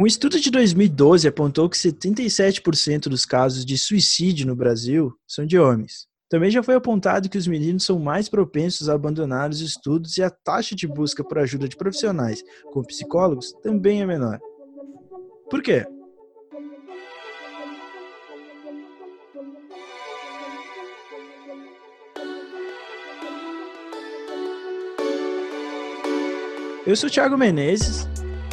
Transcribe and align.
Um 0.00 0.06
estudo 0.06 0.38
de 0.38 0.48
2012 0.48 1.26
apontou 1.26 1.68
que 1.68 1.76
77% 1.76 3.08
dos 3.08 3.24
casos 3.24 3.66
de 3.66 3.76
suicídio 3.76 4.46
no 4.46 4.54
Brasil 4.54 5.12
são 5.26 5.44
de 5.44 5.58
homens. 5.58 6.06
Também 6.30 6.52
já 6.52 6.62
foi 6.62 6.76
apontado 6.76 7.28
que 7.28 7.36
os 7.36 7.48
meninos 7.48 7.84
são 7.84 7.98
mais 7.98 8.28
propensos 8.28 8.88
a 8.88 8.94
abandonar 8.94 9.50
os 9.50 9.60
estudos 9.60 10.16
e 10.16 10.22
a 10.22 10.30
taxa 10.30 10.76
de 10.76 10.86
busca 10.86 11.24
por 11.24 11.40
ajuda 11.40 11.68
de 11.68 11.76
profissionais, 11.76 12.44
como 12.72 12.86
psicólogos, 12.86 13.52
também 13.60 14.00
é 14.00 14.06
menor. 14.06 14.38
Por 15.50 15.60
quê? 15.60 15.84
Eu 26.86 26.94
sou 26.94 27.08
o 27.08 27.12
Thiago 27.12 27.36
Menezes 27.36 28.06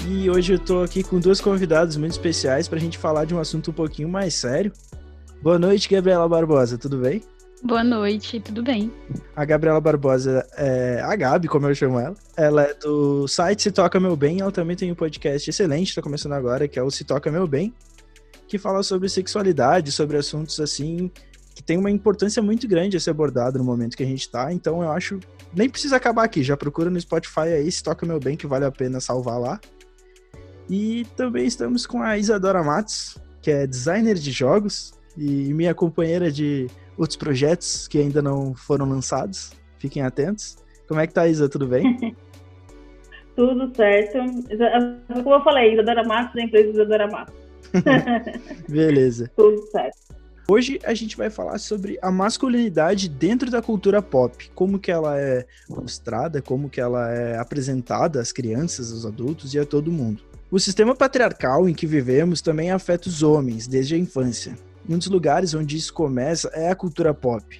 e 0.07 0.29
hoje 0.29 0.53
eu 0.53 0.59
tô 0.59 0.83
aqui 0.83 1.03
com 1.03 1.19
duas 1.19 1.41
convidadas 1.41 1.97
muito 1.97 2.11
especiais 2.11 2.67
para 2.67 2.77
a 2.77 2.81
gente 2.81 2.97
falar 2.97 3.25
de 3.25 3.33
um 3.33 3.39
assunto 3.39 3.71
um 3.71 3.73
pouquinho 3.73 4.07
mais 4.07 4.35
sério. 4.35 4.71
Boa 5.41 5.57
noite, 5.57 5.89
Gabriela 5.89 6.27
Barbosa, 6.29 6.77
tudo 6.77 6.97
bem? 6.97 7.23
Boa 7.63 7.83
noite, 7.83 8.39
tudo 8.39 8.61
bem? 8.61 8.91
A 9.35 9.43
Gabriela 9.43 9.81
Barbosa 9.81 10.45
é 10.55 11.01
a 11.03 11.15
Gabi, 11.15 11.47
como 11.47 11.67
eu 11.67 11.73
chamo 11.73 11.99
ela. 11.99 12.15
Ela 12.37 12.63
é 12.63 12.73
do 12.75 13.27
site 13.27 13.63
Se 13.63 13.71
Toca 13.71 13.99
Meu 13.99 14.15
Bem, 14.15 14.41
ela 14.41 14.51
também 14.51 14.75
tem 14.75 14.91
um 14.91 14.95
podcast 14.95 15.49
excelente, 15.49 15.95
tá 15.95 16.01
começando 16.01 16.33
agora, 16.33 16.67
que 16.67 16.77
é 16.77 16.83
o 16.83 16.91
Se 16.91 17.03
Toca 17.03 17.31
Meu 17.31 17.47
Bem, 17.47 17.73
que 18.47 18.57
fala 18.57 18.83
sobre 18.83 19.09
sexualidade, 19.09 19.91
sobre 19.91 20.17
assuntos 20.17 20.59
assim 20.59 21.11
que 21.55 21.63
tem 21.63 21.77
uma 21.77 21.89
importância 21.89 22.43
muito 22.43 22.67
grande 22.67 22.97
a 22.97 22.99
ser 22.99 23.11
abordado 23.11 23.57
no 23.57 23.63
momento 23.63 23.95
que 23.95 24.03
a 24.03 24.05
gente 24.05 24.29
tá. 24.29 24.51
Então 24.51 24.83
eu 24.83 24.91
acho 24.91 25.19
nem 25.53 25.69
precisa 25.69 25.95
acabar 25.95 26.25
aqui, 26.25 26.43
já 26.43 26.57
procura 26.57 26.89
no 26.89 26.99
Spotify 26.99 27.47
aí, 27.55 27.71
se 27.71 27.81
toca 27.81 28.05
meu 28.05 28.19
bem 28.19 28.35
que 28.35 28.45
vale 28.45 28.65
a 28.65 28.71
pena 28.71 28.99
salvar 28.99 29.39
lá. 29.39 29.59
E 30.69 31.05
também 31.15 31.45
estamos 31.45 31.85
com 31.85 32.01
a 32.01 32.17
Isadora 32.17 32.63
Matos, 32.63 33.17
que 33.41 33.51
é 33.51 33.67
designer 33.67 34.15
de 34.15 34.31
jogos 34.31 34.93
e 35.17 35.53
minha 35.53 35.73
companheira 35.73 36.31
de 36.31 36.67
outros 36.97 37.17
projetos 37.17 37.87
que 37.87 37.99
ainda 37.99 38.21
não 38.21 38.53
foram 38.53 38.89
lançados. 38.89 39.51
Fiquem 39.77 40.01
atentos. 40.01 40.57
Como 40.87 40.99
é 40.99 41.07
que 41.07 41.13
tá, 41.13 41.27
Isa? 41.27 41.47
Tudo 41.47 41.67
bem? 41.67 42.15
Tudo 43.35 43.75
certo. 43.75 44.17
Como 45.23 45.35
eu 45.35 45.43
falei, 45.43 45.73
Isadora 45.73 46.03
Matos 46.03 46.35
da 46.35 46.41
empresa 46.41 46.69
Isadora 46.69 47.07
Matos. 47.07 47.35
Beleza. 48.67 49.29
Tudo 49.35 49.61
certo. 49.67 50.05
Hoje 50.47 50.79
a 50.83 50.93
gente 50.93 51.17
vai 51.17 51.29
falar 51.29 51.57
sobre 51.57 51.97
a 52.01 52.11
masculinidade 52.11 53.09
dentro 53.09 53.49
da 53.49 53.63
cultura 53.63 53.99
pop, 53.99 54.49
como 54.53 54.77
que 54.77 54.91
ela 54.91 55.19
é 55.19 55.45
mostrada, 55.67 56.39
como 56.39 56.69
que 56.69 56.79
ela 56.79 57.11
é 57.11 57.37
apresentada 57.37 58.21
às 58.21 58.31
crianças, 58.31 58.91
aos 58.91 59.07
adultos 59.07 59.55
e 59.55 59.59
a 59.59 59.65
todo 59.65 59.91
mundo. 59.91 60.21
O 60.55 60.59
sistema 60.59 60.95
patriarcal 60.95 61.67
em 61.67 61.73
que 61.73 61.85
vivemos 61.85 62.39
também 62.39 62.71
afeta 62.71 63.09
os 63.09 63.21
homens 63.21 63.67
desde 63.67 63.93
a 63.93 63.97
infância. 63.97 64.55
Um 64.87 64.97
dos 64.97 65.07
lugares 65.07 65.53
onde 65.53 65.75
isso 65.75 65.93
começa 65.93 66.47
é 66.53 66.71
a 66.71 66.75
cultura 66.75 67.13
pop. 67.13 67.59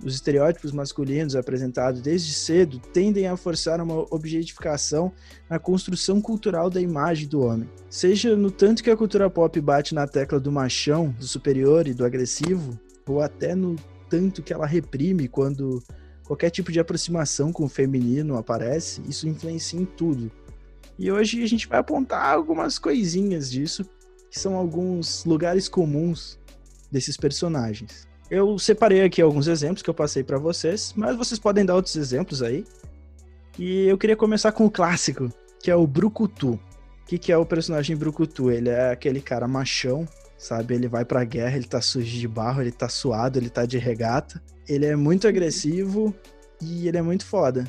Os 0.00 0.14
estereótipos 0.14 0.70
masculinos 0.70 1.34
apresentados 1.34 2.00
desde 2.00 2.32
cedo 2.32 2.78
tendem 2.78 3.26
a 3.26 3.36
forçar 3.36 3.80
uma 3.80 4.06
objetificação 4.14 5.12
na 5.50 5.58
construção 5.58 6.20
cultural 6.20 6.70
da 6.70 6.80
imagem 6.80 7.26
do 7.26 7.40
homem. 7.40 7.68
Seja 7.90 8.36
no 8.36 8.52
tanto 8.52 8.80
que 8.80 8.90
a 8.90 8.96
cultura 8.96 9.28
pop 9.28 9.60
bate 9.60 9.92
na 9.92 10.06
tecla 10.06 10.38
do 10.38 10.52
machão, 10.52 11.08
do 11.18 11.26
superior 11.26 11.88
e 11.88 11.94
do 11.94 12.04
agressivo, 12.04 12.78
ou 13.08 13.20
até 13.20 13.56
no 13.56 13.74
tanto 14.08 14.40
que 14.40 14.52
ela 14.52 14.66
reprime 14.66 15.26
quando 15.26 15.82
qualquer 16.24 16.50
tipo 16.50 16.70
de 16.70 16.78
aproximação 16.78 17.52
com 17.52 17.64
o 17.64 17.68
feminino 17.68 18.36
aparece, 18.36 19.02
isso 19.08 19.26
influencia 19.26 19.80
em 19.80 19.84
tudo. 19.84 20.30
E 20.98 21.10
hoje 21.10 21.42
a 21.42 21.46
gente 21.46 21.68
vai 21.68 21.78
apontar 21.78 22.32
algumas 22.32 22.78
coisinhas 22.78 23.50
disso, 23.50 23.84
que 24.30 24.38
são 24.38 24.54
alguns 24.54 25.24
lugares 25.24 25.68
comuns 25.68 26.38
desses 26.90 27.16
personagens. 27.16 28.06
Eu 28.30 28.58
separei 28.58 29.02
aqui 29.02 29.22
alguns 29.22 29.46
exemplos 29.46 29.82
que 29.82 29.90
eu 29.90 29.94
passei 29.94 30.24
para 30.24 30.38
vocês, 30.38 30.92
mas 30.96 31.16
vocês 31.16 31.38
podem 31.38 31.64
dar 31.64 31.76
outros 31.76 31.96
exemplos 31.96 32.42
aí. 32.42 32.64
E 33.58 33.86
eu 33.86 33.96
queria 33.96 34.16
começar 34.16 34.52
com 34.52 34.66
o 34.66 34.70
clássico, 34.70 35.30
que 35.62 35.70
é 35.70 35.76
o 35.76 35.86
Brucutu. 35.86 36.52
O 36.52 36.60
que, 37.06 37.18
que 37.18 37.30
é 37.30 37.36
o 37.36 37.46
personagem 37.46 37.96
Brucutu? 37.96 38.50
Ele 38.50 38.68
é 38.68 38.90
aquele 38.90 39.20
cara 39.20 39.46
machão, 39.46 40.08
sabe? 40.36 40.74
Ele 40.74 40.88
vai 40.88 41.04
pra 41.04 41.24
guerra, 41.24 41.56
ele 41.56 41.66
tá 41.66 41.80
sujo 41.80 42.18
de 42.18 42.26
barro, 42.26 42.60
ele 42.60 42.72
tá 42.72 42.88
suado, 42.88 43.38
ele 43.38 43.48
tá 43.48 43.64
de 43.64 43.78
regata. 43.78 44.42
Ele 44.68 44.86
é 44.86 44.96
muito 44.96 45.28
agressivo 45.28 46.12
e 46.60 46.88
ele 46.88 46.98
é 46.98 47.02
muito 47.02 47.24
foda. 47.24 47.64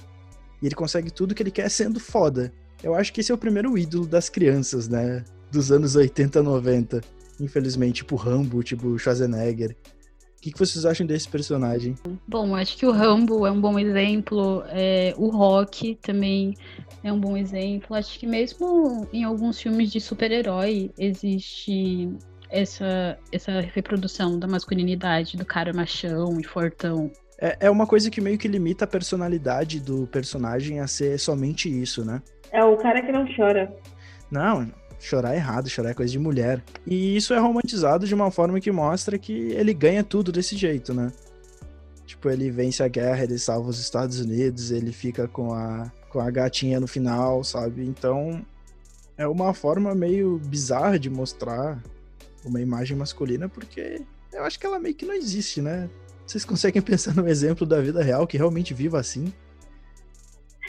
E 0.61 0.65
ele 0.65 0.75
consegue 0.75 1.11
tudo 1.11 1.35
que 1.35 1.43
ele 1.43 1.51
quer 1.51 1.69
sendo 1.69 1.99
foda. 1.99 2.51
Eu 2.83 2.95
acho 2.95 3.11
que 3.11 3.21
esse 3.21 3.31
é 3.31 3.35
o 3.35 3.37
primeiro 3.37 3.77
ídolo 3.77 4.05
das 4.05 4.29
crianças, 4.29 4.87
né? 4.87 5.23
Dos 5.51 5.71
anos 5.71 5.95
80, 5.95 6.41
90. 6.43 7.01
Infelizmente, 7.39 7.95
tipo 7.95 8.15
Rambo, 8.15 8.63
tipo 8.63 8.97
Schwarzenegger. 8.97 9.75
O 10.37 10.41
que, 10.41 10.51
que 10.51 10.59
vocês 10.59 10.85
acham 10.85 11.05
desse 11.05 11.27
personagem? 11.27 11.95
Bom, 12.27 12.55
acho 12.55 12.77
que 12.77 12.85
o 12.85 12.91
Rambo 12.91 13.45
é 13.45 13.51
um 13.51 13.59
bom 13.59 13.77
exemplo, 13.79 14.63
é, 14.67 15.13
o 15.17 15.29
Rock 15.29 15.95
também 15.95 16.53
é 17.03 17.11
um 17.11 17.19
bom 17.19 17.35
exemplo. 17.35 17.95
Acho 17.95 18.19
que 18.19 18.27
mesmo 18.27 19.07
em 19.11 19.23
alguns 19.23 19.59
filmes 19.59 19.91
de 19.91 19.99
super-herói 19.99 20.91
existe 20.97 22.15
essa, 22.49 23.17
essa 23.31 23.61
reprodução 23.61 24.37
da 24.37 24.47
masculinidade, 24.47 25.37
do 25.37 25.45
cara 25.45 25.73
machão 25.73 26.39
e 26.39 26.43
fortão. 26.43 27.11
É, 27.39 27.57
é 27.61 27.69
uma 27.69 27.87
coisa 27.87 28.09
que 28.09 28.21
meio 28.21 28.37
que 28.37 28.47
limita 28.47 28.85
a 28.85 28.87
personalidade 28.87 29.79
do 29.79 30.07
personagem 30.07 30.79
a 30.79 30.87
ser 30.87 31.19
somente 31.19 31.67
isso, 31.69 32.05
né? 32.05 32.21
É 32.51 32.63
o 32.63 32.77
cara 32.77 33.01
que 33.01 33.11
não 33.11 33.27
chora. 33.35 33.73
Não, 34.31 34.71
chorar 34.99 35.33
é 35.33 35.37
errado, 35.37 35.69
chorar 35.69 35.91
é 35.91 35.93
coisa 35.93 36.11
de 36.11 36.19
mulher. 36.19 36.63
E 36.85 37.15
isso 37.15 37.33
é 37.33 37.39
romantizado 37.39 38.05
de 38.05 38.13
uma 38.13 38.31
forma 38.31 38.59
que 38.59 38.71
mostra 38.71 39.17
que 39.17 39.51
ele 39.51 39.73
ganha 39.73 40.03
tudo 40.03 40.31
desse 40.31 40.55
jeito, 40.55 40.93
né? 40.93 41.11
Tipo, 42.05 42.29
ele 42.29 42.49
vence 42.49 42.81
a 42.81 42.87
guerra, 42.87 43.23
ele 43.23 43.37
salva 43.37 43.69
os 43.69 43.79
Estados 43.79 44.19
Unidos, 44.19 44.71
ele 44.71 44.93
fica 44.93 45.27
com 45.27 45.53
a, 45.53 45.91
com 46.09 46.19
a 46.19 46.31
gatinha 46.31 46.79
no 46.79 46.87
final, 46.87 47.43
sabe? 47.43 47.85
Então, 47.85 48.45
é 49.17 49.27
uma 49.27 49.53
forma 49.53 49.93
meio 49.93 50.39
bizarra 50.39 50.97
de 50.97 51.09
mostrar 51.09 51.81
uma 52.45 52.61
imagem 52.61 52.95
masculina, 52.95 53.49
porque 53.49 54.01
eu 54.31 54.43
acho 54.43 54.57
que 54.59 54.65
ela 54.65 54.79
meio 54.79 54.95
que 54.95 55.05
não 55.05 55.13
existe, 55.13 55.61
né? 55.61 55.89
Vocês 56.25 56.45
conseguem 56.45 56.81
pensar 56.81 57.13
num 57.15 57.27
exemplo 57.27 57.65
da 57.65 57.81
vida 57.81 58.01
real 58.01 58.25
que 58.25 58.37
realmente 58.37 58.73
viva 58.73 58.99
assim? 58.99 59.33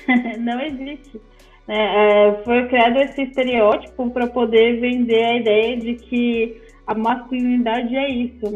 não 0.41 0.61
existe. 0.61 1.21
É, 1.69 2.29
é, 2.29 2.43
foi 2.45 2.67
criado 2.67 2.97
esse 2.99 3.23
estereótipo 3.23 4.11
para 4.11 4.27
poder 4.27 4.81
vender 4.81 5.23
a 5.23 5.37
ideia 5.37 5.77
de 5.77 5.95
que 5.97 6.63
a 6.87 6.95
masculinidade 6.95 7.95
é 7.95 8.09
isso, 8.09 8.47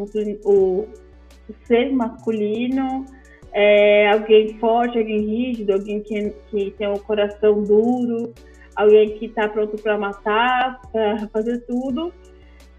o, 0.44 0.80
o 0.80 0.88
ser 1.66 1.92
masculino 1.92 3.04
é 3.52 4.10
alguém 4.10 4.58
forte, 4.58 4.98
alguém 4.98 5.20
rígido, 5.20 5.74
alguém 5.74 6.00
que, 6.00 6.30
que 6.50 6.70
tem 6.70 6.88
um 6.88 6.96
coração 6.96 7.62
duro, 7.62 8.32
alguém 8.74 9.18
que 9.18 9.26
está 9.26 9.46
pronto 9.46 9.76
para 9.82 9.98
matar, 9.98 10.80
para 10.90 11.28
fazer 11.28 11.58
tudo 11.66 12.10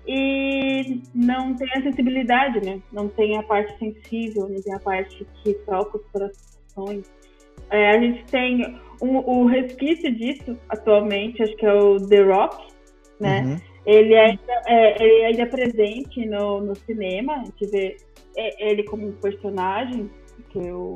e 0.08 1.02
não 1.14 1.56
tem 1.56 1.70
a 1.72 2.62
né? 2.62 2.82
Não 2.92 3.08
tem 3.08 3.38
a 3.38 3.44
parte 3.44 3.78
sensível, 3.78 4.50
não 4.50 4.62
tem 4.62 4.74
a 4.74 4.80
parte 4.80 5.26
que 5.44 5.54
toca 5.54 5.98
os 5.98 6.04
corações. 6.12 7.06
É, 7.70 7.92
a 7.92 8.02
gente 8.02 8.26
tem 8.26 8.80
um, 9.04 9.18
o 9.18 9.46
resquício 9.46 10.14
disso 10.16 10.58
atualmente, 10.70 11.44
acho 11.44 11.56
que 11.58 11.66
é 11.66 11.74
o 11.74 11.98
The 11.98 12.22
Rock, 12.22 12.68
né? 13.20 13.42
Uhum. 13.42 13.58
Ele, 13.86 14.16
ainda, 14.16 14.62
é, 14.66 15.04
ele 15.04 15.26
ainda 15.26 15.42
é 15.42 15.46
presente 15.46 16.26
no, 16.26 16.62
no 16.62 16.76
cinema, 16.76 17.34
a 17.34 17.44
gente 17.44 17.66
vê 17.68 17.98
ele 18.36 18.84
como 18.84 19.08
um 19.08 19.12
personagem, 19.12 20.10
que 20.50 20.58
o, 20.58 20.96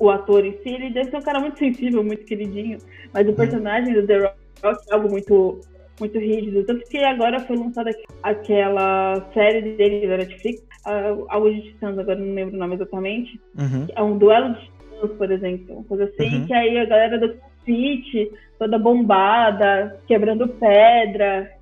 o 0.00 0.10
ator 0.10 0.44
em 0.44 0.52
si, 0.62 0.70
ele 0.70 0.90
deve 0.90 1.10
ser 1.10 1.18
um 1.18 1.22
cara 1.22 1.38
muito 1.38 1.58
sensível, 1.58 2.02
muito 2.02 2.24
queridinho, 2.24 2.78
mas 3.12 3.26
o 3.26 3.30
uhum. 3.30 3.36
personagem 3.36 3.92
do 3.92 4.06
The 4.06 4.18
Rock 4.62 4.78
é 4.90 4.94
algo 4.94 5.10
muito 5.10 5.60
muito 5.98 6.18
rígido. 6.18 6.62
Tanto 6.64 6.86
que 6.88 6.98
agora 6.98 7.40
foi 7.40 7.56
lançada 7.56 7.90
aquela 8.22 9.30
série 9.32 9.62
dele 9.76 10.06
da 10.06 10.18
Netflix, 10.18 10.62
uh, 10.86 11.24
algo 11.28 11.50
de 11.50 11.62
Titãs, 11.62 11.98
agora 11.98 12.18
não 12.18 12.34
lembro 12.34 12.54
o 12.54 12.58
nome 12.58 12.74
exatamente. 12.74 13.40
Uhum. 13.58 13.86
É 13.94 14.02
um 14.02 14.18
duelo 14.18 14.54
de 14.54 14.70
por 15.16 15.30
exemplo, 15.30 15.76
uma 15.76 15.84
coisa 15.84 16.04
assim, 16.04 16.40
uhum. 16.40 16.46
que 16.46 16.52
aí 16.52 16.78
a 16.78 16.84
galera 16.84 17.18
do 17.18 17.34
CrossFit, 17.34 18.32
toda 18.58 18.78
bombada, 18.78 20.00
quebrando 20.06 20.48
pedra, 20.48 21.52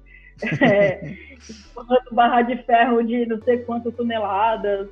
é, 0.62 1.14
barra 2.12 2.42
de 2.42 2.56
ferro 2.64 3.02
de 3.02 3.26
não 3.26 3.40
sei 3.42 3.58
quantas 3.58 3.94
toneladas. 3.94 4.88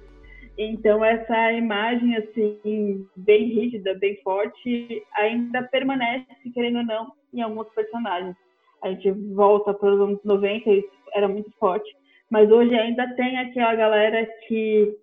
Então 0.58 1.04
essa 1.04 1.52
imagem 1.52 2.16
assim 2.16 3.06
bem 3.16 3.44
rígida, 3.48 3.94
bem 3.94 4.16
forte, 4.22 5.02
ainda 5.16 5.62
permanece, 5.62 6.26
querendo 6.52 6.78
ou 6.78 6.84
não, 6.84 7.12
em 7.32 7.40
alguns 7.40 7.68
personagens. 7.70 8.36
A 8.82 8.90
gente 8.90 9.10
volta 9.12 9.72
para 9.72 9.94
os 9.94 10.00
anos 10.00 10.24
90, 10.24 10.70
isso 10.70 10.88
era 11.14 11.28
muito 11.28 11.50
forte, 11.58 11.88
mas 12.28 12.50
hoje 12.50 12.74
ainda 12.74 13.06
tem 13.14 13.38
aquela 13.38 13.74
galera 13.74 14.26
que 14.46 14.94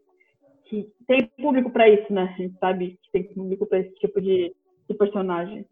que 0.70 0.88
tem 1.08 1.30
público 1.42 1.72
para 1.72 1.90
isso, 1.90 2.14
né? 2.14 2.34
A 2.34 2.42
gente 2.42 2.58
sabe 2.60 3.00
que 3.02 3.12
tem 3.12 3.24
público 3.34 3.66
para 3.66 3.80
esse 3.80 3.94
tipo 3.96 4.22
de, 4.22 4.54
de 4.88 4.96
personagem. 4.96 5.66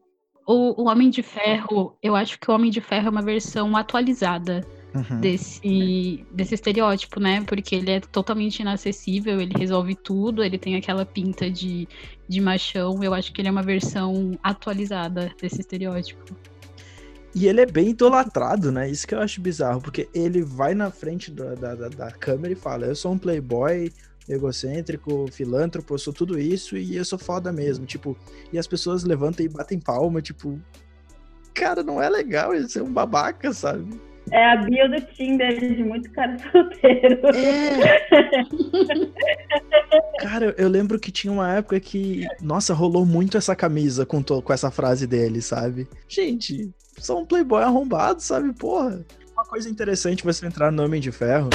O, 0.45 0.81
o 0.81 0.87
Homem 0.87 1.09
de 1.09 1.21
Ferro, 1.21 1.95
eu 2.01 2.15
acho 2.15 2.39
que 2.39 2.49
o 2.49 2.53
Homem 2.53 2.71
de 2.71 2.81
Ferro 2.81 3.07
é 3.07 3.09
uma 3.09 3.21
versão 3.21 3.75
atualizada 3.75 4.65
uhum. 4.95 5.19
desse, 5.19 6.25
desse 6.31 6.55
estereótipo, 6.55 7.19
né? 7.19 7.43
Porque 7.43 7.75
ele 7.75 7.91
é 7.91 7.99
totalmente 7.99 8.59
inacessível, 8.59 9.39
ele 9.39 9.53
resolve 9.57 9.95
tudo, 9.95 10.43
ele 10.43 10.57
tem 10.57 10.75
aquela 10.75 11.05
pinta 11.05 11.49
de, 11.49 11.87
de 12.27 12.41
machão. 12.41 13.03
Eu 13.03 13.13
acho 13.13 13.31
que 13.31 13.41
ele 13.41 13.49
é 13.49 13.51
uma 13.51 13.63
versão 13.63 14.31
atualizada 14.41 15.31
desse 15.39 15.59
estereótipo. 15.59 16.35
E 17.35 17.47
ele 17.47 17.61
é 17.61 17.65
bem 17.65 17.89
idolatrado, 17.89 18.71
né? 18.71 18.89
Isso 18.89 19.05
que 19.05 19.13
eu 19.13 19.19
acho 19.19 19.41
bizarro, 19.41 19.81
porque 19.81 20.09
ele 20.11 20.41
vai 20.41 20.73
na 20.73 20.89
frente 20.89 21.29
da, 21.29 21.53
da, 21.53 21.87
da 21.87 22.11
câmera 22.11 22.53
e 22.53 22.55
fala: 22.55 22.85
Eu 22.85 22.95
sou 22.95 23.11
um 23.11 23.17
playboy, 23.17 23.91
egocêntrico, 24.27 25.27
filântropo, 25.31 25.93
eu 25.93 25.99
sou 25.99 26.13
tudo 26.13 26.39
isso 26.39 26.77
e 26.77 26.95
eu 26.95 27.05
sou 27.05 27.17
foda 27.17 27.51
mesmo. 27.51 27.85
Tipo, 27.85 28.17
e 28.51 28.57
as 28.57 28.67
pessoas 28.67 29.03
levantam 29.03 29.45
e 29.45 29.49
batem 29.49 29.79
palma, 29.79 30.21
tipo, 30.21 30.59
cara, 31.53 31.83
não 31.83 32.01
é 32.01 32.09
legal 32.09 32.53
ele 32.53 32.67
ser 32.67 32.81
um 32.81 32.91
babaca, 32.91 33.53
sabe? 33.53 33.99
É 34.31 34.51
a 34.51 34.57
bio 34.57 34.89
do 34.89 34.99
Tinder 35.13 35.57
de 35.57 35.83
muito 35.83 36.11
cara 36.11 36.37
solteiro. 36.51 37.21
É. 37.33 37.99
cara, 40.19 40.53
eu 40.57 40.67
lembro 40.67 40.99
que 40.99 41.11
tinha 41.11 41.31
uma 41.31 41.55
época 41.55 41.79
que, 41.79 42.25
nossa, 42.41 42.73
rolou 42.73 43.05
muito 43.05 43.37
essa 43.37 43.55
camisa 43.55 44.05
com, 44.05 44.21
com 44.21 44.53
essa 44.53 44.69
frase 44.69 45.07
dele, 45.07 45.41
sabe? 45.41 45.87
Gente, 46.09 46.69
sou 46.97 47.21
um 47.21 47.25
playboy 47.25 47.63
arrombado, 47.63 48.21
sabe? 48.21 48.53
Porra. 48.53 49.05
Uma 49.37 49.45
coisa 49.45 49.69
interessante 49.69 50.23
você 50.23 50.47
entrar 50.47 50.71
no 50.71 50.83
Homem 50.83 50.99
de 50.99 51.11
Ferro. 51.11 51.51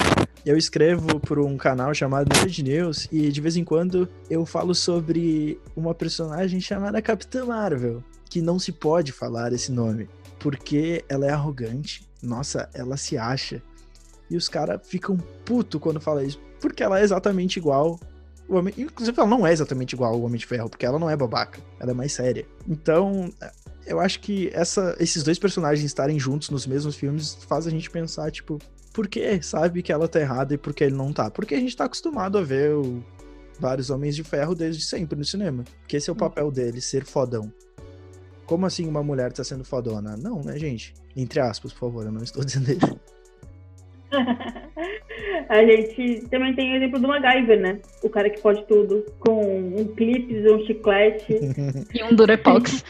Eu 0.46 0.56
escrevo 0.56 1.18
por 1.18 1.40
um 1.40 1.56
canal 1.56 1.92
chamado 1.92 2.28
Nerd 2.32 2.62
News 2.62 3.08
e 3.10 3.28
de 3.32 3.40
vez 3.40 3.56
em 3.56 3.64
quando 3.64 4.08
eu 4.30 4.46
falo 4.46 4.72
sobre 4.72 5.60
uma 5.74 5.92
personagem 5.92 6.60
chamada 6.60 7.02
Capitã 7.02 7.44
Marvel, 7.44 8.00
que 8.30 8.40
não 8.40 8.56
se 8.56 8.70
pode 8.70 9.10
falar 9.10 9.52
esse 9.52 9.72
nome, 9.72 10.08
porque 10.38 11.04
ela 11.08 11.26
é 11.26 11.30
arrogante, 11.30 12.08
nossa, 12.22 12.70
ela 12.72 12.96
se 12.96 13.18
acha. 13.18 13.60
E 14.30 14.36
os 14.36 14.48
caras 14.48 14.80
ficam 14.86 15.16
puto 15.44 15.80
quando 15.80 16.00
fala 16.00 16.22
isso, 16.22 16.40
porque 16.60 16.84
ela 16.84 17.00
é 17.00 17.02
exatamente 17.02 17.56
igual. 17.56 17.98
O 18.48 18.54
homem, 18.54 18.72
inclusive, 18.78 19.18
ela 19.18 19.28
não 19.28 19.44
é 19.44 19.52
exatamente 19.52 19.94
igual 19.94 20.14
ao 20.14 20.22
Homem 20.22 20.38
de 20.38 20.46
Ferro, 20.46 20.70
porque 20.70 20.86
ela 20.86 21.00
não 21.00 21.10
é 21.10 21.16
babaca, 21.16 21.58
ela 21.80 21.90
é 21.90 21.94
mais 21.94 22.12
séria. 22.12 22.46
Então, 22.68 23.28
eu 23.86 24.00
acho 24.00 24.20
que 24.20 24.50
essa, 24.52 24.96
esses 24.98 25.22
dois 25.22 25.38
personagens 25.38 25.84
estarem 25.84 26.18
juntos 26.18 26.50
nos 26.50 26.66
mesmos 26.66 26.96
filmes 26.96 27.38
faz 27.48 27.66
a 27.66 27.70
gente 27.70 27.90
pensar, 27.90 28.30
tipo, 28.30 28.58
por 28.92 29.08
que 29.08 29.42
sabe 29.42 29.82
que 29.82 29.92
ela 29.92 30.08
tá 30.08 30.20
errada 30.20 30.54
e 30.54 30.58
por 30.58 30.74
que 30.74 30.84
ele 30.84 30.94
não 30.94 31.12
tá? 31.12 31.30
Porque 31.30 31.54
a 31.54 31.58
gente 31.58 31.76
tá 31.76 31.84
acostumado 31.84 32.38
a 32.38 32.42
ver 32.42 32.74
o, 32.74 33.02
vários 33.58 33.90
Homens 33.90 34.16
de 34.16 34.24
Ferro 34.24 34.54
desde 34.54 34.84
sempre 34.84 35.18
no 35.18 35.24
cinema. 35.24 35.64
Que 35.86 35.96
esse 35.96 36.10
é 36.10 36.12
o 36.12 36.16
papel 36.16 36.50
dele, 36.50 36.80
ser 36.80 37.04
fodão. 37.04 37.52
Como 38.46 38.66
assim 38.66 38.86
uma 38.86 39.02
mulher 39.02 39.32
tá 39.32 39.44
sendo 39.44 39.64
fodona? 39.64 40.16
Não, 40.16 40.42
né, 40.42 40.58
gente? 40.58 40.94
Entre 41.16 41.40
aspas, 41.40 41.72
por 41.72 41.78
favor, 41.78 42.04
eu 42.04 42.12
não 42.12 42.22
estou 42.22 42.42
dizendo 42.44 42.70
isso. 42.70 43.00
a 45.48 45.64
gente 45.64 46.28
também 46.28 46.54
tem 46.54 46.72
o 46.72 46.76
exemplo 46.76 47.00
do 47.00 47.08
MacGyver, 47.08 47.60
né? 47.60 47.80
O 48.02 48.10
cara 48.10 48.30
que 48.30 48.40
pode 48.40 48.64
tudo, 48.66 49.04
com 49.18 49.40
um 49.78 49.84
clipe, 49.94 50.48
um 50.50 50.64
chiclete. 50.66 51.38
e 51.94 52.02
um 52.04 52.14
Durepox. 52.14 52.84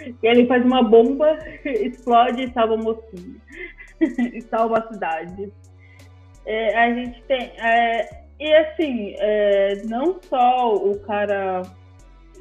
e 0.00 0.16
ele 0.26 0.46
faz 0.46 0.64
uma 0.64 0.82
bomba, 0.82 1.38
explode 1.64 2.44
e 2.44 2.52
salva 2.52 2.74
a 2.74 2.78
mocinha. 2.78 3.36
e 4.00 4.40
salva 4.42 4.78
a 4.78 4.92
cidade. 4.92 5.52
É, 6.46 6.78
a 6.78 6.94
gente 6.94 7.22
tem. 7.22 7.52
É, 7.58 8.24
e 8.38 8.52
assim, 8.54 9.14
é, 9.18 9.82
não 9.84 10.18
só 10.28 10.74
o 10.74 10.98
cara 11.00 11.62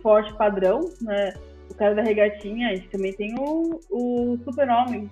forte 0.01 0.33
padrão, 0.35 0.89
né? 1.01 1.33
O 1.69 1.75
cara 1.75 1.95
da 1.95 2.01
regatinha, 2.01 2.69
a 2.69 2.75
gente 2.75 2.89
também 2.89 3.13
tem 3.13 3.35
o, 3.39 3.79
o 3.89 4.37
super-homem, 4.43 5.09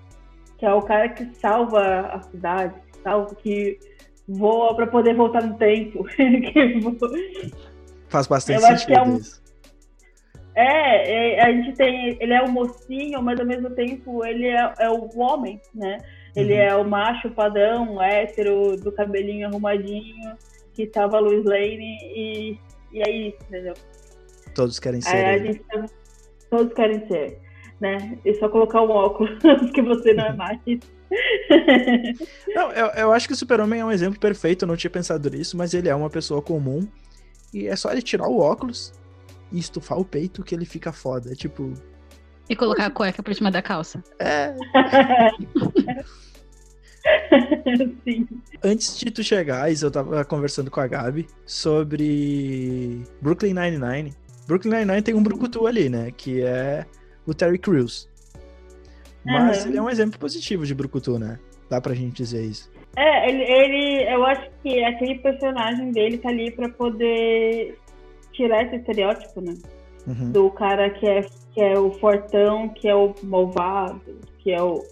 que 0.62 0.66
é 0.68 0.72
o 0.72 0.82
cara 0.84 1.10
que 1.10 1.26
salva 1.34 2.02
a 2.02 2.22
cidade, 2.22 2.76
que 2.92 3.00
salva, 3.02 3.34
que 3.34 3.80
voa 4.28 4.76
para 4.76 4.86
poder 4.86 5.16
voltar 5.16 5.42
no 5.42 5.58
tempo. 5.58 6.06
Faz 8.08 8.28
bastante 8.28 8.62
sentido 8.62 8.94
é 8.94 9.02
um... 9.02 9.18
isso. 9.18 9.42
É, 10.54 11.40
é, 11.40 11.44
a 11.44 11.52
gente 11.52 11.74
tem. 11.76 12.16
Ele 12.20 12.34
é 12.34 12.44
o 12.44 12.52
mocinho, 12.52 13.24
mas 13.24 13.40
ao 13.40 13.46
mesmo 13.48 13.72
tempo 13.72 14.24
ele 14.24 14.50
é, 14.50 14.74
é 14.78 14.90
o 14.92 15.10
homem, 15.18 15.60
né? 15.74 15.98
Ele 16.36 16.54
uhum. 16.54 16.60
é 16.60 16.76
o 16.76 16.88
macho 16.88 17.32
padrão, 17.32 18.00
hétero, 18.00 18.78
do 18.78 18.92
cabelinho 18.92 19.48
arrumadinho, 19.48 20.38
que 20.76 20.88
salva 20.94 21.18
a 21.18 21.22
Lois 21.22 21.44
Lane 21.44 21.98
e, 22.16 22.60
e 22.92 23.02
é 23.02 23.10
isso, 23.10 23.38
entendeu? 23.48 23.74
Todos 24.54 24.78
querem 24.78 25.02
ser. 25.02 25.16
É, 25.16 25.40
gente, 25.40 25.66
todos 26.52 26.72
querem 26.74 27.08
ser, 27.08 27.40
né? 27.82 28.18
E 28.24 28.34
só 28.36 28.48
colocar 28.48 28.82
o 28.82 28.90
óculos 28.90 29.40
que 29.74 29.82
você 29.82 30.14
não 30.14 30.26
é 30.26 30.34
mais. 30.34 30.60
não, 32.56 32.72
eu, 32.72 32.86
eu 32.88 33.12
acho 33.12 33.28
que 33.28 33.34
o 33.34 33.36
Super-Homem 33.36 33.82
é 33.82 33.86
um 33.86 33.92
exemplo 33.92 34.20
perfeito, 34.20 34.64
eu 34.64 34.68
não 34.68 34.78
tinha 34.78 34.92
pensado 34.92 35.30
nisso, 35.30 35.58
mas 35.58 35.74
ele 35.74 35.90
é 35.90 35.96
uma 35.96 36.10
pessoa 36.10 36.42
comum. 36.42 36.88
E 37.54 37.68
é 37.68 37.76
só 37.76 37.92
ele 37.92 38.02
tirar 38.02 38.30
o 38.30 38.40
óculos 38.40 38.94
e 39.52 39.60
estufar 39.60 40.00
o 40.00 40.06
peito 40.06 40.44
que 40.44 40.56
ele 40.56 40.64
fica 40.64 40.94
foda. 40.94 41.32
É 41.32 41.36
tipo. 41.36 41.74
E 42.48 42.56
colocar 42.56 42.86
a 42.86 42.92
cueca 42.92 43.22
por 43.22 43.36
cima 43.36 43.52
da 43.52 43.62
calça. 43.62 44.02
É. 44.20 44.56
Sim. 48.04 48.28
Antes 48.64 48.98
de 48.98 49.10
tu 49.10 49.24
chegares, 49.24 49.82
eu 49.82 49.90
tava 49.90 50.24
conversando 50.24 50.70
com 50.70 50.80
a 50.80 50.88
Gabi 50.88 51.28
sobre 51.46 53.02
Brooklyn 53.22 53.54
Nine-Nine. 53.54 54.14
Brooklyn 54.48 54.72
Nine-Nine 54.72 55.02
tem 55.02 55.16
um 55.16 55.24
brucutu 55.24 55.66
ali, 55.68 55.90
né? 55.90 56.12
Que 56.12 56.42
é 56.42 56.86
o 57.32 57.34
Terry 57.34 57.58
Crews. 57.58 58.10
Mas 59.26 59.64
uhum. 59.64 59.70
ele 59.70 59.78
é 59.78 59.82
um 59.82 59.90
exemplo 59.90 60.20
positivo 60.20 60.66
de 60.66 60.74
brucutu, 60.74 61.20
né? 61.20 61.40
Dá 61.70 61.80
pra 61.80 61.94
gente 61.94 62.18
dizer 62.18 62.44
isso. 62.44 62.72
É, 62.96 63.30
ele, 63.30 63.44
ele 63.44 64.14
eu 64.14 64.26
acho 64.26 64.50
que 64.62 64.84
aquele 64.84 65.16
personagem 65.20 65.92
dele 65.92 66.18
tá 66.18 66.30
ali 66.30 66.52
pra 66.52 66.68
poder 66.70 67.78
tirar 68.34 68.64
esse 68.64 68.78
estereótipo, 68.78 69.42
né? 69.42 69.56
Uhum. 70.08 70.32
Do 70.32 70.50
cara 70.52 70.90
que 70.90 71.08
é, 71.08 71.22
que 71.54 71.62
é 71.62 71.78
o 71.78 71.92
fortão, 71.92 72.70
que 72.70 72.88
é 72.90 72.96
o 72.96 73.14
malvado, 73.24 74.20
que 74.40 74.52
é 74.52 74.62
o, 74.62 74.84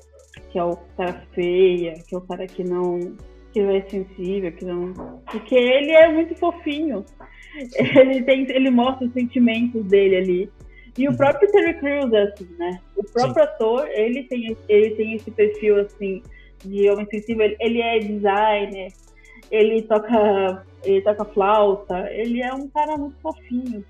que 0.49 0.59
é 0.59 0.63
o 0.63 0.77
cara 0.95 1.23
feia, 1.33 1.95
que 2.07 2.15
é 2.15 2.17
o 2.17 2.21
cara 2.21 2.47
que 2.47 2.63
não 2.63 3.15
que 3.51 3.61
não 3.61 3.71
é 3.71 3.81
sensível, 3.81 4.51
que 4.51 4.63
não. 4.63 4.93
Porque 5.31 5.55
ele 5.55 5.91
é 5.91 6.11
muito 6.11 6.35
fofinho. 6.35 7.03
Ele, 7.75 8.21
tem, 8.21 8.49
ele 8.51 8.69
mostra 8.69 9.07
os 9.07 9.13
sentimentos 9.13 9.83
dele 9.85 10.15
ali. 10.15 10.49
E 10.99 11.07
o 11.07 11.11
uhum. 11.11 11.17
próprio 11.17 11.49
Terry 11.49 11.79
Crews 11.79 12.11
é 12.11 12.23
assim, 12.23 12.47
né? 12.59 12.81
O 12.93 13.03
próprio 13.05 13.35
Sim. 13.35 13.49
ator, 13.49 13.87
ele 13.87 14.23
tem, 14.23 14.57
ele 14.67 14.95
tem 14.95 15.15
esse 15.15 15.31
perfil, 15.31 15.79
assim, 15.79 16.21
de 16.65 16.89
homem 16.89 17.07
sensível. 17.09 17.45
Ele, 17.45 17.55
ele 17.61 17.81
é 17.81 17.99
designer, 17.99 18.91
ele 19.49 19.81
toca, 19.83 20.65
ele 20.83 21.01
toca 21.01 21.23
flauta, 21.23 22.05
ele 22.11 22.41
é 22.41 22.53
um 22.53 22.67
cara 22.67 22.97
muito 22.97 23.15
fofinho. 23.21 23.85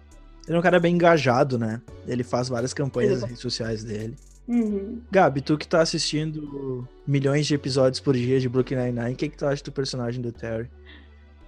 Ele 0.48 0.56
é 0.56 0.60
um 0.60 0.62
cara 0.62 0.80
bem 0.80 0.94
engajado, 0.94 1.58
né? 1.58 1.82
Ele 2.08 2.24
faz 2.24 2.48
várias 2.48 2.76
campanhas 2.76 3.22
nas 3.22 3.24
redes 3.24 3.42
sociais 3.42 3.84
dele. 3.84 4.16
Uhum. 4.48 5.02
Gabi, 5.12 5.42
tu 5.42 5.58
que 5.58 5.68
tá 5.68 5.82
assistindo 5.82 6.88
milhões 7.08 7.48
de 7.48 7.56
episódios 7.56 8.00
por 8.00 8.16
dia 8.16 8.40
de 8.40 8.48
Brooklyn 8.48 8.78
Nine-Nine, 8.78 9.14
o 9.14 9.16
que, 9.16 9.30
que 9.30 9.38
tu 9.38 9.48
acha 9.48 9.64
do 9.64 9.72
personagem 9.72 10.22
do 10.22 10.32
Terry? 10.32 10.70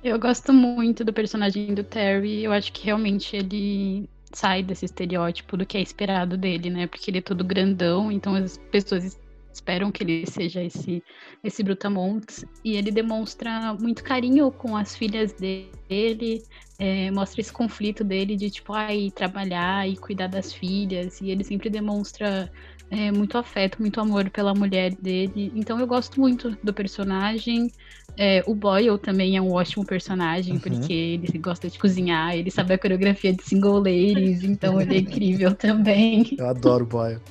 Eu 0.04 0.18
gosto 0.18 0.52
muito 0.52 1.04
do 1.04 1.14
personagem 1.14 1.76
do 1.76 1.84
Terry. 1.84 2.44
Eu 2.44 2.52
acho 2.52 2.74
que 2.74 2.86
realmente 2.86 3.36
ele 3.36 4.10
sai 4.34 4.64
desse 4.64 4.86
estereótipo 4.86 5.58
do 5.58 5.66
que 5.66 5.78
é 5.78 5.82
esperado 5.82 6.38
dele, 6.38 6.70
né? 6.70 6.88
Porque 6.88 7.12
ele 7.12 7.20
é 7.20 7.22
todo 7.22 7.44
grandão, 7.44 8.12
então 8.12 8.36
as 8.36 8.58
pessoas 8.72 9.20
esperam 9.54 9.92
que 9.92 10.04
ele 10.04 10.26
seja 10.26 10.64
esse 10.64 11.04
esse 11.44 11.64
brutamontes 11.64 12.46
e 12.64 12.76
ele 12.76 12.92
demonstra 12.92 13.74
muito 13.74 14.04
carinho 14.04 14.52
com 14.52 14.76
as 14.78 14.96
filhas 14.96 15.34
dele, 15.34 16.44
é, 16.80 17.12
mostra 17.12 17.42
esse 17.42 17.52
conflito 17.52 18.04
dele 18.04 18.36
de 18.36 18.50
tipo, 18.50 18.74
ai, 18.74 19.12
trabalhar 19.14 19.88
e 19.88 19.98
cuidar 19.98 20.28
das 20.28 20.54
filhas 20.54 21.20
e 21.20 21.30
ele 21.30 21.44
sempre 21.44 21.70
demonstra 21.70 22.52
é, 22.92 23.12
muito 23.12 23.38
afeto, 23.38 23.80
muito 23.80 24.00
amor 24.02 24.30
pela 24.30 24.54
mulher 24.54 24.94
dele. 24.96 25.52
Então 25.56 25.80
eu 25.80 25.88
gosto 25.88 26.20
muito 26.20 26.58
do 26.62 26.74
personagem. 26.74 27.72
É, 28.18 28.44
o 28.46 28.54
Boyle 28.54 28.98
também 28.98 29.38
é 29.38 29.42
um 29.42 29.54
ótimo 29.54 29.86
personagem, 29.86 30.54
uhum. 30.54 30.60
porque 30.60 30.94
ele 30.94 31.38
gosta 31.40 31.70
de 31.70 31.80
cozinhar, 31.80 32.36
ele 32.36 32.52
sabe 32.52 32.74
a 32.74 32.78
coreografia 32.78 33.34
de 33.34 33.44
single 33.44 33.80
ladies, 33.80 34.44
então 34.44 34.80
ele 34.80 34.96
é 34.96 35.00
incrível 35.02 35.56
também. 35.56 36.36
Eu 36.38 36.48
adoro 36.48 36.84
o 36.84 36.88
Boyle. 36.88 37.22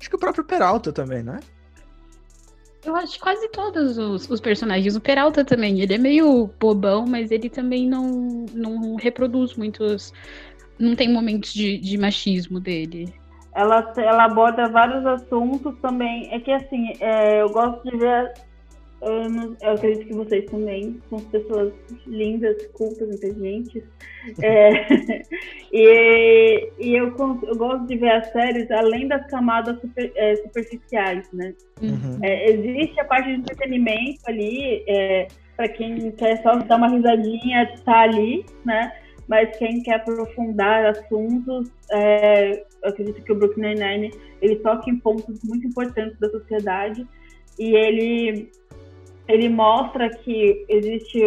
Acho 0.00 0.10
que 0.10 0.16
o 0.16 0.18
próprio 0.18 0.44
Peralta 0.44 0.92
também, 0.92 1.22
né? 1.22 1.40
Eu 2.84 2.94
acho 2.94 3.18
quase 3.18 3.48
todos 3.48 3.96
os, 3.96 4.28
os, 4.28 4.40
personagens. 4.40 4.94
O 4.94 5.00
Peralta 5.00 5.42
também, 5.42 5.80
ele 5.80 5.94
é 5.94 5.98
meio 5.98 6.50
bobão, 6.60 7.06
mas 7.06 7.30
ele 7.30 7.48
também 7.48 7.88
não, 7.88 8.44
não 8.52 8.96
reproduz 8.96 9.56
muitos. 9.56 10.12
Não 10.78 10.94
tem 10.94 11.10
momentos 11.10 11.54
de, 11.54 11.78
de 11.78 11.96
machismo 11.96 12.60
dele. 12.60 13.14
Ela, 13.54 13.90
ela 13.96 14.24
aborda 14.24 14.68
vários 14.68 15.06
assuntos 15.06 15.74
também. 15.80 16.28
É 16.30 16.38
que 16.38 16.50
assim, 16.50 16.92
é, 17.00 17.40
eu 17.40 17.48
gosto 17.48 17.82
de 17.88 17.96
ver 17.96 18.34
eu, 19.04 19.30
não, 19.30 19.56
eu, 19.60 19.70
acredito 19.72 20.06
que 20.06 20.14
vocês 20.14 20.44
também 20.46 21.00
são 21.08 21.20
pessoas 21.20 21.72
lindas, 22.06 22.66
cultas, 22.68 23.08
inteligentes. 23.08 23.82
É, 24.42 24.86
e 25.72 26.70
e 26.78 26.94
eu, 26.94 27.14
eu, 27.16 27.56
gosto 27.56 27.86
de 27.86 27.96
ver 27.96 28.10
as 28.10 28.30
séries 28.32 28.70
além 28.70 29.08
das 29.08 29.26
camadas 29.28 29.80
super, 29.80 30.12
é, 30.16 30.36
superficiais, 30.36 31.30
né? 31.32 31.54
Uhum. 31.80 32.18
É, 32.22 32.50
existe 32.50 33.00
a 33.00 33.04
parte 33.04 33.28
de 33.28 33.40
entretenimento 33.40 34.20
ali, 34.26 34.84
é, 34.86 35.28
para 35.56 35.68
quem 35.68 36.10
quer 36.12 36.42
só 36.42 36.56
dar 36.56 36.76
uma 36.76 36.88
risadinha, 36.88 37.74
tá 37.84 38.02
ali, 38.02 38.44
né? 38.64 38.92
Mas 39.26 39.56
quem 39.56 39.82
quer 39.82 39.94
aprofundar 39.94 40.84
assuntos, 40.86 41.70
é, 41.90 42.64
eu 42.82 42.90
acredito 42.90 43.22
que 43.22 43.32
o 43.32 43.34
Brooklyn 43.34 43.74
Nine-Nine 43.74 44.10
ele 44.42 44.56
toca 44.56 44.90
em 44.90 44.98
pontos 44.98 45.42
muito 45.42 45.66
importantes 45.66 46.18
da 46.18 46.28
sociedade 46.28 47.06
e 47.58 47.74
ele 47.74 48.50
ele 49.28 49.48
mostra 49.48 50.08
que 50.08 50.64
existe 50.68 51.20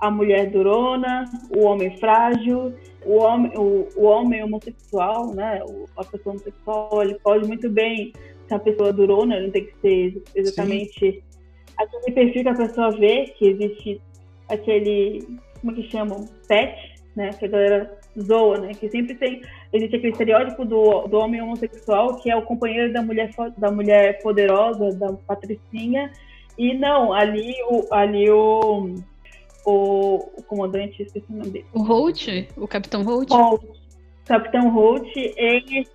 a 0.00 0.10
mulher 0.10 0.50
durona, 0.50 1.24
o 1.50 1.64
homem 1.64 1.96
frágil, 1.98 2.74
o 3.04 3.16
homem, 3.16 3.52
o, 3.56 3.88
o 3.96 4.04
homem 4.04 4.42
homossexual, 4.42 5.34
né? 5.34 5.60
A 5.96 6.04
pessoa 6.04 6.34
homossexual, 6.34 7.02
ele 7.02 7.18
pode 7.20 7.46
muito 7.46 7.68
bem 7.68 8.12
ser 8.46 8.54
uma 8.54 8.60
pessoa 8.60 8.92
durona, 8.92 9.36
ele 9.36 9.46
não 9.46 9.52
tem 9.52 9.66
que 9.66 9.74
ser 9.80 10.22
exatamente 10.34 11.12
Sim. 11.12 11.22
aquele 11.76 12.12
perfil 12.12 12.42
que 12.42 12.48
a 12.48 12.54
pessoa 12.54 12.90
vê, 12.92 13.24
que 13.36 13.48
existe 13.48 14.00
aquele, 14.48 15.26
como 15.60 15.74
que 15.74 15.82
chamam? 15.90 16.28
Pet, 16.46 16.76
né? 17.16 17.30
Que 17.30 17.46
a 17.46 17.48
galera 17.48 17.98
zoa, 18.20 18.58
né? 18.58 18.72
Que 18.74 18.88
sempre 18.88 19.14
tem, 19.16 19.42
existe 19.72 19.96
aquele 19.96 20.12
estereótipo 20.12 20.64
do, 20.64 21.08
do 21.08 21.18
homem 21.18 21.42
homossexual, 21.42 22.16
que 22.16 22.30
é 22.30 22.36
o 22.36 22.42
companheiro 22.42 22.92
da 22.92 23.02
mulher, 23.02 23.30
da 23.56 23.70
mulher 23.70 24.22
poderosa, 24.22 24.92
da 24.96 25.12
patricinha, 25.12 26.12
e 26.58 26.74
não, 26.74 27.12
ali 27.12 27.54
o, 27.70 27.86
ali 27.94 28.28
o, 28.28 28.94
o, 29.64 30.16
o 30.36 30.42
comandante, 30.42 31.02
esqueci 31.02 31.26
o 31.30 31.36
nome 31.36 31.50
dele. 31.50 31.66
O 31.72 31.82
Holt? 31.82 32.26
O 32.56 32.66
Capitão 32.66 33.04
Holt? 33.04 33.30
Holt. 33.30 33.62
Capitão 34.26 34.68
Holt, 34.70 35.08
ele, 35.14 35.86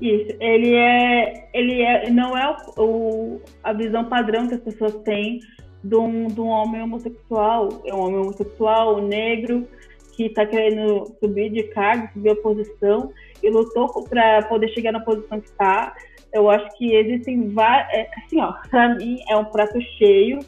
isso, 0.00 0.36
ele 0.40 0.74
é, 0.74 1.48
ele 1.52 1.82
é, 1.82 2.08
não 2.10 2.38
é 2.38 2.56
o, 2.76 2.82
o, 2.82 3.42
a 3.62 3.72
visão 3.72 4.04
padrão 4.04 4.46
que 4.46 4.54
as 4.54 4.60
pessoas 4.60 4.94
têm 5.02 5.40
de 5.82 5.96
um, 5.96 6.28
de 6.28 6.40
um 6.40 6.46
homem 6.46 6.80
homossexual. 6.82 7.68
É 7.84 7.92
um 7.92 8.00
homem 8.00 8.20
homossexual, 8.20 9.02
negro, 9.02 9.66
que 10.12 10.26
está 10.26 10.46
querendo 10.46 11.12
subir 11.20 11.50
de 11.50 11.64
cargo, 11.64 12.08
subir 12.12 12.30
a 12.30 12.36
posição 12.36 13.10
e 13.42 13.50
lutou 13.50 14.04
para 14.04 14.42
poder 14.42 14.68
chegar 14.68 14.92
na 14.92 15.00
posição 15.00 15.40
que 15.40 15.48
está 15.48 15.94
eu 16.34 16.50
acho 16.50 16.76
que 16.76 16.92
existem 16.92 17.48
vários. 17.50 17.88
É, 17.94 18.10
assim, 18.18 18.40
ó, 18.40 18.52
para 18.68 18.96
mim 18.96 19.18
é 19.30 19.36
um 19.36 19.44
prato 19.44 19.80
cheio 19.96 20.40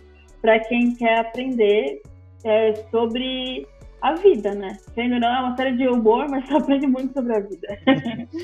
para 0.43 0.59
quem 0.61 0.95
quer 0.95 1.21
aprender 1.21 2.03
é, 2.45 2.75
sobre 2.91 3.67
a 4.03 4.15
vida, 4.15 4.55
né? 4.55 4.77
Sendo 4.95 5.19
não 5.19 5.29
é 5.29 5.41
uma 5.41 5.57
série 5.57 5.77
de 5.77 5.89
humor, 5.89 6.29
mas 6.29 6.47
você 6.47 6.55
aprende 6.55 6.87
muito 6.87 7.15
sobre 7.15 7.35
a 7.35 7.41
vida. 7.41 7.79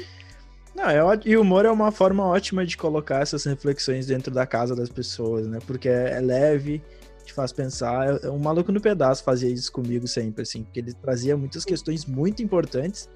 Não, 0.75 0.88
é, 0.88 1.20
e 1.26 1.37
o 1.37 1.42
humor 1.42 1.66
é 1.66 1.70
uma 1.70 1.92
forma 1.92 2.25
ótima 2.25 2.64
de 2.64 2.78
colocar 2.78 3.20
essas 3.20 3.44
reflexões 3.44 4.06
dentro 4.06 4.32
da 4.32 4.46
casa 4.46 4.75
das 4.75 4.88
pessoas, 4.88 5.46
né? 5.46 5.58
Porque 5.66 5.87
é, 5.87 6.12
é 6.16 6.20
leve, 6.20 6.82
te 7.26 7.34
faz 7.34 7.52
pensar. 7.52 8.25
Um 8.25 8.38
maluco 8.38 8.72
no 8.72 8.80
pedaço 8.80 9.22
fazia 9.22 9.50
isso 9.50 9.70
comigo 9.70 10.08
sempre, 10.08 10.44
assim, 10.44 10.62
porque 10.62 10.80
ele 10.80 10.94
trazia 10.94 11.37
muitas 11.37 11.66
questões 11.66 12.06
muito 12.06 12.42
importantes 12.42 13.06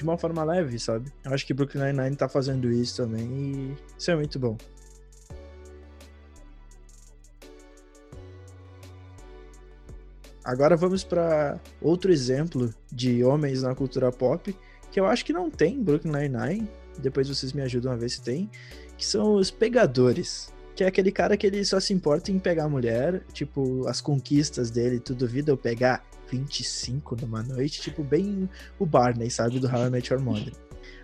de 0.00 0.04
uma 0.04 0.16
forma 0.16 0.42
leve, 0.42 0.78
sabe? 0.78 1.12
Eu 1.22 1.34
acho 1.34 1.46
que 1.46 1.52
Brooklyn 1.52 1.92
Nine-Nine 1.92 2.16
tá 2.16 2.26
fazendo 2.26 2.72
isso 2.72 2.96
também 2.96 3.26
e 3.26 3.76
isso 3.98 4.10
é 4.10 4.16
muito 4.16 4.38
bom. 4.38 4.56
Agora 10.42 10.74
vamos 10.74 11.04
para 11.04 11.60
outro 11.82 12.10
exemplo 12.10 12.74
de 12.90 13.22
homens 13.22 13.62
na 13.62 13.74
cultura 13.74 14.10
pop, 14.10 14.56
que 14.90 14.98
eu 14.98 15.04
acho 15.04 15.22
que 15.22 15.34
não 15.34 15.50
tem 15.50 15.82
Brooklyn 15.82 16.12
Nine-Nine, 16.12 16.68
depois 16.98 17.28
vocês 17.28 17.52
me 17.52 17.60
ajudam 17.60 17.92
a 17.92 17.96
ver 17.96 18.08
se 18.08 18.22
tem, 18.22 18.50
que 18.96 19.04
são 19.04 19.34
os 19.34 19.50
pegadores. 19.50 20.50
Que 20.80 20.84
é 20.84 20.86
aquele 20.86 21.12
cara 21.12 21.36
que 21.36 21.46
ele 21.46 21.62
só 21.62 21.78
se 21.78 21.92
importa 21.92 22.32
em 22.32 22.38
pegar 22.38 22.64
a 22.64 22.68
mulher, 22.68 23.22
tipo, 23.34 23.86
as 23.86 24.00
conquistas 24.00 24.70
dele, 24.70 24.98
tudo 24.98 25.28
vida 25.28 25.52
eu 25.52 25.56
pegar. 25.58 26.02
25 26.30 27.16
numa 27.20 27.42
noite, 27.42 27.82
tipo, 27.82 28.02
bem 28.02 28.48
o 28.78 28.86
Barney, 28.86 29.30
sabe? 29.30 29.58
Do 29.58 29.66
How 29.66 29.88
I 29.88 29.90
Met 29.90 30.10
Your 30.10 30.22
Mother. 30.22 30.54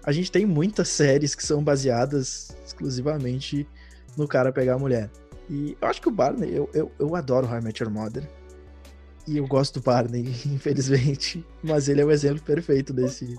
A 0.02 0.12
gente 0.12 0.32
tem 0.32 0.46
muitas 0.46 0.88
séries 0.88 1.34
que 1.34 1.44
são 1.44 1.62
baseadas 1.62 2.56
exclusivamente 2.64 3.68
no 4.16 4.26
cara 4.26 4.50
pegar 4.50 4.76
a 4.76 4.78
mulher. 4.78 5.10
E 5.50 5.76
eu 5.78 5.88
acho 5.88 6.00
que 6.00 6.08
o 6.08 6.10
Barney, 6.10 6.56
eu, 6.56 6.70
eu, 6.72 6.90
eu 6.98 7.14
adoro 7.14 7.46
How 7.46 7.58
I 7.58 7.60
Met 7.62 7.82
Your 7.82 7.92
Mother. 7.92 8.26
E 9.28 9.36
eu 9.36 9.46
gosto 9.46 9.78
do 9.78 9.84
Barney, 9.84 10.22
infelizmente. 10.46 11.44
Mas 11.62 11.86
ele 11.86 12.00
é 12.00 12.04
o 12.06 12.10
exemplo 12.10 12.42
perfeito 12.42 12.94
desse. 12.94 13.34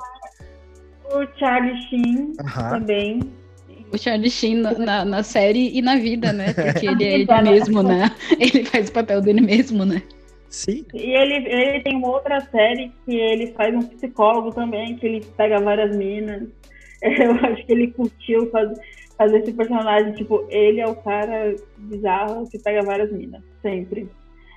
O 1.05 1.39
Charlie 1.39 1.81
Sheen 1.89 2.33
também. 2.69 3.46
O 3.91 3.97
Charlie 3.97 4.29
Sheen 4.29 4.57
na, 4.57 4.71
na, 4.73 5.05
na, 5.05 5.23
série 5.23 5.77
e 5.77 5.81
na 5.81 5.95
vida, 5.95 6.33
né? 6.33 6.53
Porque 6.53 6.87
ele 6.87 7.03
é 7.03 7.13
ele 7.19 7.27
mesmo, 7.43 7.81
né? 7.81 8.11
Ele 8.39 8.65
faz 8.65 8.89
o 8.89 8.91
papel 8.91 9.21
dele 9.21 9.41
mesmo, 9.41 9.85
né? 9.85 10.01
Sim. 10.49 10.85
E 10.93 11.11
ele, 11.11 11.35
ele 11.47 11.81
tem 11.81 11.95
uma 11.95 12.09
outra 12.09 12.39
série 12.41 12.91
que 13.05 13.15
ele 13.15 13.53
faz 13.53 13.73
um 13.75 13.81
psicólogo 13.81 14.51
também, 14.51 14.95
que 14.97 15.05
ele 15.05 15.25
pega 15.35 15.59
várias 15.59 15.95
minas. 15.95 16.47
Eu 17.01 17.31
acho 17.33 17.65
que 17.65 17.71
ele 17.71 17.91
curtiu 17.91 18.49
fazer, 18.49 18.75
fazer 19.17 19.39
esse 19.39 19.53
personagem. 19.53 20.13
Tipo, 20.13 20.45
ele 20.49 20.79
é 20.79 20.87
o 20.87 20.95
cara 20.95 21.55
bizarro 21.77 22.49
que 22.49 22.59
pega 22.59 22.81
várias 22.83 23.11
minas, 23.11 23.41
sempre. 23.61 24.09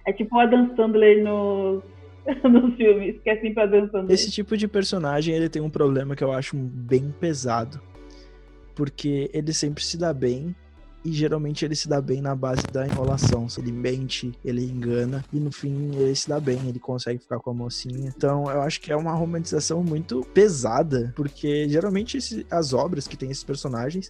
É 0.07 0.13
tipo 0.13 0.37
o 0.37 0.41
Adam 0.41 0.75
Sandler 0.75 1.23
no, 1.23 1.83
nos 2.49 2.75
filmes, 2.77 3.17
que 3.23 3.31
é 3.31 3.37
sempre 3.41 3.63
Adam 3.63 3.89
Sandler. 3.91 4.15
Esse 4.15 4.31
tipo 4.31 4.57
de 4.57 4.67
personagem, 4.67 5.35
ele 5.35 5.49
tem 5.49 5.61
um 5.61 5.71
problema 5.71 6.17
que 6.17 6.25
eu 6.25 6.33
acho 6.33 6.57
bem 6.57 7.15
pesado. 7.21 7.81
Porque 8.75 9.31
ele 9.33 9.53
sempre 9.53 9.85
se 9.85 9.97
dá 9.97 10.12
bem 10.12 10.55
e 11.05 11.12
geralmente 11.12 11.65
ele 11.65 11.75
se 11.75 11.89
dá 11.89 12.00
bem 12.00 12.21
na 12.21 12.35
base 12.35 12.62
da 12.73 12.87
enrolação. 12.87 13.49
Se 13.49 13.61
ele 13.61 13.73
mente, 13.73 14.33
ele 14.45 14.65
engana 14.65 15.25
e 15.33 15.41
no 15.41 15.50
fim 15.50 15.95
ele 15.95 16.15
se 16.15 16.29
dá 16.29 16.39
bem, 16.39 16.59
ele 16.69 16.79
consegue 16.79 17.21
ficar 17.21 17.39
com 17.39 17.50
a 17.50 17.55
mocinha. 17.55 18.12
Então 18.15 18.50
eu 18.50 18.61
acho 18.62 18.81
que 18.81 18.93
é 18.93 18.97
uma 18.97 19.12
romantização 19.12 19.83
muito 19.83 20.27
pesada, 20.35 21.12
porque 21.17 21.69
geralmente 21.69 22.19
esse, 22.19 22.47
as 22.50 22.73
obras 22.73 23.07
que 23.07 23.17
tem 23.17 23.31
esses 23.31 23.45
personagens 23.45 24.09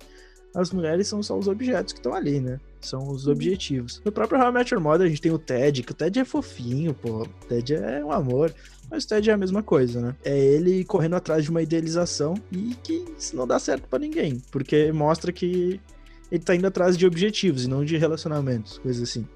as 0.54 0.72
mulheres 0.72 1.06
são 1.06 1.22
só 1.22 1.38
os 1.38 1.46
objetos 1.46 1.92
que 1.92 2.00
estão 2.00 2.14
ali, 2.14 2.40
né? 2.40 2.58
São 2.80 3.08
os 3.08 3.26
uhum. 3.26 3.32
objetivos. 3.32 4.00
No 4.04 4.10
próprio 4.10 4.40
How 4.40 4.48
I 4.48 4.52
Met 4.52 4.74
Your 4.74 4.82
Mother, 4.82 5.06
a 5.06 5.08
gente 5.08 5.20
tem 5.20 5.32
o 5.32 5.38
Ted, 5.38 5.82
que 5.82 5.92
o 5.92 5.94
Ted 5.94 6.18
é 6.18 6.24
fofinho, 6.24 6.94
pô. 6.94 7.22
O 7.22 7.46
Ted 7.46 7.74
é 7.74 8.04
um 8.04 8.10
amor. 8.10 8.52
Mas 8.90 9.04
o 9.04 9.08
Ted 9.08 9.30
é 9.30 9.32
a 9.32 9.36
mesma 9.36 9.62
coisa, 9.62 10.00
né? 10.00 10.16
É 10.24 10.36
ele 10.36 10.84
correndo 10.84 11.14
atrás 11.14 11.44
de 11.44 11.50
uma 11.50 11.62
idealização 11.62 12.34
e 12.50 12.74
que 12.82 13.04
não 13.32 13.46
dá 13.46 13.58
certo 13.58 13.86
para 13.88 13.98
ninguém. 13.98 14.42
Porque 14.50 14.90
mostra 14.90 15.32
que 15.32 15.80
ele 16.30 16.42
tá 16.42 16.54
indo 16.54 16.66
atrás 16.66 16.96
de 16.96 17.06
objetivos 17.06 17.64
e 17.64 17.68
não 17.68 17.84
de 17.84 17.96
relacionamentos, 17.96 18.78
coisas 18.78 19.08
assim. 19.08 19.26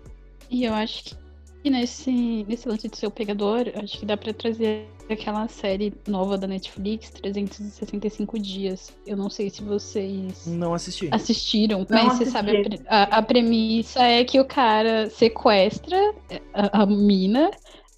E 0.50 0.64
eu 0.64 0.75
acho 0.75 1.16
que 1.62 1.70
nesse, 1.70 2.44
nesse 2.49 2.68
lance 2.68 2.88
de 2.88 2.96
ser 2.96 3.06
o 3.06 3.11
pegador, 3.11 3.70
acho 3.82 3.99
que 3.99 4.06
dá 4.06 4.16
para 4.16 4.32
trazer 4.34 4.87
aquela 5.08 5.49
série 5.49 5.92
nova 6.06 6.38
da 6.38 6.46
Netflix, 6.46 7.11
365 7.11 8.38
dias. 8.38 8.92
Eu 9.06 9.16
não 9.16 9.28
sei 9.28 9.50
se 9.50 9.62
vocês 9.62 10.46
não 10.46 10.75
assisti. 10.75 11.08
assistiram, 11.11 11.80
não 11.80 11.87
mas 11.90 12.06
assisti. 12.06 12.25
você 12.25 12.30
sabe 12.30 12.82
a, 12.87 12.96
a, 12.96 13.02
a, 13.18 13.23
premissa 13.23 14.02
é 14.02 14.25
que 14.25 14.40
o 14.40 14.44
cara 14.44 15.08
sequestra 15.11 16.14
a, 16.52 16.82
a 16.82 16.87
mina 16.87 17.50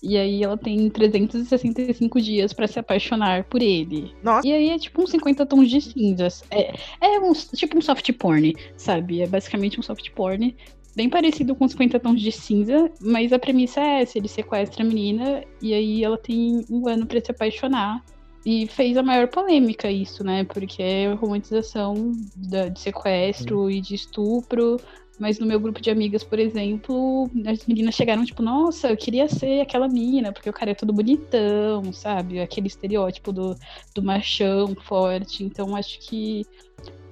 e 0.02 0.16
aí 0.16 0.42
ela 0.42 0.56
tem 0.56 0.88
365 0.90 2.20
dias 2.20 2.52
para 2.52 2.66
se 2.66 2.78
apaixonar 2.78 3.44
por 3.44 3.62
ele. 3.62 4.12
Nossa. 4.22 4.46
E 4.46 4.52
aí 4.52 4.70
é 4.70 4.78
tipo 4.78 5.02
uns 5.02 5.10
50 5.10 5.46
tons 5.46 5.70
de 5.70 5.80
cinzas. 5.80 6.44
É, 6.50 6.74
é 7.00 7.18
um, 7.18 7.32
tipo 7.32 7.78
um 7.78 7.80
soft 7.80 8.12
porn, 8.12 8.54
sabe? 8.76 9.22
É 9.22 9.26
basicamente 9.26 9.80
um 9.80 9.82
soft 9.82 10.10
porn. 10.12 10.54
Bem 10.94 11.10
parecido 11.10 11.54
com 11.54 11.68
50 11.68 12.00
tons 12.00 12.20
de 12.20 12.32
cinza, 12.32 12.90
mas 13.00 13.32
a 13.32 13.38
premissa 13.38 13.80
é 13.80 14.02
essa: 14.02 14.16
ele 14.16 14.28
sequestra 14.28 14.82
a 14.82 14.86
menina 14.86 15.44
e 15.60 15.74
aí 15.74 16.04
ela 16.04 16.16
tem 16.16 16.64
um 16.70 16.88
ano 16.88 17.06
para 17.06 17.20
se 17.20 17.30
apaixonar. 17.30 18.02
E 18.44 18.68
fez 18.68 18.96
a 18.96 19.02
maior 19.02 19.26
polêmica 19.26 19.90
isso, 19.90 20.22
né? 20.22 20.44
Porque 20.44 20.80
é 20.80 21.12
romantização 21.14 22.12
da, 22.36 22.68
de 22.68 22.78
sequestro 22.78 23.64
hum. 23.64 23.70
e 23.70 23.80
de 23.80 23.96
estupro. 23.96 24.76
Mas 25.18 25.38
no 25.38 25.46
meu 25.46 25.58
grupo 25.58 25.80
de 25.80 25.90
amigas, 25.90 26.22
por 26.22 26.38
exemplo, 26.38 27.30
as 27.46 27.66
meninas 27.66 27.94
chegaram 27.94 28.24
tipo, 28.24 28.42
nossa, 28.42 28.88
eu 28.88 28.96
queria 28.96 29.28
ser 29.28 29.60
aquela 29.60 29.88
menina, 29.88 30.30
porque 30.30 30.50
o 30.50 30.52
cara 30.52 30.72
é 30.72 30.74
todo 30.74 30.92
bonitão, 30.92 31.90
sabe? 31.92 32.40
Aquele 32.40 32.66
estereótipo 32.66 33.32
do, 33.32 33.56
do 33.94 34.02
machão 34.02 34.74
forte. 34.74 35.42
Então 35.42 35.74
acho 35.74 35.98
que 36.00 36.44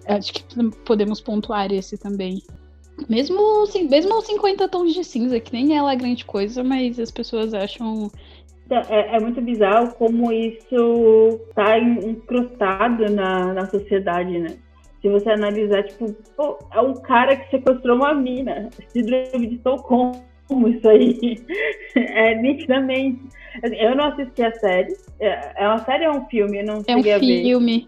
acho 0.07 0.35
que 0.35 0.45
podemos 0.85 1.21
pontuar 1.21 1.73
esse 1.73 1.97
também. 1.97 2.43
Mesmo, 3.09 3.65
assim, 3.65 3.89
mesmo 3.89 4.21
50 4.21 4.69
tons 4.69 4.95
de 4.95 5.03
cinza, 5.03 5.41
que 5.41 5.53
nem 5.53 5.77
é 5.77 5.97
grande 5.97 6.25
coisa, 6.25 6.63
mas 6.63 6.99
as 7.01 7.11
pessoas 7.11 7.53
acham. 7.53 8.11
É, 8.71 9.17
é 9.17 9.21
muito 9.21 9.41
bizarro 9.43 9.93
como 9.95 10.33
isso 10.33 11.41
tá 11.55 11.79
encrustado 11.79 13.11
na, 13.11 13.53
na 13.53 13.67
sociedade, 13.67 14.39
né? 14.39 14.57
Se 15.05 15.09
você 15.11 15.33
analisar, 15.33 15.83
tipo, 15.83 16.15
pô, 16.35 16.59
é 16.73 16.81
um 16.81 16.95
cara 16.95 17.37
que 17.37 17.51
sequestrou 17.51 17.95
uma 17.95 18.15
mina, 18.15 18.71
síndrome 18.89 19.49
de 19.49 19.57
Stockholm, 19.57 20.13
como 20.49 20.69
isso 20.69 20.89
aí. 20.89 21.37
É 21.95 22.35
nitidamente. 22.35 23.21
Eu 23.63 23.95
não 23.95 24.07
assisti 24.07 24.43
a 24.43 24.53
série. 24.59 24.97
É, 25.21 25.63
é 25.63 25.69
uma 25.69 25.79
série 25.85 26.09
ou 26.09 26.15
é 26.15 26.19
um 26.19 26.25
filme? 26.27 26.59
Eu 26.59 26.65
não 26.65 26.83
é 26.87 26.97
um 26.97 27.03
filme. 27.03 27.87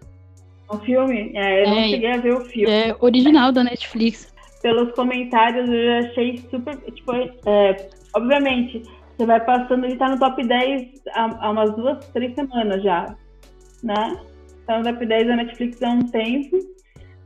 É 0.70 0.75
um 0.75 0.78
filme? 0.78 1.32
É, 1.35 1.62
eu 1.62 1.66
é, 1.66 1.70
não 1.70 1.88
cheguei 1.88 2.12
a 2.12 2.16
ver 2.18 2.35
o 2.35 2.44
filme. 2.44 2.70
É 2.70 2.94
original 3.00 3.50
da 3.50 3.64
Netflix. 3.64 4.32
Pelos 4.62 4.92
comentários 4.92 5.68
eu 5.68 5.85
já 5.85 6.08
achei 6.11 6.38
super. 6.50 6.76
Tipo, 6.92 7.12
é, 7.46 7.88
obviamente, 8.14 8.82
você 9.16 9.26
vai 9.26 9.44
passando, 9.44 9.87
ele 9.87 9.96
tá 9.96 10.08
no 10.08 10.18
top 10.18 10.46
10 10.46 11.02
há, 11.14 11.46
há 11.46 11.50
umas 11.50 11.75
duas, 11.75 12.06
três 12.11 12.35
semanas 12.35 12.82
já. 12.82 13.16
Né? 13.82 14.20
Tá 14.66 14.78
no 14.78 14.85
top 14.85 15.04
10 15.04 15.26
da 15.26 15.37
Netflix 15.37 15.82
há 15.82 15.90
um 15.90 16.02
tempo. 16.02 16.75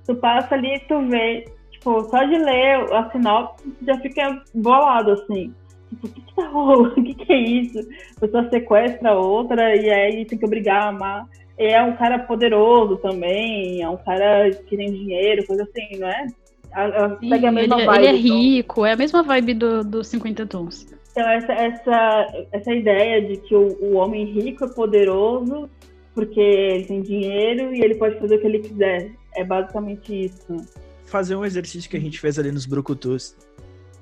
Tu 0.06 0.14
passa 0.16 0.54
ali 0.54 0.74
e 0.74 0.80
tu 0.80 1.00
vê 1.08 1.44
tipo, 1.70 2.02
só 2.04 2.24
de 2.24 2.36
ler 2.36 2.92
a 2.92 3.10
sinopse, 3.10 3.72
já 3.86 3.98
fica 3.98 4.42
bolado, 4.54 5.12
assim. 5.12 5.52
Tipo, 5.88 6.06
o 6.06 6.10
que 6.10 6.20
que 6.20 6.36
tá 6.36 6.46
rolando? 6.48 6.94
O 7.00 7.02
que 7.02 7.14
que 7.14 7.32
é 7.32 7.38
isso? 7.38 7.78
A 8.16 8.20
pessoa 8.20 8.48
sequestra 8.50 9.14
outra 9.14 9.74
e 9.74 9.90
aí 9.90 10.24
tem 10.24 10.38
que 10.38 10.44
obrigar 10.44 10.82
a 10.82 10.88
amar. 10.88 11.26
E 11.58 11.66
é 11.66 11.82
um 11.82 11.96
cara 11.96 12.18
poderoso 12.18 12.96
também, 12.98 13.82
é 13.82 13.88
um 13.88 13.96
cara 13.96 14.50
que 14.50 14.76
tem 14.76 14.92
dinheiro, 14.92 15.46
coisa 15.46 15.62
assim, 15.64 15.98
não 15.98 16.08
é? 16.08 16.26
Ela 16.72 17.18
Sim, 17.18 17.46
a 17.46 17.52
mesma 17.52 17.76
ele, 17.76 17.82
é, 17.82 17.86
vibe. 17.86 17.98
Ele 17.98 18.08
é 18.08 18.20
rico, 18.20 18.72
então. 18.72 18.86
é 18.86 18.92
a 18.92 18.96
mesma 18.96 19.22
vibe 19.22 19.54
do, 19.54 19.84
do 19.84 20.04
50 20.04 20.46
Tons. 20.46 20.86
Então, 21.10 21.28
essa, 21.28 21.52
essa, 21.52 22.46
essa 22.52 22.72
ideia 22.72 23.20
de 23.20 23.36
que 23.38 23.54
o, 23.54 23.76
o 23.82 23.94
homem 23.96 24.24
rico 24.24 24.64
é 24.64 24.68
poderoso 24.68 25.68
porque 26.14 26.40
ele 26.40 26.84
tem 26.84 27.02
dinheiro 27.02 27.74
e 27.74 27.82
ele 27.82 27.96
pode 27.96 28.18
fazer 28.18 28.36
o 28.36 28.40
que 28.40 28.46
ele 28.46 28.60
quiser. 28.60 29.10
É 29.34 29.44
basicamente 29.44 30.26
isso 30.26 30.66
fazer 31.10 31.34
um 31.34 31.44
exercício 31.44 31.90
que 31.90 31.96
a 31.96 32.00
gente 32.00 32.20
fez 32.20 32.38
ali 32.38 32.52
nos 32.52 32.64
Brucutus. 32.64 33.36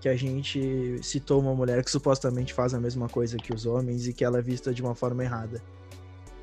Que 0.01 0.09
a 0.09 0.15
gente 0.15 1.03
citou 1.03 1.41
uma 1.41 1.55
mulher 1.55 1.83
que 1.83 1.91
supostamente 1.91 2.55
faz 2.55 2.73
a 2.73 2.81
mesma 2.81 3.09
coisa 3.09 3.37
que 3.37 3.53
os 3.53 3.67
homens 3.67 4.07
e 4.07 4.13
que 4.13 4.25
ela 4.25 4.39
é 4.39 4.43
vista 4.43 4.73
de 4.73 4.81
uma 4.81 4.95
forma 4.95 5.25
errada. 5.25 5.61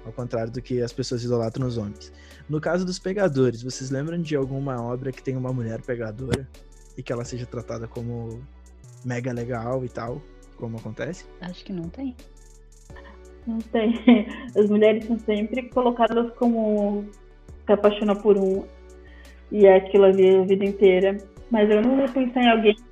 Ao 0.05 0.11
contrário 0.11 0.51
do 0.51 0.61
que 0.61 0.81
as 0.81 0.91
pessoas 0.91 1.23
idolatram 1.23 1.65
nos 1.65 1.77
homens. 1.77 2.11
No 2.49 2.59
caso 2.59 2.85
dos 2.85 2.99
pegadores, 2.99 3.63
vocês 3.63 3.89
lembram 3.89 4.21
de 4.21 4.35
alguma 4.35 4.81
obra 4.81 5.11
que 5.11 5.23
tem 5.23 5.37
uma 5.37 5.53
mulher 5.53 5.81
pegadora 5.81 6.47
e 6.97 7.01
que 7.01 7.13
ela 7.13 7.23
seja 7.23 7.45
tratada 7.45 7.87
como 7.87 8.41
mega 9.05 9.31
legal 9.31 9.85
e 9.85 9.89
tal, 9.89 10.21
como 10.57 10.77
acontece? 10.77 11.25
Acho 11.41 11.63
que 11.63 11.71
não 11.71 11.89
tem. 11.89 12.15
Não 13.47 13.59
tem. 13.59 13.93
As 14.55 14.69
mulheres 14.69 15.05
são 15.05 15.17
sempre 15.19 15.69
colocadas 15.69 16.33
como 16.35 17.05
se 17.65 17.71
apaixona 17.71 18.15
por 18.15 18.37
um 18.37 18.63
e 19.55 19.65
é 19.65 19.77
aquilo 19.77 20.03
ali 20.03 20.35
a 20.35 20.41
vida 20.41 20.65
inteira. 20.65 21.17
Mas 21.49 21.69
eu 21.69 21.81
não 21.81 21.95
vou 21.95 22.09
pensar 22.09 22.41
em 22.41 22.49
alguém 22.49 22.75
que 22.75 22.83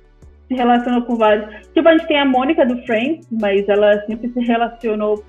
se 0.48 0.54
relacionou 0.54 1.02
com 1.02 1.16
vários. 1.16 1.68
Tipo, 1.74 1.88
a 1.88 1.92
gente 1.92 2.08
tem 2.08 2.18
a 2.18 2.24
Mônica 2.24 2.64
do 2.64 2.80
Friends, 2.86 3.28
mas 3.30 3.68
ela 3.68 4.00
sempre 4.06 4.32
se 4.32 4.40
relacionou 4.40 5.22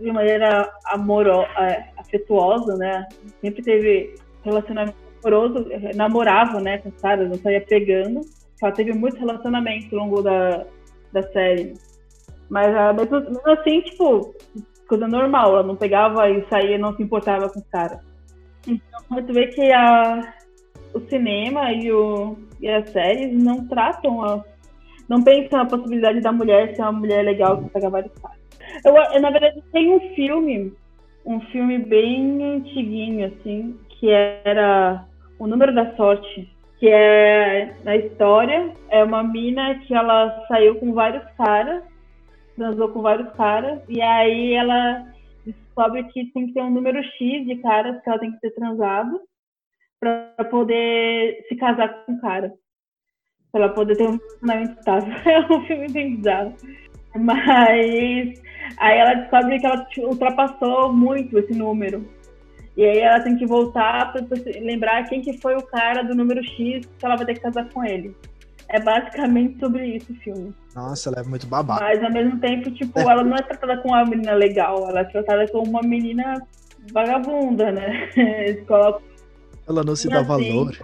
de 0.00 0.12
maneira 0.12 0.70
amorosa, 0.86 1.48
é, 1.58 1.90
afetuosa, 1.98 2.76
né? 2.76 3.04
Sempre 3.40 3.62
teve 3.62 4.14
relacionamento 4.44 4.96
amoroso, 5.24 5.66
namorava, 5.96 6.60
né, 6.60 6.78
com 6.78 6.88
os 6.88 7.00
caras, 7.02 7.28
não 7.28 7.36
saía 7.36 7.60
pegando. 7.60 8.20
Ela 8.62 8.72
teve 8.72 8.92
muito 8.92 9.18
relacionamento 9.18 9.96
ao 9.96 10.04
longo 10.04 10.22
da, 10.22 10.64
da 11.12 11.22
série. 11.32 11.74
Mas 12.48 12.68
mesmo, 12.94 13.20
mesmo 13.20 13.50
assim, 13.50 13.80
tipo, 13.80 14.34
coisa 14.86 15.08
normal, 15.08 15.50
ela 15.50 15.62
não 15.64 15.74
pegava 15.74 16.30
e 16.30 16.46
saía, 16.48 16.78
não 16.78 16.94
se 16.94 17.02
importava 17.02 17.48
com 17.48 17.58
os 17.58 17.66
caras. 17.66 17.98
Então, 18.66 19.00
você 19.10 19.32
vê 19.32 19.46
que 19.48 19.72
a, 19.72 20.34
o 20.94 21.00
cinema 21.08 21.72
e, 21.72 21.90
o, 21.92 22.36
e 22.60 22.68
as 22.68 22.90
séries 22.90 23.32
não 23.32 23.66
tratam 23.68 24.22
a, 24.22 24.44
não 25.08 25.22
pensam 25.22 25.60
a 25.60 25.66
possibilidade 25.66 26.20
da 26.20 26.32
mulher 26.32 26.74
ser 26.74 26.82
uma 26.82 26.92
mulher 26.92 27.24
legal 27.24 27.62
que 27.62 27.70
pega 27.70 27.90
vários 27.90 28.12
caras. 28.14 28.38
Eu, 28.84 28.94
eu, 28.96 29.20
na 29.20 29.30
verdade, 29.30 29.62
tem 29.72 29.92
um 29.92 30.00
filme, 30.14 30.72
um 31.26 31.40
filme 31.40 31.78
bem 31.78 32.44
antiguinho, 32.44 33.26
assim, 33.26 33.76
que 33.88 34.08
era 34.10 35.04
O 35.38 35.46
Número 35.46 35.74
da 35.74 35.94
Sorte, 35.96 36.48
que 36.78 36.88
é, 36.88 37.74
na 37.84 37.96
história, 37.96 38.72
é 38.88 39.02
uma 39.04 39.22
mina 39.22 39.74
que 39.80 39.94
ela 39.94 40.44
saiu 40.48 40.76
com 40.76 40.92
vários 40.94 41.24
caras, 41.36 41.82
transou 42.56 42.88
com 42.90 43.02
vários 43.02 43.30
caras, 43.32 43.80
e 43.88 44.00
aí 44.00 44.54
ela 44.54 45.06
descobre 45.44 46.04
que 46.04 46.26
tem 46.32 46.46
que 46.46 46.54
ter 46.54 46.62
um 46.62 46.70
número 46.70 47.02
X 47.02 47.46
de 47.46 47.56
caras 47.56 48.00
que 48.02 48.08
ela 48.08 48.18
tem 48.18 48.32
que 48.32 48.40
ter 48.40 48.54
transado, 48.54 49.20
para 50.00 50.44
poder 50.50 51.44
se 51.48 51.56
casar 51.56 52.04
com 52.04 52.14
o 52.14 52.20
cara. 52.20 52.52
Pra 53.52 53.64
ela 53.64 53.72
poder 53.74 53.96
ter 53.96 54.08
um 54.08 54.18
relacionamento 54.18 54.78
estável. 54.78 55.14
É 55.26 55.52
um 55.52 55.66
filme 55.66 55.88
bem 55.88 56.16
bizarro. 56.16 56.54
Mas 57.16 58.42
aí 58.78 58.98
ela 58.98 59.14
descobre 59.14 59.58
que 59.58 59.66
ela 59.66 59.86
ultrapassou 59.98 60.92
muito 60.92 61.38
esse 61.38 61.52
número. 61.52 62.08
E 62.76 62.84
aí 62.84 62.98
ela 62.98 63.20
tem 63.20 63.36
que 63.36 63.46
voltar 63.46 64.12
para 64.12 64.24
lembrar 64.60 65.04
quem 65.08 65.20
que 65.20 65.36
foi 65.38 65.56
o 65.56 65.62
cara 65.62 66.02
do 66.02 66.14
número 66.14 66.42
X 66.42 66.86
que 66.86 67.04
ela 67.04 67.16
vai 67.16 67.26
ter 67.26 67.34
que 67.34 67.40
casar 67.40 67.68
com 67.68 67.84
ele. 67.84 68.16
É 68.68 68.80
basicamente 68.80 69.58
sobre 69.58 69.84
isso 69.84 70.12
o 70.12 70.16
filme. 70.16 70.54
Nossa, 70.76 71.10
ela 71.10 71.20
é 71.20 71.28
muito 71.28 71.46
babada. 71.48 71.80
Mas 71.80 72.02
ao 72.02 72.12
mesmo 72.12 72.38
tempo, 72.38 72.70
tipo, 72.70 73.00
é. 73.00 73.02
ela 73.02 73.24
não 73.24 73.36
é 73.36 73.42
tratada 73.42 73.76
como 73.78 73.94
uma 73.94 74.04
menina 74.04 74.32
legal, 74.32 74.88
ela 74.88 75.00
é 75.00 75.04
tratada 75.04 75.48
como 75.48 75.68
uma 75.68 75.82
menina 75.82 76.40
vagabunda, 76.92 77.72
né? 77.72 78.08
Eles 78.16 78.64
colocam 78.66 79.09
ela 79.70 79.84
não 79.84 79.96
se 79.96 80.08
dá 80.08 80.20
assim, 80.20 80.28
valor. 80.28 80.76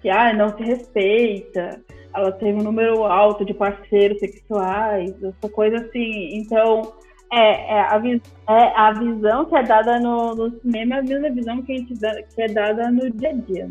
Que 0.00 0.10
ah, 0.10 0.32
não 0.32 0.56
se 0.56 0.62
respeita. 0.62 1.80
Ela 2.14 2.32
tem 2.32 2.54
um 2.54 2.62
número 2.62 3.04
alto 3.04 3.44
de 3.44 3.54
parceiros 3.54 4.18
sexuais, 4.18 5.14
essa 5.22 5.48
coisa 5.52 5.76
assim. 5.78 6.36
Então, 6.36 6.92
é, 7.32 7.74
é, 7.74 7.80
a, 7.80 7.98
vis, 7.98 8.20
é 8.48 8.72
a 8.76 8.92
visão 8.92 9.44
que 9.44 9.54
é 9.54 9.62
dada 9.62 10.00
no, 10.00 10.34
no 10.34 10.60
cinema 10.60 10.96
é 10.96 10.98
a 10.98 11.02
mesma 11.02 11.30
visão 11.30 11.62
que, 11.62 11.72
a 11.72 11.76
gente 11.76 11.94
dá, 11.94 12.22
que 12.22 12.42
é 12.42 12.48
dada 12.48 12.90
no 12.90 13.10
dia 13.10 13.30
a 13.30 13.32
dia. 13.32 13.70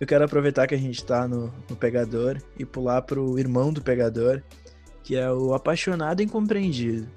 Eu 0.00 0.06
quero 0.06 0.24
aproveitar 0.24 0.66
que 0.66 0.74
a 0.74 0.78
gente 0.78 1.04
tá 1.04 1.26
no, 1.26 1.52
no 1.68 1.74
pegador 1.74 2.40
e 2.56 2.64
pular 2.64 3.02
pro 3.02 3.38
irmão 3.38 3.72
do 3.72 3.82
pegador, 3.82 4.42
que 5.02 5.16
é 5.16 5.30
o 5.30 5.54
apaixonado 5.54 6.22
incompreendido. 6.22 7.08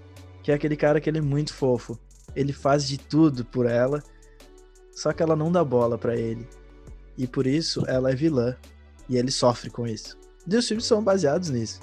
Que 0.41 0.52
é 0.52 0.56
aquele 0.56 0.76
cara 0.76 1.00
que 1.00 1.10
ele 1.10 1.20
é 1.20 1.22
muito 1.22 1.54
fofo. 1.54 2.00
Ele 2.36 2.52
faz 2.52 2.88
de 2.88 2.98
tudo 2.98 3.46
por 3.46 3.67
ela, 3.67 4.02
só 4.91 5.13
que 5.13 5.22
ela 5.22 5.36
não 5.36 5.52
dá 5.52 5.63
bola 5.63 5.98
para 5.98 6.15
ele. 6.15 6.48
E 7.17 7.28
por 7.28 7.46
isso 7.46 7.84
ela 7.88 8.12
é 8.12 8.15
vilã. 8.15 8.56
E 9.08 9.17
ele 9.17 9.30
sofre 9.30 9.70
com 9.70 9.86
isso. 9.86 10.17
E 10.48 10.56
os 10.56 10.67
filmes 10.67 10.86
são 10.86 11.04
baseados 11.04 11.50
nisso. 11.50 11.82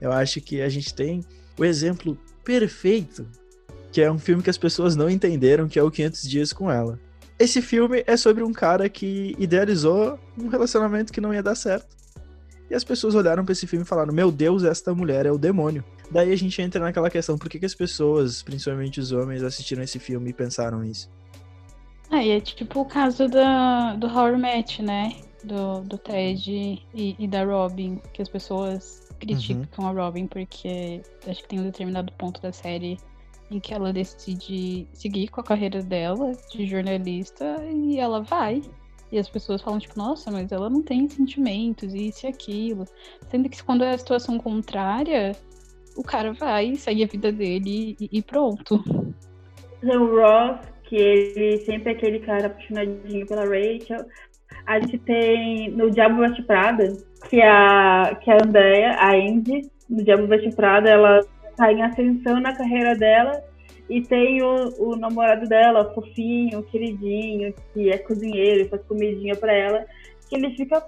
Eu 0.00 0.10
acho 0.10 0.40
que 0.40 0.60
a 0.60 0.68
gente 0.68 0.92
tem 0.92 1.24
o 1.58 1.64
exemplo 1.64 2.18
perfeito, 2.42 3.28
que 3.92 4.00
é 4.00 4.10
um 4.10 4.18
filme 4.18 4.42
que 4.42 4.50
as 4.50 4.58
pessoas 4.58 4.96
não 4.96 5.10
entenderam, 5.10 5.68
que 5.68 5.78
é 5.78 5.82
o 5.82 5.90
500 5.90 6.22
Dias 6.22 6.52
com 6.52 6.70
Ela. 6.70 6.98
Esse 7.40 7.62
filme 7.62 8.04
é 8.06 8.18
sobre 8.18 8.42
um 8.44 8.52
cara 8.52 8.86
que 8.90 9.34
idealizou 9.38 10.18
um 10.38 10.48
relacionamento 10.48 11.10
que 11.10 11.22
não 11.22 11.32
ia 11.32 11.42
dar 11.42 11.54
certo. 11.54 11.96
E 12.68 12.74
as 12.74 12.84
pessoas 12.84 13.14
olharam 13.14 13.46
para 13.46 13.52
esse 13.52 13.66
filme 13.66 13.82
e 13.82 13.88
falaram: 13.88 14.12
Meu 14.12 14.30
Deus, 14.30 14.62
esta 14.62 14.94
mulher 14.94 15.24
é 15.24 15.32
o 15.32 15.38
demônio. 15.38 15.82
Daí 16.10 16.32
a 16.32 16.36
gente 16.36 16.60
entra 16.60 16.82
naquela 16.82 17.08
questão: 17.08 17.38
por 17.38 17.48
que, 17.48 17.58
que 17.58 17.64
as 17.64 17.74
pessoas, 17.74 18.42
principalmente 18.42 19.00
os 19.00 19.10
homens, 19.10 19.42
assistiram 19.42 19.82
esse 19.82 19.98
filme 19.98 20.28
e 20.28 20.32
pensaram 20.34 20.84
isso? 20.84 21.10
Ah, 22.10 22.22
e 22.22 22.28
é 22.28 22.40
tipo 22.40 22.82
o 22.82 22.84
caso 22.84 23.26
da, 23.26 23.94
do 23.94 24.06
Horror 24.06 24.38
Match, 24.38 24.80
né? 24.80 25.16
Do, 25.42 25.80
do 25.80 25.96
Ted 25.96 26.46
e, 26.92 27.16
e 27.18 27.26
da 27.26 27.42
Robin, 27.42 28.02
que 28.12 28.20
as 28.20 28.28
pessoas 28.28 29.08
criticam 29.18 29.86
uhum. 29.86 29.98
a 29.98 30.04
Robin 30.04 30.26
porque 30.26 31.00
acho 31.26 31.42
que 31.42 31.48
tem 31.48 31.60
um 31.60 31.64
determinado 31.64 32.12
ponto 32.12 32.42
da 32.42 32.52
série 32.52 32.98
em 33.50 33.58
que 33.58 33.74
ela 33.74 33.92
decide 33.92 34.86
seguir 34.92 35.28
com 35.28 35.40
a 35.40 35.44
carreira 35.44 35.82
dela 35.82 36.32
de 36.52 36.66
jornalista 36.66 37.56
e 37.64 37.98
ela 37.98 38.22
vai. 38.22 38.62
E 39.12 39.18
as 39.18 39.28
pessoas 39.28 39.60
falam, 39.60 39.80
tipo, 39.80 39.98
nossa, 39.98 40.30
mas 40.30 40.52
ela 40.52 40.70
não 40.70 40.82
tem 40.82 41.08
sentimentos, 41.08 41.92
isso 41.92 42.26
e 42.26 42.28
aquilo. 42.28 42.84
Sendo 43.28 43.48
que 43.48 43.62
quando 43.62 43.82
é 43.82 43.90
a 43.90 43.98
situação 43.98 44.38
contrária, 44.38 45.32
o 45.96 46.02
cara 46.04 46.32
vai, 46.32 46.76
segue 46.76 47.02
a 47.02 47.08
vida 47.08 47.32
dele 47.32 47.96
e, 48.00 48.08
e 48.12 48.22
pronto. 48.22 48.82
O 49.82 50.16
Ross, 50.16 50.60
que 50.84 50.94
ele 50.94 51.58
sempre 51.58 51.92
é 51.92 51.96
aquele 51.96 52.20
cara 52.20 52.46
apaixonadinho 52.46 53.26
pela 53.26 53.42
Rachel. 53.42 54.04
A 54.66 54.78
gente 54.78 54.98
tem 54.98 55.70
no 55.72 55.90
Diabo 55.90 56.20
Veste 56.20 56.42
Prada, 56.42 56.96
que 57.28 57.40
a, 57.40 58.16
que 58.22 58.30
a 58.30 58.38
Andrea, 58.44 58.92
a 58.92 59.12
Andy, 59.12 59.68
no 59.88 60.04
Diabo 60.04 60.28
Veste 60.28 60.54
Prada, 60.54 60.88
ela 60.88 61.20
tá 61.60 61.72
em 61.72 61.82
ascensão 61.82 62.40
na 62.40 62.56
carreira 62.56 62.96
dela 62.96 63.42
e 63.88 64.00
tem 64.00 64.42
o, 64.42 64.72
o 64.78 64.96
namorado 64.96 65.48
dela, 65.48 65.92
fofinho, 65.92 66.62
queridinho, 66.64 67.52
que 67.72 67.90
é 67.90 67.98
cozinheiro, 67.98 68.68
faz 68.68 68.82
comidinha 68.84 69.36
para 69.36 69.52
ela, 69.52 69.84
que 70.28 70.36
ele 70.36 70.56
fica 70.56 70.82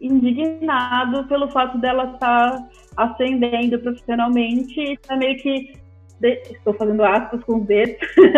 indignado 0.00 1.26
pelo 1.28 1.50
fato 1.50 1.78
dela 1.78 2.12
estar 2.14 2.52
tá 2.52 2.68
ascendendo 2.96 3.78
profissionalmente 3.78 4.80
e 4.80 4.96
tá 4.98 5.16
meio 5.16 5.36
que 5.38 5.72
de, 6.20 6.40
estou 6.52 6.72
fazendo 6.74 7.04
aspas 7.04 7.42
com 7.44 7.58
os 7.58 7.66
dedos, 7.66 7.96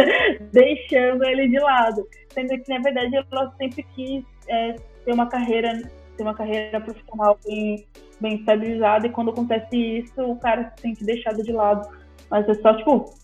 deixando 0.52 1.24
ele 1.24 1.48
de 1.48 1.58
lado. 1.58 2.06
Sendo 2.30 2.48
que, 2.48 2.68
na 2.68 2.80
verdade, 2.80 3.16
ela 3.16 3.54
sempre 3.58 3.84
quis 3.94 4.24
é, 4.48 4.76
ter 5.04 5.12
uma 5.12 5.28
carreira, 5.28 5.82
ter 6.16 6.22
uma 6.22 6.34
carreira 6.34 6.80
profissional 6.80 7.38
bem, 7.44 7.86
bem 8.20 8.36
estabilizada, 8.36 9.06
e 9.06 9.10
quando 9.10 9.30
acontece 9.30 9.76
isso, 9.76 10.20
o 10.20 10.36
cara 10.36 10.72
se 10.76 10.82
sente 10.82 11.04
deixado 11.04 11.42
de 11.42 11.52
lado. 11.52 11.88
Mas 12.30 12.48
é 12.48 12.54
só, 12.54 12.74
tipo, 12.74 13.14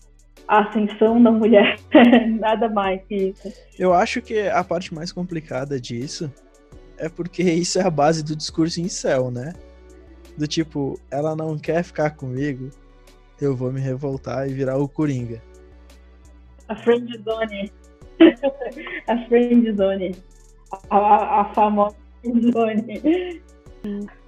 a 0.47 0.61
ascensão 0.61 1.21
da 1.21 1.31
mulher, 1.31 1.77
nada 2.39 2.69
mais 2.69 3.01
que 3.05 3.15
isso. 3.15 3.53
Eu 3.77 3.93
acho 3.93 4.21
que 4.21 4.47
a 4.47 4.63
parte 4.63 4.93
mais 4.93 5.11
complicada 5.11 5.79
disso 5.79 6.31
é 6.97 7.09
porque 7.09 7.43
isso 7.43 7.79
é 7.79 7.83
a 7.83 7.89
base 7.89 8.23
do 8.23 8.35
discurso 8.35 8.79
em 8.79 8.87
céu, 8.87 9.31
né? 9.31 9.53
Do 10.37 10.47
tipo, 10.47 10.99
ela 11.11 11.35
não 11.35 11.57
quer 11.57 11.83
ficar 11.83 12.11
comigo, 12.11 12.69
eu 13.39 13.55
vou 13.55 13.71
me 13.71 13.79
revoltar 13.79 14.49
e 14.49 14.53
virar 14.53 14.77
o 14.77 14.87
Coringa. 14.87 15.41
A 16.69 16.75
friend 16.75 17.11
zone. 17.23 17.71
a 19.07 19.17
friend 19.27 19.75
zone. 19.75 20.15
A, 20.89 20.97
a, 20.97 21.41
a 21.41 21.53
famosa 21.53 22.02
friend 22.23 22.51
zone. 22.51 23.41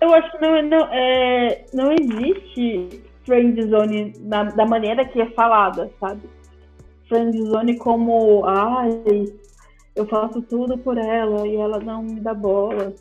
Eu 0.02 0.14
acho 0.14 0.32
que 0.32 0.42
não, 0.42 0.62
não, 0.64 0.94
é, 0.94 1.66
não 1.74 1.92
existe 1.94 3.02
friend 3.26 3.62
zone 3.70 4.14
na, 4.20 4.44
da 4.44 4.66
maneira 4.66 5.06
que 5.06 5.22
é 5.22 5.30
falada, 5.32 5.90
sabe? 6.00 6.22
Friend 7.08 7.42
zone 7.48 7.78
como, 7.78 8.46
ai, 8.46 9.34
eu 9.96 10.06
faço 10.08 10.42
tudo 10.44 10.78
por 10.78 10.98
ela 10.98 11.48
e 11.48 11.56
ela 11.56 11.80
não 11.80 12.04
me 12.04 12.20
dá 12.20 12.34
bola. 12.34 12.94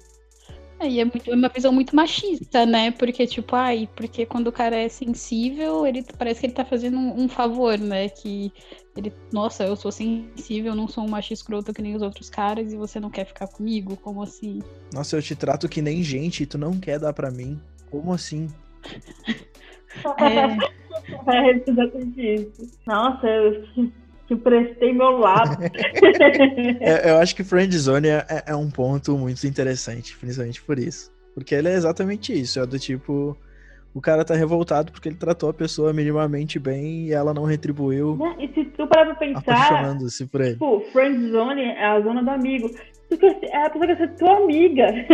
É, 0.84 0.88
e 0.88 1.00
é, 1.00 1.04
muito, 1.04 1.30
é 1.30 1.34
uma 1.34 1.48
visão 1.48 1.72
muito 1.72 1.96
machista, 1.96 2.66
né? 2.66 2.90
Porque, 2.90 3.26
tipo, 3.26 3.56
ai, 3.56 3.88
porque 3.96 4.26
quando 4.26 4.48
o 4.48 4.52
cara 4.52 4.76
é 4.76 4.88
sensível, 4.88 5.86
ele 5.86 6.04
parece 6.18 6.40
que 6.40 6.46
ele 6.46 6.52
tá 6.52 6.64
fazendo 6.64 6.98
um, 6.98 7.22
um 7.22 7.28
favor, 7.28 7.78
né? 7.78 8.10
Que 8.10 8.52
ele, 8.94 9.12
nossa, 9.32 9.64
eu 9.64 9.74
sou 9.76 9.90
sensível, 9.90 10.74
não 10.74 10.86
sou 10.86 11.04
um 11.04 11.08
macho 11.08 11.32
escroto 11.32 11.72
que 11.72 11.80
nem 11.80 11.96
os 11.96 12.02
outros 12.02 12.28
caras 12.28 12.72
e 12.72 12.76
você 12.76 13.00
não 13.00 13.10
quer 13.10 13.24
ficar 13.24 13.48
comigo? 13.48 13.96
Como 13.96 14.22
assim? 14.22 14.60
Nossa, 14.92 15.16
eu 15.16 15.22
te 15.22 15.34
trato 15.34 15.68
que 15.68 15.80
nem 15.80 16.02
gente 16.02 16.42
e 16.42 16.46
tu 16.46 16.58
não 16.58 16.78
quer 16.78 16.98
dar 16.98 17.14
para 17.14 17.30
mim. 17.30 17.58
Como 17.90 18.12
assim? 18.12 18.48
É, 21.26 21.48
é 21.48 21.62
exatamente 21.66 22.20
isso. 22.20 22.70
Nossa, 22.86 23.26
eu 23.26 23.64
que 24.26 24.36
prestei 24.36 24.92
meu 24.92 25.18
lado. 25.18 25.58
é, 26.80 27.10
eu 27.10 27.18
acho 27.18 27.34
que 27.34 27.44
friendzone 27.44 28.08
é, 28.08 28.44
é 28.46 28.56
um 28.56 28.70
ponto 28.70 29.16
muito 29.18 29.46
interessante, 29.46 30.16
principalmente 30.16 30.62
por 30.62 30.78
isso. 30.78 31.12
Porque 31.34 31.54
ele 31.54 31.68
é 31.68 31.74
exatamente 31.74 32.32
isso, 32.32 32.60
é 32.60 32.66
do 32.66 32.78
tipo, 32.78 33.36
o 33.92 34.00
cara 34.00 34.24
tá 34.24 34.34
revoltado 34.34 34.92
porque 34.92 35.08
ele 35.08 35.16
tratou 35.16 35.50
a 35.50 35.54
pessoa 35.54 35.92
minimamente 35.92 36.58
bem 36.58 37.06
e 37.06 37.12
ela 37.12 37.34
não 37.34 37.44
retribuiu. 37.44 38.16
Né? 38.16 38.36
E 38.38 38.48
se 38.54 38.64
tu 38.66 38.86
parar 38.86 39.06
pra 39.06 39.14
pensar, 39.16 39.40
apaixonando-se 39.40 40.26
por 40.26 40.40
ele. 40.40 40.52
Tipo, 40.52 40.80
friendzone 40.92 41.62
é 41.62 41.84
a 41.84 42.00
zona 42.00 42.22
do 42.22 42.30
amigo. 42.30 42.70
É 43.50 43.56
a 43.58 43.70
pessoa 43.70 43.86
que 43.86 43.94
quer 43.94 43.96
ser 43.96 44.16
tua 44.16 44.36
amiga. 44.38 44.86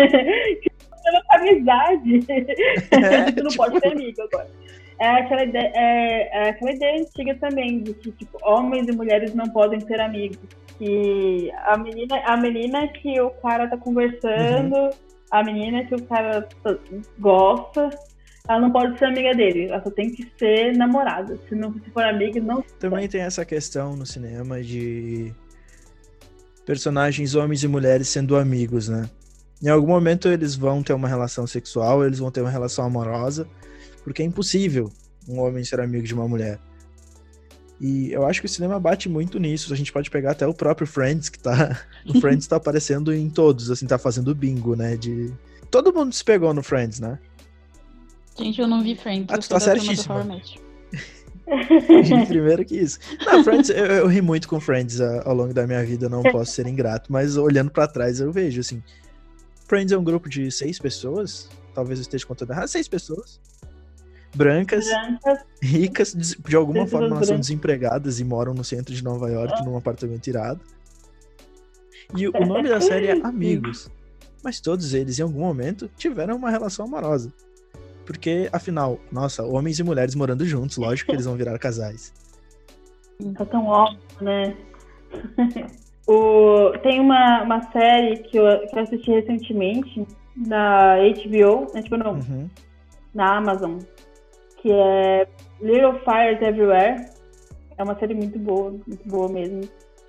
Pela 1.02 1.22
amizade. 1.30 2.24
É, 2.28 3.32
tu 3.32 3.42
não 3.42 3.50
tipo... 3.50 3.56
pode 3.56 3.80
ser 3.80 3.92
amigo 3.92 4.22
agora 4.22 4.48
é 5.00 5.08
aquela 5.08 5.44
ideia, 5.44 5.72
é, 5.74 6.28
é, 6.30 6.48
aquela 6.50 6.72
ideia 6.72 7.00
antiga 7.00 7.34
também, 7.36 7.82
de 7.82 7.94
que 7.94 8.12
tipo, 8.12 8.38
homens 8.42 8.86
e 8.86 8.92
mulheres 8.92 9.34
não 9.34 9.48
podem 9.48 9.80
ser 9.80 9.98
amigos. 9.98 10.38
Que 10.78 11.50
a 11.64 11.76
menina, 11.78 12.22
a 12.26 12.36
menina 12.36 12.88
que 12.88 13.18
o 13.20 13.30
cara 13.30 13.66
tá 13.68 13.78
conversando, 13.78 14.76
uhum. 14.76 14.90
a 15.30 15.42
menina 15.42 15.84
que 15.86 15.94
o 15.94 16.02
cara 16.02 16.46
gosta, 17.18 17.88
ela 18.46 18.60
não 18.60 18.70
pode 18.70 18.98
ser 18.98 19.06
amiga 19.06 19.34
dele, 19.34 19.68
ela 19.68 19.82
só 19.82 19.90
tem 19.90 20.10
que 20.10 20.30
ser 20.38 20.76
namorada. 20.76 21.38
Se 21.48 21.54
não 21.54 21.72
se 21.72 21.90
for 21.90 22.04
amiga, 22.04 22.38
não. 22.40 22.62
Também 22.78 23.08
tem 23.08 23.22
essa 23.22 23.44
questão 23.44 23.96
no 23.96 24.04
cinema 24.04 24.62
de 24.62 25.32
personagens 26.66 27.34
homens 27.34 27.64
e 27.64 27.68
mulheres 27.68 28.08
sendo 28.08 28.36
amigos, 28.36 28.88
né? 28.88 29.08
Em 29.62 29.68
algum 29.68 29.88
momento 29.88 30.28
eles 30.28 30.54
vão 30.54 30.82
ter 30.82 30.92
uma 30.92 31.08
relação 31.08 31.46
sexual, 31.46 32.04
eles 32.04 32.18
vão 32.18 32.30
ter 32.30 32.40
uma 32.42 32.50
relação 32.50 32.84
amorosa, 32.84 33.46
porque 34.02 34.22
é 34.22 34.24
impossível 34.24 34.90
um 35.28 35.40
homem 35.40 35.64
ser 35.64 35.80
amigo 35.80 36.06
de 36.06 36.14
uma 36.14 36.26
mulher. 36.26 36.58
E 37.80 38.12
eu 38.12 38.26
acho 38.26 38.40
que 38.40 38.46
o 38.46 38.48
cinema 38.48 38.78
bate 38.78 39.08
muito 39.08 39.38
nisso. 39.38 39.72
A 39.72 39.76
gente 39.76 39.90
pode 39.90 40.10
pegar 40.10 40.32
até 40.32 40.46
o 40.46 40.52
próprio 40.52 40.86
Friends, 40.86 41.30
que 41.30 41.38
tá. 41.38 41.80
O 42.06 42.20
Friends 42.20 42.46
tá 42.46 42.56
aparecendo 42.56 43.12
em 43.12 43.30
todos, 43.30 43.70
assim, 43.70 43.86
tá 43.86 43.98
fazendo 43.98 44.34
bingo, 44.34 44.76
né? 44.76 44.96
De. 44.96 45.32
Todo 45.70 45.92
mundo 45.92 46.12
se 46.12 46.22
pegou 46.22 46.52
no 46.52 46.62
Friends, 46.62 47.00
né? 47.00 47.18
Gente, 48.38 48.60
eu 48.60 48.68
não 48.68 48.82
vi 48.82 48.94
Friends. 48.96 49.26
Ah, 49.30 49.38
tu 49.38 49.48
tá 49.48 49.60
certíssimo. 49.60 50.14
Primeiro 52.28 52.64
que 52.64 52.76
isso. 52.76 52.98
Não, 53.24 53.42
Friends, 53.42 53.70
eu, 53.70 53.86
eu, 53.86 54.06
ri 54.06 54.20
muito 54.20 54.46
com 54.46 54.60
Friends 54.60 55.00
uh, 55.00 55.22
ao 55.24 55.34
longo 55.34 55.54
da 55.54 55.66
minha 55.66 55.84
vida, 55.84 56.08
não 56.08 56.22
posso 56.22 56.52
ser 56.52 56.66
ingrato, 56.66 57.10
mas 57.10 57.36
olhando 57.36 57.70
para 57.70 57.88
trás 57.88 58.20
eu 58.20 58.30
vejo, 58.30 58.60
assim. 58.60 58.82
Friends 59.66 59.92
é 59.92 59.98
um 59.98 60.04
grupo 60.04 60.28
de 60.28 60.50
seis 60.50 60.78
pessoas, 60.78 61.48
talvez 61.74 61.98
eu 61.98 62.02
esteja 62.02 62.26
contando 62.26 62.50
errado, 62.50 62.68
seis 62.68 62.86
pessoas 62.86 63.40
brancas, 64.34 64.86
brancas 64.86 65.44
ricas, 65.62 66.14
de 66.14 66.56
alguma 66.56 66.86
forma 66.86 67.16
elas 67.16 67.26
são 67.26 67.38
desempregadas 67.38 68.20
e 68.20 68.24
moram 68.24 68.54
no 68.54 68.64
centro 68.64 68.94
de 68.94 69.02
Nova 69.02 69.28
York, 69.30 69.54
ah. 69.56 69.64
num 69.64 69.76
apartamento 69.76 70.26
irado. 70.26 70.60
E 72.16 72.28
o 72.28 72.32
nome 72.46 72.68
da 72.68 72.80
série 72.80 73.08
é 73.08 73.20
Amigos. 73.24 73.90
Mas 74.42 74.58
todos 74.58 74.94
eles, 74.94 75.18
em 75.18 75.22
algum 75.22 75.40
momento, 75.40 75.90
tiveram 75.96 76.36
uma 76.36 76.50
relação 76.50 76.86
amorosa. 76.86 77.32
Porque, 78.06 78.48
afinal, 78.52 78.98
nossa, 79.12 79.44
homens 79.44 79.78
e 79.78 79.84
mulheres 79.84 80.14
morando 80.14 80.46
juntos, 80.46 80.78
lógico 80.78 81.10
que 81.10 81.16
eles 81.16 81.26
vão 81.26 81.36
virar 81.36 81.58
casais. 81.58 82.12
Tá 83.36 83.44
tão 83.44 83.66
óbvio, 83.66 84.00
né? 84.20 84.56
o... 86.08 86.72
Tem 86.82 86.98
uma, 86.98 87.42
uma 87.42 87.70
série 87.70 88.16
que 88.22 88.38
eu, 88.38 88.66
que 88.66 88.76
eu 88.76 88.82
assisti 88.82 89.10
recentemente, 89.10 90.06
na 90.36 90.96
HBO, 90.96 91.72
né, 91.74 91.82
tipo, 91.82 91.96
não, 91.96 92.14
uhum. 92.14 92.48
na 93.14 93.36
Amazon, 93.36 93.78
que 94.60 94.70
é 94.70 95.26
Little 95.60 95.98
Fires 96.00 96.40
Everywhere. 96.40 97.06
É 97.76 97.82
uma 97.82 97.98
série 97.98 98.14
muito 98.14 98.38
boa, 98.38 98.70
muito 98.70 99.08
boa 99.08 99.28
mesmo. 99.28 99.62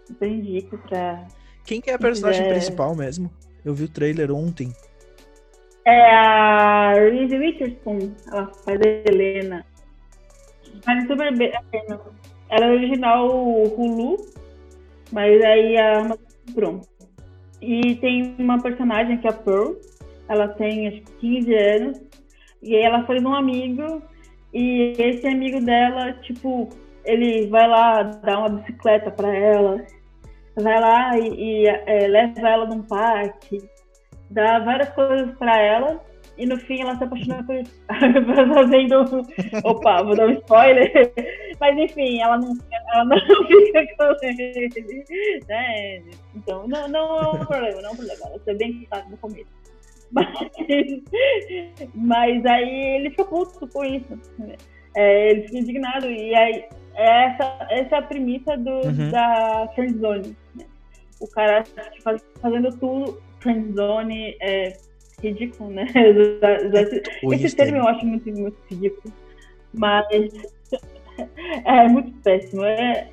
Super 0.05 0.29
indico 0.29 0.77
pra. 0.77 1.25
Quem 1.65 1.79
que 1.79 1.89
é 1.89 1.93
a 1.93 1.99
personagem 1.99 2.43
quiser... 2.43 2.53
principal 2.55 2.95
mesmo? 2.95 3.31
Eu 3.63 3.73
vi 3.73 3.85
o 3.85 3.89
trailer 3.89 4.31
ontem. 4.31 4.73
É 5.85 6.15
a 6.15 6.93
Reese 6.93 7.37
Witherspoon, 7.37 8.11
ela 8.31 8.51
faz 8.65 8.79
a 8.81 9.09
Helena. 9.09 9.65
Mas 10.85 11.07
super 11.07 11.35
bem. 11.35 11.51
Ela 12.49 12.65
é 12.65 12.71
original 12.71 13.27
Hulu, 13.27 14.17
mas 15.11 15.41
aí 15.41 15.77
a 15.77 15.99
Amazon 15.99 16.17
comprou. 16.45 16.81
E 17.61 17.95
tem 17.95 18.35
uma 18.39 18.61
personagem 18.61 19.17
que 19.19 19.27
é 19.27 19.29
a 19.29 19.33
Pearl, 19.33 19.73
ela 20.27 20.47
tem 20.49 20.87
acho 20.87 21.01
que 21.01 21.11
15 21.41 21.55
anos, 21.55 22.01
e 22.61 22.75
ela 22.75 23.05
foi 23.05 23.19
um 23.19 23.33
amigo 23.33 24.01
e 24.53 24.93
esse 24.97 25.27
amigo 25.27 25.61
dela, 25.61 26.13
tipo, 26.21 26.69
ele 27.05 27.47
vai 27.47 27.67
lá 27.67 28.03
dar 28.03 28.39
uma 28.39 28.49
bicicleta 28.49 29.11
para 29.11 29.33
ela, 29.35 29.85
vai 30.55 30.79
lá 30.79 31.17
e, 31.17 31.63
e 31.63 31.67
é, 31.67 32.07
leva 32.07 32.47
ela 32.47 32.65
num 32.65 32.83
parque, 32.83 33.61
dá 34.29 34.59
várias 34.59 34.89
coisas 34.89 35.31
para 35.37 35.57
ela 35.59 36.01
e 36.37 36.45
no 36.45 36.57
fim 36.57 36.81
ela 36.81 36.97
se 36.97 37.03
apaixona 37.03 37.43
por 37.43 37.55
isso. 37.55 37.71
Fazendo. 38.53 39.25
Opa, 39.63 40.03
vou 40.03 40.15
dar 40.15 40.27
um 40.27 40.31
spoiler. 40.31 40.91
Mas 41.59 41.77
enfim, 41.77 42.19
ela 42.19 42.37
não, 42.37 42.57
ela 42.93 43.05
não 43.05 43.17
fica 43.47 43.85
com 43.97 44.25
ele. 44.25 45.05
Né? 45.47 46.03
Então, 46.35 46.67
não, 46.67 46.87
não 46.87 47.19
é 47.19 47.27
um 47.29 47.45
problema, 47.45 47.81
não 47.81 47.89
é 47.89 47.91
um 47.91 47.95
problema. 47.95 48.25
Ela 48.25 48.39
ser 48.39 48.57
bem 48.57 48.85
claro 48.89 49.09
no 49.09 49.17
começo. 49.17 49.60
Mas, 50.11 50.27
mas 51.95 52.45
aí 52.45 52.95
ele 52.95 53.09
ficou 53.11 53.45
puto 53.45 53.67
com 53.67 53.83
isso. 53.85 54.19
É, 54.95 55.31
ele 55.31 55.43
ficou 55.43 55.59
indignado. 55.59 56.09
E 56.09 56.35
aí, 56.35 56.65
essa, 56.95 57.67
essa 57.69 57.95
é 57.95 57.99
a 57.99 58.01
premissa 58.01 58.57
do, 58.57 58.71
uhum. 58.71 59.11
da 59.11 59.69
friendzone. 59.75 60.35
Né? 60.55 60.65
O 61.19 61.27
cara 61.27 61.63
faz, 62.03 62.23
fazendo 62.41 62.69
tudo, 62.77 63.21
friendzone 63.39 64.35
é 64.41 64.77
ridículo, 65.21 65.69
né? 65.69 65.85
Esse 67.31 67.55
termo 67.55 67.77
eu 67.77 67.87
acho 67.87 68.05
muito, 68.05 68.31
muito 68.31 68.57
ridículo. 68.69 69.13
Mas 69.73 70.05
é 71.65 71.87
muito 71.87 72.11
péssimo. 72.21 72.65
É, 72.65 73.09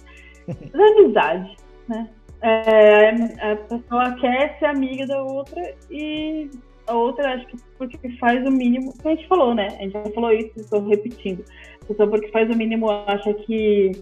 é 0.49 0.55
amizade, 0.75 1.57
né? 1.89 2.09
É, 2.41 3.11
a 3.51 3.57
pessoa 3.57 4.13
quer 4.21 4.59
ser 4.59 4.67
amiga 4.67 5.07
da 5.07 5.23
outra 5.23 5.75
e 5.91 6.49
a 6.89 6.95
outra, 6.95 7.35
acho 7.35 7.47
que 7.47 7.57
porque 7.77 8.17
faz 8.19 8.47
o 8.47 8.51
mínimo. 8.51 8.93
A 9.05 9.09
gente 9.11 9.27
falou, 9.29 9.55
né? 9.55 9.69
A 9.79 9.83
gente 9.83 9.93
já 9.93 10.05
falou 10.13 10.33
isso, 10.33 10.53
estou 10.57 10.87
repetindo. 10.87 11.45
A 11.83 11.85
pessoa 11.85 12.09
porque 12.09 12.29
faz 12.29 12.51
o 12.51 12.57
mínimo 12.57 12.91
acha 12.91 13.33
que, 13.35 13.93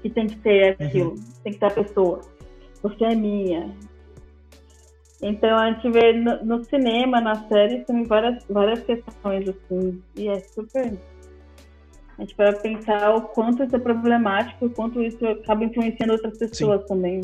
que 0.00 0.10
tem 0.10 0.26
que 0.26 0.36
ter 0.36 0.76
uhum. 0.78 0.86
aquilo, 0.86 1.10
uhum. 1.10 1.24
tem 1.44 1.52
que 1.52 1.58
ter 1.58 1.66
a 1.66 1.70
pessoa. 1.70 2.20
Você 2.82 3.04
é 3.04 3.14
minha. 3.14 3.74
Então 5.20 5.56
a 5.56 5.70
gente 5.70 5.88
vê 5.90 6.12
no, 6.12 6.44
no 6.44 6.64
cinema, 6.64 7.20
na 7.20 7.46
série, 7.46 7.84
tem 7.84 8.02
várias, 8.04 8.44
várias 8.48 8.80
questões 8.80 9.48
assim. 9.48 10.02
E 10.16 10.28
é 10.28 10.40
super. 10.40 10.92
A 12.18 12.22
gente 12.22 12.34
para 12.34 12.52
pensar 12.54 13.14
o 13.14 13.22
quanto 13.22 13.62
isso 13.62 13.74
é 13.74 13.78
problemático, 13.78 14.66
o 14.66 14.70
quanto 14.70 15.00
isso 15.00 15.24
acaba 15.26 15.64
influenciando 15.64 16.12
outras 16.12 16.38
pessoas 16.38 16.82
Sim. 16.82 16.88
também. 16.88 17.20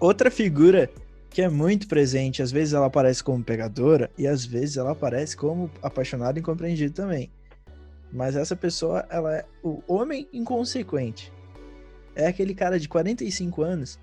Outra 0.00 0.30
figura 0.30 0.88
que 1.28 1.42
é 1.42 1.48
muito 1.48 1.88
presente, 1.88 2.40
às 2.40 2.52
vezes 2.52 2.72
ela 2.72 2.86
aparece 2.86 3.22
como 3.22 3.42
pegadora 3.42 4.10
e 4.16 4.26
às 4.26 4.44
vezes 4.44 4.76
ela 4.76 4.92
aparece 4.92 5.36
como 5.36 5.70
apaixonada 5.82 6.38
e 6.38 6.40
incompreendida 6.40 6.94
também. 6.94 7.30
Mas 8.12 8.36
essa 8.36 8.56
pessoa, 8.56 9.04
ela 9.10 9.36
é 9.36 9.44
o 9.62 9.82
homem 9.86 10.28
inconsequente. 10.32 11.32
É 12.14 12.28
aquele 12.28 12.54
cara 12.54 12.78
de 12.78 12.88
45 12.88 13.62
anos 13.62 13.98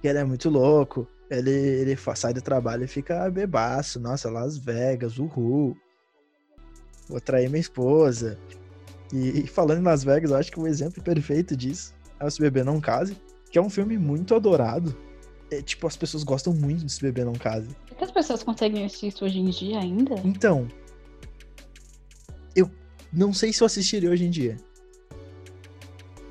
que 0.00 0.08
ele 0.08 0.18
é 0.18 0.24
muito 0.24 0.50
louco, 0.50 1.08
ele, 1.30 1.50
ele 1.50 1.96
sai 2.14 2.32
do 2.32 2.42
trabalho 2.42 2.84
e 2.84 2.88
fica 2.88 3.30
bebaço, 3.30 3.98
nossa, 3.98 4.30
Las 4.30 4.58
Vegas, 4.58 5.18
uhul. 5.18 5.76
Vou 7.08 7.20
trair 7.20 7.48
minha 7.48 7.60
esposa. 7.60 8.38
E, 9.12 9.40
e 9.40 9.46
falando 9.46 9.80
em 9.80 9.84
Las 9.84 10.04
Vegas, 10.04 10.30
eu 10.30 10.36
acho 10.36 10.52
que 10.52 10.60
o 10.60 10.66
exemplo 10.66 11.02
perfeito 11.02 11.56
disso 11.56 11.94
é 12.20 12.26
o 12.26 12.30
Se 12.30 12.40
Beber 12.40 12.64
Não 12.64 12.80
Case, 12.80 13.16
que 13.50 13.58
é 13.58 13.62
um 13.62 13.70
filme 13.70 13.96
muito 13.96 14.34
adorado 14.34 14.94
é, 15.50 15.62
tipo, 15.62 15.86
as 15.86 15.96
pessoas 15.96 16.22
gostam 16.24 16.52
muito 16.52 16.84
de 16.84 16.92
se 16.92 17.00
beber 17.00 17.24
não 17.24 17.32
case. 17.32 17.68
que 17.96 18.04
as 18.04 18.10
pessoas 18.10 18.42
conseguem 18.42 18.84
assistir 18.84 19.08
isso 19.08 19.24
hoje 19.24 19.38
em 19.38 19.50
dia 19.50 19.78
ainda? 19.80 20.14
Então, 20.24 20.68
eu 22.54 22.70
não 23.12 23.32
sei 23.32 23.52
se 23.52 23.62
eu 23.62 23.66
assistiria 23.66 24.10
hoje 24.10 24.24
em 24.24 24.30
dia. 24.30 24.56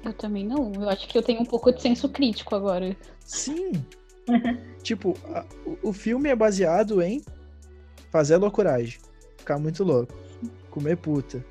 Eu 0.03 0.13
também 0.13 0.45
não. 0.45 0.71
Eu 0.73 0.89
acho 0.89 1.07
que 1.07 1.17
eu 1.17 1.23
tenho 1.23 1.41
um 1.41 1.45
pouco 1.45 1.71
de 1.71 1.81
senso 1.81 2.07
crítico 2.09 2.55
agora. 2.55 2.95
Sim. 3.25 3.71
tipo, 4.83 5.13
a, 5.33 5.45
o, 5.81 5.91
filme 5.91 6.29
é 6.29 6.35
baseado 6.35 7.01
em 7.01 7.23
fazer 8.11 8.35
a 8.35 8.37
loucuragem, 8.37 8.99
ficar 9.37 9.57
muito 9.57 9.83
louco, 9.83 10.13
comer 10.69 10.97
puta, 10.97 11.43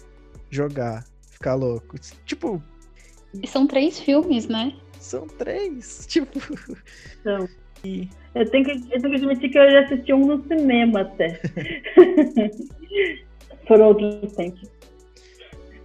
jogar, 0.50 1.04
ficar 1.30 1.54
louco. 1.54 1.96
Tipo. 2.24 2.62
E 3.34 3.46
são 3.46 3.66
três 3.66 3.98
filmes, 3.98 4.46
né? 4.46 4.74
São 4.98 5.26
três. 5.26 6.06
Tipo. 6.08 6.40
Não. 7.24 7.48
E... 7.84 8.08
Eu, 8.34 8.50
tenho 8.50 8.64
que, 8.64 8.72
eu 8.72 9.00
tenho 9.00 9.10
que 9.10 9.16
admitir 9.16 9.50
que 9.50 9.58
eu 9.58 9.70
já 9.70 9.80
assisti 9.84 10.12
um 10.12 10.26
no 10.26 10.46
cinema 10.46 11.02
até. 11.02 11.40
Foram 13.66 13.86
outros 13.86 14.32
tempos. 14.32 14.70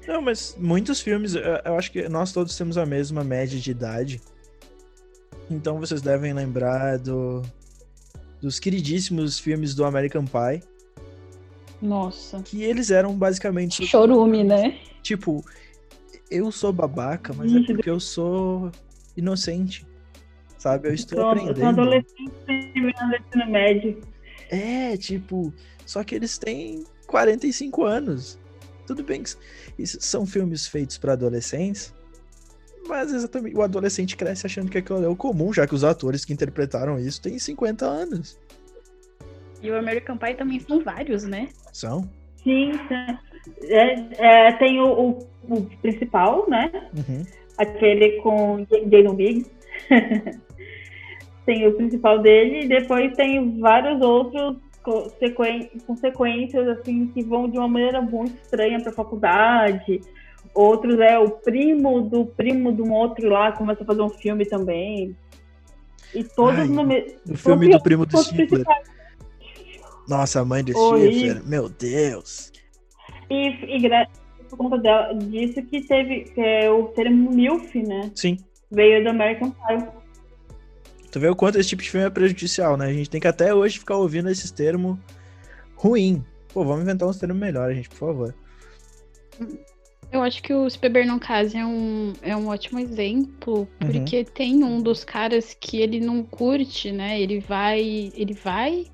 Não, 0.08 0.22
mas 0.22 0.56
muitos 0.60 1.00
filmes, 1.00 1.36
eu 1.36 1.76
acho 1.78 1.92
que 1.92 2.10
nós 2.10 2.34
todos 2.34 2.58
temos 2.58 2.78
a 2.78 2.86
mesma 2.86 3.24
média 3.24 3.60
de 3.60 3.72
idade. 3.72 4.22
Então 5.50 5.80
vocês 5.80 6.02
devem 6.02 6.34
lembrar 6.34 6.98
do, 6.98 7.42
dos 8.42 8.60
queridíssimos 8.60 9.40
filmes 9.40 9.76
do 9.76 9.86
American 9.86 10.26
Pie. 10.26 10.64
Nossa. 11.82 12.42
Que 12.42 12.64
eles 12.64 12.92
eram 12.92 13.14
basicamente. 13.14 13.86
Chorume, 13.86 14.44
né? 14.44 14.80
Tipo, 15.02 15.44
eu 16.30 16.52
sou 16.52 16.72
babaca, 16.72 17.34
mas 17.34 17.54
é 17.54 17.62
porque 17.64 17.90
eu 17.90 18.00
sou 18.00 18.72
inocente. 19.16 19.86
Sabe? 20.58 20.90
Eu 20.90 20.94
estou 20.94 21.18
Pronto, 21.18 21.50
aprendendo. 21.50 21.60
Eu 21.60 21.74
sou 21.74 21.84
adolescente 21.84 22.32
terminando 22.46 23.16
ensino 23.16 23.52
médio. 23.52 24.02
É, 24.50 24.98
tipo, 24.98 25.54
só 25.86 26.04
que 26.04 26.14
eles 26.14 26.38
têm 26.38 26.84
45 27.08 27.84
anos. 27.84 28.40
Tudo 28.86 29.04
bem 29.04 29.24
que 29.24 29.32
isso 29.80 29.98
são 30.02 30.26
filmes 30.26 30.68
feitos 30.68 30.98
para 30.98 31.14
adolescentes, 31.14 31.94
mas 32.88 33.14
exatamente 33.14 33.56
o 33.56 33.62
adolescente 33.62 34.18
cresce 34.18 34.46
achando 34.46 34.70
que 34.70 34.78
aquilo 34.78 35.04
é 35.04 35.08
o 35.08 35.16
comum, 35.16 35.54
já 35.54 35.66
que 35.66 35.74
os 35.74 35.84
atores 35.84 36.26
que 36.26 36.34
interpretaram 36.34 37.00
isso 37.00 37.22
têm 37.22 37.40
50 37.40 37.86
anos. 37.86 38.40
E 39.62 39.72
o 39.72 39.78
American 39.78 40.18
Pie 40.18 40.34
também 40.34 40.60
são 40.60 40.84
vários, 40.84 41.24
né? 41.24 41.50
São? 41.72 42.10
Sim, 42.44 42.72
é, 43.64 44.48
é, 44.48 44.52
tem 44.54 44.80
o, 44.82 44.92
o, 44.92 45.28
o, 45.50 45.62
principal, 45.82 46.50
né? 46.50 46.70
Uhum 46.96 47.41
aquele 47.62 48.22
com 48.22 48.66
Jason 48.88 49.16
Biggs. 49.16 49.52
tem 51.46 51.68
o 51.68 51.74
principal 51.74 52.20
dele 52.20 52.66
e 52.66 52.68
depois 52.68 53.16
tem 53.16 53.60
vários 53.60 54.02
outros 54.02 54.58
consequências 55.86 56.68
assim 56.68 57.08
que 57.08 57.24
vão 57.24 57.50
de 57.50 57.58
uma 57.58 57.68
maneira 57.68 58.02
muito 58.02 58.36
estranha 58.42 58.80
para 58.80 58.92
a 58.92 58.96
faculdade. 58.96 60.02
Outros 60.54 61.00
é 61.00 61.18
o 61.18 61.30
primo 61.30 62.02
do 62.02 62.26
primo 62.26 62.74
de 62.74 62.82
um 62.82 62.92
outro 62.92 63.30
lá 63.30 63.52
começa 63.52 63.84
a 63.84 63.86
fazer 63.86 64.02
um 64.02 64.10
filme 64.10 64.46
também. 64.46 65.16
E 66.14 66.24
todos 66.24 66.60
Ai, 66.60 66.68
no 66.68 66.84
O 67.34 67.38
filme 67.38 67.70
do 67.70 67.82
primo 67.82 68.06
do 68.06 68.18
Stifler. 68.18 68.66
Nossa, 70.08 70.42
a 70.42 70.46
mãe 70.46 70.64
do 70.64 70.74
Stifler, 70.74 71.42
meu 71.48 71.70
Deus. 71.70 72.52
E, 73.30 73.78
e 73.78 73.80
por 74.52 74.58
conta 74.58 74.78
dela, 74.78 75.14
disso 75.16 75.62
que 75.64 75.82
teve 75.82 76.26
que 76.26 76.40
é 76.40 76.70
o 76.70 76.90
termo 76.90 77.32
MILF, 77.32 77.82
né? 77.82 78.12
Sim. 78.14 78.38
Veio 78.70 79.04
do 79.04 79.10
American 79.10 79.52
Pie. 79.52 79.88
Tu 81.12 81.20
vê 81.20 81.28
o 81.28 81.36
quanto 81.36 81.60
esse 81.60 81.70
tipo 81.70 81.82
de 81.82 81.90
filme 81.90 82.06
é 82.06 82.10
prejudicial, 82.10 82.78
né? 82.78 82.86
A 82.86 82.94
gente 82.94 83.10
tem 83.10 83.20
que 83.20 83.28
até 83.28 83.54
hoje 83.54 83.80
ficar 83.80 83.98
ouvindo 83.98 84.30
esses 84.30 84.52
termos 84.52 84.98
ruim. 85.76 86.24
Pô, 86.54 86.64
vamos 86.64 86.84
inventar 86.84 87.08
uns 87.08 87.18
termos 87.18 87.38
melhores, 87.38 87.76
gente, 87.76 87.90
por 87.90 87.98
favor. 87.98 88.36
Eu 90.12 90.22
acho 90.22 90.44
que 90.44 90.54
o 90.54 90.70
Se 90.70 90.78
Beber 90.78 91.06
Não 91.06 91.18
Case 91.18 91.58
é 91.58 91.66
um, 91.66 92.14
é 92.22 92.36
um 92.36 92.48
ótimo 92.48 92.80
exemplo, 92.80 93.68
porque 93.80 94.20
uhum. 94.20 94.26
tem 94.26 94.64
um 94.64 94.82
dos 94.82 95.06
caras 95.06 95.56
que 95.58 95.78
ele 95.78 96.02
não 96.02 96.24
curte, 96.24 96.92
né? 96.92 97.20
Ele 97.20 97.40
vai. 97.40 98.12
Ele 98.14 98.34
vai 98.34 98.86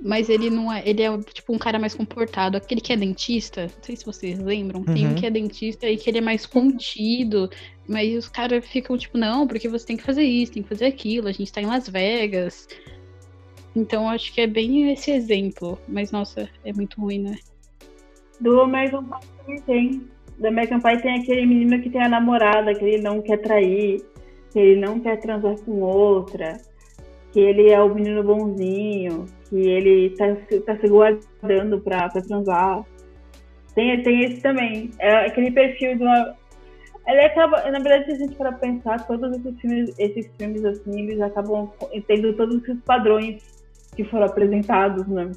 mas 0.00 0.28
ele 0.28 0.50
não 0.50 0.72
é. 0.72 0.82
Ele 0.86 1.02
é 1.02 1.18
tipo 1.18 1.54
um 1.54 1.58
cara 1.58 1.78
mais 1.78 1.94
comportado. 1.94 2.56
Aquele 2.56 2.80
que 2.80 2.92
é 2.92 2.96
dentista, 2.96 3.62
não 3.62 3.82
sei 3.82 3.96
se 3.96 4.04
vocês 4.04 4.38
lembram, 4.38 4.80
uhum. 4.80 4.94
tem 4.94 5.06
um 5.06 5.10
uhum. 5.10 5.14
que 5.14 5.26
é 5.26 5.30
dentista 5.30 5.88
e 5.88 5.96
que 5.96 6.10
ele 6.10 6.18
é 6.18 6.22
mais 6.22 6.46
contido. 6.46 7.50
Mas 7.88 8.14
os 8.16 8.28
caras 8.28 8.66
ficam 8.66 8.96
tipo, 8.98 9.16
não, 9.16 9.46
porque 9.46 9.68
você 9.68 9.86
tem 9.86 9.96
que 9.96 10.02
fazer 10.02 10.22
isso, 10.22 10.52
tem 10.52 10.62
que 10.62 10.68
fazer 10.68 10.86
aquilo, 10.86 11.28
a 11.28 11.32
gente 11.32 11.52
tá 11.52 11.60
em 11.60 11.66
Las 11.66 11.88
Vegas. 11.88 12.68
Então 13.74 14.08
acho 14.08 14.32
que 14.32 14.40
é 14.40 14.46
bem 14.46 14.90
esse 14.92 15.10
exemplo. 15.10 15.78
Mas 15.88 16.10
nossa, 16.10 16.48
é 16.64 16.72
muito 16.72 17.00
ruim, 17.00 17.20
né? 17.20 17.36
Do 18.40 18.60
American 18.60 19.04
Pie 19.04 19.28
também 19.38 19.62
tem. 19.62 20.02
Do 20.38 20.48
American 20.48 20.80
Pie 20.80 21.00
tem 21.00 21.20
aquele 21.20 21.46
menino 21.46 21.80
que 21.80 21.88
tem 21.88 22.02
a 22.02 22.08
namorada, 22.08 22.74
que 22.74 22.84
ele 22.84 23.02
não 23.02 23.22
quer 23.22 23.38
trair, 23.38 24.02
que 24.52 24.58
ele 24.58 24.78
não 24.78 25.00
quer 25.00 25.18
transar 25.18 25.58
com 25.62 25.80
outra, 25.80 26.60
que 27.32 27.40
ele 27.40 27.70
é 27.70 27.80
o 27.80 27.94
menino 27.94 28.22
bonzinho 28.22 29.26
que 29.48 29.56
ele 29.56 30.10
tá, 30.16 30.36
tá 30.66 30.78
se 30.78 30.88
guardando 30.88 31.80
pra, 31.80 32.08
pra 32.08 32.22
transar. 32.22 32.84
Tem, 33.74 34.02
tem 34.02 34.24
esse 34.24 34.40
também. 34.40 34.90
É 34.98 35.26
aquele 35.26 35.50
perfil 35.50 35.96
de 35.96 36.02
uma. 36.02 36.34
Ele 37.06 37.20
acaba, 37.20 37.70
na 37.70 37.78
verdade, 37.78 38.06
se 38.06 38.12
a 38.12 38.14
gente 38.16 38.34
para 38.34 38.52
pensar, 38.52 39.06
todos 39.06 39.36
esses 39.36 39.60
filmes, 39.60 39.94
esses 39.98 40.28
filmes 40.36 40.64
assim, 40.64 41.02
eles 41.02 41.20
acabam 41.20 41.70
tendo 42.08 42.32
todos 42.34 42.62
esses 42.62 42.80
padrões 42.80 43.42
que 43.94 44.02
foram 44.04 44.26
apresentados, 44.26 45.06
né? 45.06 45.30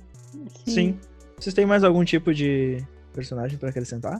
Sim. 0.65 0.71
Sim. 0.71 0.99
Vocês 1.37 1.53
têm 1.53 1.65
mais 1.65 1.83
algum 1.83 2.03
tipo 2.03 2.33
de 2.33 2.83
personagem 3.13 3.57
para 3.57 3.69
acrescentar? 3.69 4.19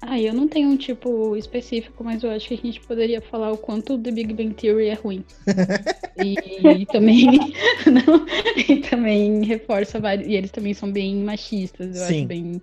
Ah, 0.00 0.20
eu 0.20 0.32
não 0.32 0.46
tenho 0.46 0.68
um 0.68 0.76
tipo 0.76 1.36
específico, 1.36 2.04
mas 2.04 2.22
eu 2.22 2.30
acho 2.30 2.48
que 2.48 2.54
a 2.54 2.56
gente 2.56 2.80
poderia 2.80 3.20
falar 3.20 3.50
o 3.50 3.58
quanto 3.58 3.98
The 3.98 4.12
Big 4.12 4.32
Bang 4.32 4.54
Theory 4.54 4.88
é 4.88 4.94
ruim. 4.94 5.24
e, 6.16 6.36
e, 6.82 6.86
também 6.86 7.26
não, 7.86 8.24
e 8.56 8.76
também 8.76 9.42
reforça 9.44 9.98
vários. 9.98 10.28
E 10.28 10.34
eles 10.34 10.52
também 10.52 10.72
são 10.72 10.90
bem 10.90 11.16
machistas. 11.16 11.96
Eu 11.96 12.06
Sim. 12.06 12.18
acho 12.18 12.26
bem. 12.26 12.60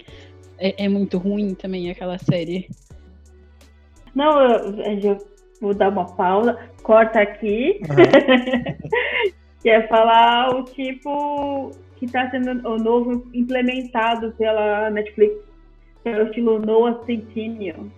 É, 0.57 0.85
é, 0.85 0.89
muito 0.89 1.17
ruim 1.17 1.53
também 1.53 1.91
aquela 1.91 2.17
série. 2.17 2.69
Não, 4.15 4.41
eu, 4.41 5.01
eu 5.01 5.27
vou 5.59 5.73
dar 5.73 5.89
uma 5.89 6.05
pausa, 6.05 6.57
corta 6.83 7.19
aqui. 7.19 7.81
Uhum. 7.81 9.25
que 9.61 9.69
é 9.69 9.85
falar 9.87 10.55
o 10.55 10.63
tipo 10.63 11.71
que 11.97 12.05
está 12.05 12.29
sendo 12.29 12.65
o 12.69 12.77
novo 12.77 13.27
implementado 13.33 14.31
pela 14.37 14.89
Netflix 14.89 15.33
que 16.05 16.09
o 16.09 16.27
estilo 16.27 16.59
Noah 16.59 17.03
Centineo. 17.05 17.91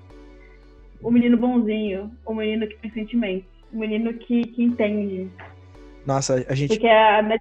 O 1.01 1.11
menino 1.11 1.37
bonzinho, 1.37 2.09
o 2.25 2.33
menino 2.33 2.65
que 2.65 2.77
tem 2.77 2.91
sentimentos, 2.91 3.49
o 3.71 3.77
menino 3.77 4.13
que, 4.13 4.43
que 4.47 4.63
entende. 4.63 5.29
Nossa, 6.05 6.45
a 6.47 6.55
gente. 6.55 6.69
Porque 6.69 6.87
a, 6.87 7.37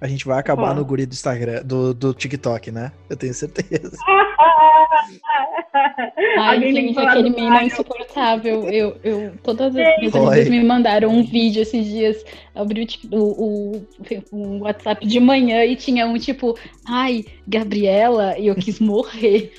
a 0.00 0.06
gente 0.06 0.24
vai 0.24 0.38
acabar 0.38 0.74
no 0.74 0.84
guri 0.84 1.04
do 1.04 1.12
Instagram, 1.12 1.62
do, 1.64 1.92
do 1.92 2.14
TikTok, 2.14 2.70
né? 2.70 2.92
Eu 3.10 3.16
tenho 3.16 3.34
certeza. 3.34 3.96
Ai, 6.38 6.60
gente, 6.72 6.98
aquele 6.98 7.30
meme 7.30 7.56
é 7.56 7.64
insuportável. 7.64 8.68
Eu, 8.68 8.96
eu, 9.02 9.32
todas 9.42 9.68
as 9.68 9.98
minhas 9.98 10.14
amigas 10.14 10.48
me 10.48 10.64
mandaram 10.64 11.10
um 11.10 11.22
vídeo 11.22 11.62
esses 11.62 11.86
dias. 11.86 12.24
Abri 12.54 12.86
o, 13.12 13.16
o, 13.16 13.86
o, 14.32 14.58
WhatsApp 14.60 15.06
de 15.06 15.20
manhã 15.20 15.64
e 15.64 15.76
tinha 15.76 16.06
um 16.06 16.18
tipo, 16.18 16.58
ai, 16.86 17.24
Gabriela, 17.46 18.38
e 18.38 18.48
eu 18.48 18.54
quis 18.54 18.80
morrer. 18.80 19.52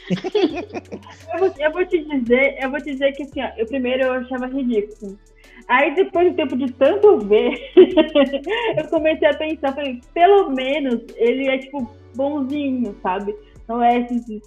eu, 1.34 1.40
vou, 1.40 1.54
eu, 1.58 1.72
vou, 1.72 1.86
te 1.86 2.04
dizer, 2.04 2.58
eu 2.62 2.70
vou 2.70 2.80
te 2.80 2.92
dizer 2.92 3.14
que 3.14 3.24
assim, 3.24 3.42
ó, 3.42 3.50
eu 3.58 3.66
primeiro 3.66 4.04
eu 4.04 4.14
achava 4.14 4.48
ridículo. 4.48 5.18
Aí 5.68 5.96
depois 5.96 6.30
de 6.30 6.36
tempo 6.36 6.58
de 6.58 6.72
tanto 6.74 7.20
ver, 7.20 7.72
eu 8.78 8.88
comecei 8.90 9.28
a 9.28 9.34
pensar, 9.34 9.74
falei, 9.74 10.02
pelo 10.14 10.50
menos 10.50 11.02
ele 11.16 11.48
é 11.48 11.58
tipo 11.60 11.90
bonzinho, 12.16 12.96
sabe? 13.02 13.36
Não 13.68 13.82
é 13.82 14.00
esse 14.00 14.42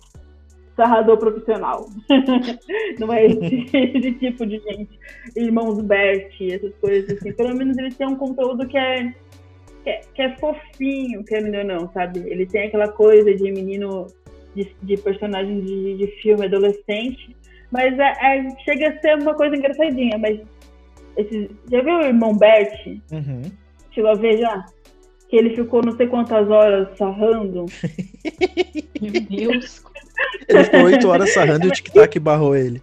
sarrador 0.76 1.18
profissional. 1.18 1.86
não 2.98 3.12
é 3.12 3.26
esse, 3.26 3.66
esse, 3.76 4.12
tipo 4.12 4.46
de 4.46 4.58
gente. 4.58 4.98
Irmãos 5.36 5.80
Bert, 5.82 6.32
essas 6.40 6.74
coisas 6.76 7.16
assim. 7.16 7.32
Pelo 7.32 7.54
menos 7.54 7.76
eles 7.78 7.96
têm 7.96 8.08
um 8.08 8.16
conteúdo 8.16 8.66
que 8.66 8.76
é, 8.76 9.12
que 9.82 9.90
é, 9.90 10.00
que 10.14 10.22
é 10.22 10.36
fofinho, 10.36 11.24
querendo 11.24 11.58
ou 11.58 11.64
não, 11.64 11.92
sabe? 11.92 12.20
Ele 12.26 12.46
tem 12.46 12.66
aquela 12.66 12.88
coisa 12.88 13.34
de 13.34 13.50
menino, 13.50 14.06
de, 14.54 14.74
de 14.82 14.96
personagem 14.96 15.60
de, 15.60 15.96
de 15.96 16.06
filme 16.22 16.46
adolescente. 16.46 17.36
Mas 17.70 17.98
é, 17.98 18.12
é, 18.20 18.56
chega 18.64 18.90
a 18.90 19.00
ser 19.00 19.18
uma 19.18 19.34
coisa 19.34 19.56
engraçadinha, 19.56 20.16
mas 20.18 20.40
esse, 21.16 21.50
já 21.70 21.80
viu 21.82 21.94
o 21.94 22.04
irmão 22.04 22.36
Bert? 22.36 22.86
Uhum. 23.12 23.42
Chegou 23.92 24.10
a 24.10 24.14
ver 24.14 24.38
já? 24.38 24.64
Que 25.28 25.36
ele 25.36 25.56
ficou 25.56 25.82
não 25.82 25.92
sei 25.96 26.06
quantas 26.06 26.48
horas 26.50 26.96
sarrando. 26.96 27.66
Meu 29.00 29.20
Deus. 29.52 29.82
Ele 30.48 30.64
ficou 30.64 30.82
oito 30.82 31.08
horas 31.08 31.32
sarrando 31.32 31.66
e 31.66 31.68
o 31.68 31.72
tic-tac 31.72 32.18
barrou 32.18 32.56
ele. 32.56 32.82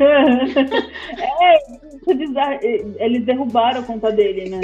é, 0.00 1.58
eles 3.04 3.24
derrubaram 3.24 3.80
a 3.80 3.84
conta 3.84 4.12
dele, 4.12 4.50
né? 4.50 4.60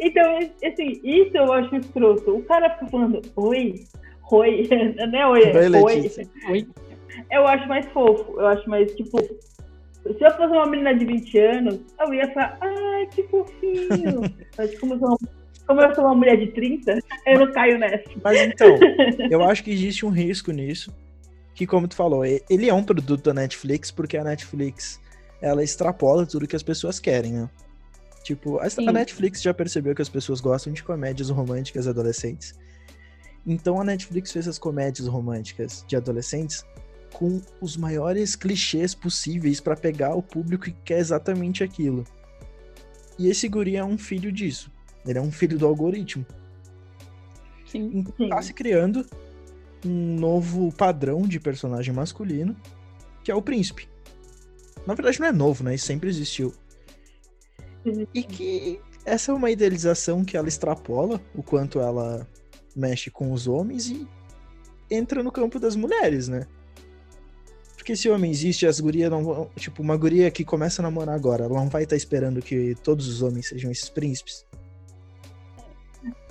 então, 0.00 0.38
assim, 0.64 1.00
isso 1.04 1.36
eu 1.36 1.52
acho 1.52 1.76
escroto. 1.76 2.36
O 2.36 2.42
cara 2.42 2.70
fica 2.70 2.88
falando, 2.88 3.22
oi, 3.36 3.84
oi, 4.30 4.68
não 4.96 5.18
é 5.18 5.28
oi, 5.28 5.42
é 5.42 5.80
oi. 5.80 6.10
oi. 6.50 6.66
Eu 7.30 7.46
acho 7.46 7.68
mais 7.68 7.86
fofo, 7.86 8.38
eu 8.38 8.46
acho 8.46 8.68
mais, 8.68 8.94
tipo, 8.94 9.18
se 9.18 10.24
eu 10.24 10.30
fosse 10.32 10.52
uma 10.52 10.66
menina 10.66 10.94
de 10.94 11.04
20 11.04 11.38
anos, 11.38 11.80
eu 12.00 12.14
ia 12.14 12.32
falar, 12.32 12.58
ai, 12.60 13.06
que 13.06 13.22
fofinho. 13.24 14.22
Mas 14.56 14.78
como 14.78 14.94
eu, 14.94 14.98
sou 14.98 15.08
uma, 15.08 15.18
como 15.66 15.80
eu 15.80 15.94
sou 15.94 16.04
uma 16.04 16.14
mulher 16.14 16.36
de 16.36 16.48
30, 16.48 17.00
eu 17.26 17.38
não 17.40 17.52
caio 17.52 17.78
nessa. 17.78 18.04
Mas 18.22 18.40
então, 18.40 18.78
eu 19.30 19.42
acho 19.42 19.64
que 19.64 19.70
existe 19.70 20.06
um 20.06 20.10
risco 20.10 20.52
nisso. 20.52 20.94
Que, 21.54 21.66
como 21.66 21.88
tu 21.88 21.96
falou, 21.96 22.24
ele 22.24 22.68
é 22.68 22.74
um 22.74 22.84
produto 22.84 23.24
da 23.24 23.34
Netflix, 23.34 23.90
porque 23.90 24.16
a 24.16 24.24
Netflix 24.24 25.00
ela 25.40 25.64
extrapola 25.64 26.26
tudo 26.26 26.46
que 26.46 26.56
as 26.56 26.62
pessoas 26.62 27.00
querem, 27.00 27.32
né? 27.32 27.50
Tipo, 28.22 28.58
a, 28.58 28.64
a 28.64 28.92
Netflix 28.92 29.40
já 29.40 29.54
percebeu 29.54 29.94
que 29.94 30.02
as 30.02 30.08
pessoas 30.08 30.40
gostam 30.40 30.72
de 30.72 30.82
comédias 30.82 31.30
românticas 31.30 31.86
adolescentes. 31.86 32.54
Então 33.46 33.80
a 33.80 33.84
Netflix 33.84 34.32
fez 34.32 34.48
as 34.48 34.58
comédias 34.58 35.06
românticas 35.06 35.84
de 35.86 35.94
adolescentes 35.96 36.64
com 37.12 37.40
os 37.60 37.76
maiores 37.76 38.34
clichês 38.34 38.94
possíveis 38.94 39.60
para 39.60 39.76
pegar 39.76 40.14
o 40.14 40.22
público 40.22 40.64
que 40.64 40.76
quer 40.84 40.98
exatamente 40.98 41.62
aquilo. 41.62 42.04
E 43.18 43.28
esse 43.28 43.48
guri 43.48 43.76
é 43.76 43.84
um 43.84 43.96
filho 43.96 44.32
disso. 44.32 44.70
Ele 45.06 45.18
é 45.18 45.22
um 45.22 45.30
filho 45.30 45.58
do 45.58 45.66
algoritmo. 45.66 46.26
Sim. 47.66 48.04
Tá 48.28 48.40
se 48.42 48.52
criando 48.52 49.04
um 49.84 50.16
novo 50.18 50.72
padrão 50.72 51.22
de 51.22 51.38
personagem 51.38 51.94
masculino, 51.94 52.56
que 53.22 53.30
é 53.30 53.34
o 53.34 53.42
príncipe. 53.42 53.88
Na 54.86 54.94
verdade 54.94 55.20
não 55.20 55.26
é 55.26 55.32
novo, 55.32 55.64
né? 55.64 55.74
Isso 55.74 55.86
sempre 55.86 56.08
existiu. 56.08 56.54
E 58.12 58.22
que 58.22 58.80
essa 59.04 59.30
é 59.30 59.34
uma 59.34 59.50
idealização 59.50 60.24
que 60.24 60.36
ela 60.36 60.48
extrapola 60.48 61.20
o 61.34 61.42
quanto 61.42 61.78
ela 61.80 62.26
mexe 62.74 63.10
com 63.10 63.32
os 63.32 63.46
homens 63.46 63.88
e 63.88 64.06
entra 64.90 65.22
no 65.22 65.30
campo 65.32 65.58
das 65.58 65.76
mulheres, 65.76 66.28
né? 66.28 66.46
Porque 67.76 67.92
esse 67.92 68.08
homem 68.08 68.30
existe, 68.30 68.66
as 68.66 68.80
gurias 68.80 69.10
não 69.10 69.24
vão. 69.24 69.50
Tipo, 69.56 69.82
uma 69.82 69.96
guria 69.96 70.30
que 70.30 70.44
começa 70.44 70.82
a 70.82 70.84
namorar 70.84 71.14
agora, 71.14 71.44
ela 71.44 71.54
não 71.54 71.68
vai 71.68 71.84
estar 71.84 71.94
tá 71.94 71.96
esperando 71.96 72.42
que 72.42 72.74
todos 72.82 73.06
os 73.06 73.22
homens 73.22 73.48
sejam 73.48 73.70
esses 73.70 73.88
príncipes. 73.88 74.44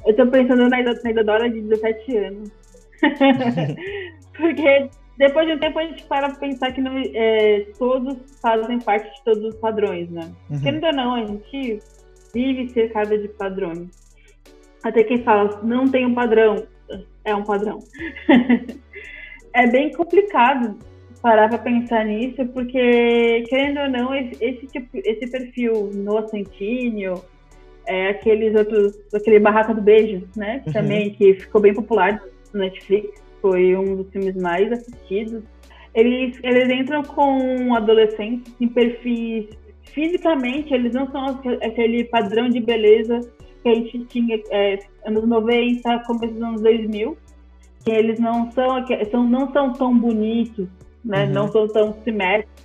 Eu 0.06 0.16
tô 0.16 0.28
pensando 0.28 0.70
na 0.70 0.82
Isadora 0.82 1.50
de 1.50 1.62
17 1.62 2.18
anos. 2.18 2.52
Porque 4.38 4.90
depois 5.18 5.48
de 5.48 5.54
um 5.54 5.60
tempo 5.60 5.80
a 5.80 5.84
gente 5.84 6.04
para 6.04 6.30
pensar 6.36 6.72
que 6.74 6.82
não, 6.82 6.98
é, 7.14 7.68
todos 7.78 8.18
fazem 8.42 8.80
parte 8.80 9.10
de 9.16 9.24
todos 9.24 9.44
os 9.44 9.56
padrões, 9.56 10.10
né? 10.10 10.32
Uhum. 10.50 10.62
Querendo 10.62 10.86
ou 10.86 10.94
não, 10.94 11.16
a 11.16 11.26
gente 11.26 11.80
vive 12.34 12.70
cercada 12.70 13.18
de 13.18 13.28
padrões. 13.30 13.90
Até 14.84 15.04
quem 15.04 15.24
fala, 15.24 15.62
não 15.64 15.88
tem 15.88 16.06
um 16.06 16.14
padrão, 16.14 16.68
é 17.24 17.34
um 17.34 17.44
padrão. 17.44 17.80
é 19.54 19.68
bem 19.68 19.92
complicado 19.94 20.78
parar 21.22 21.50
para 21.50 21.58
pensar 21.58 22.06
nisso, 22.06 22.46
porque, 22.54 23.44
querendo 23.50 23.80
ou 23.80 23.90
não, 23.90 24.14
esse, 24.14 24.68
tipo, 24.68 24.90
esse 24.94 25.26
perfil 25.32 25.90
no 25.92 26.28
Centíneo, 26.28 27.16
é, 27.88 28.10
aqueles 28.10 28.56
outros, 28.56 28.98
aquele 29.14 29.40
Barraca 29.40 29.74
do 29.74 29.82
Beijo, 29.82 30.28
né? 30.36 30.64
Uhum. 30.66 30.74
Também, 30.74 31.12
que 31.12 31.36
ficou 31.36 31.62
bem 31.62 31.74
popular 31.74 32.22
no 32.54 32.60
Netflix, 32.60 33.24
foi 33.42 33.76
um 33.76 33.96
dos 33.98 34.10
filmes 34.12 34.36
mais 34.36 34.72
assistidos. 34.72 35.44
Eles, 35.94 36.38
eles 36.44 36.70
entram 36.70 37.04
com 37.04 37.74
adolescentes 37.76 38.54
em 38.60 38.68
perfis 38.68 39.48
fisicamente, 39.94 40.74
eles 40.74 40.94
não 40.94 41.10
são 41.10 41.26
aquele 41.62 42.04
padrão 42.04 42.50
de 42.50 42.60
beleza 42.60 43.22
que 43.64 43.70
a 43.70 43.76
gente 43.76 44.06
tinha 44.06 44.42
é, 44.52 44.80
anos 45.06 45.26
90, 45.26 46.00
começo 46.00 46.34
dos 46.34 46.44
anos 46.44 46.62
2000, 46.62 47.18
que 47.84 47.92
eles 47.92 48.20
não 48.20 48.52
são, 48.52 48.86
são, 49.10 49.24
não 49.24 49.52
são 49.54 49.74
tão 49.74 49.98
bonitos, 49.98 50.68
né? 51.04 51.26
Uhum. 51.26 51.32
Não 51.32 51.48
são 51.48 51.68
tão 51.68 51.94
simétricos. 52.04 52.65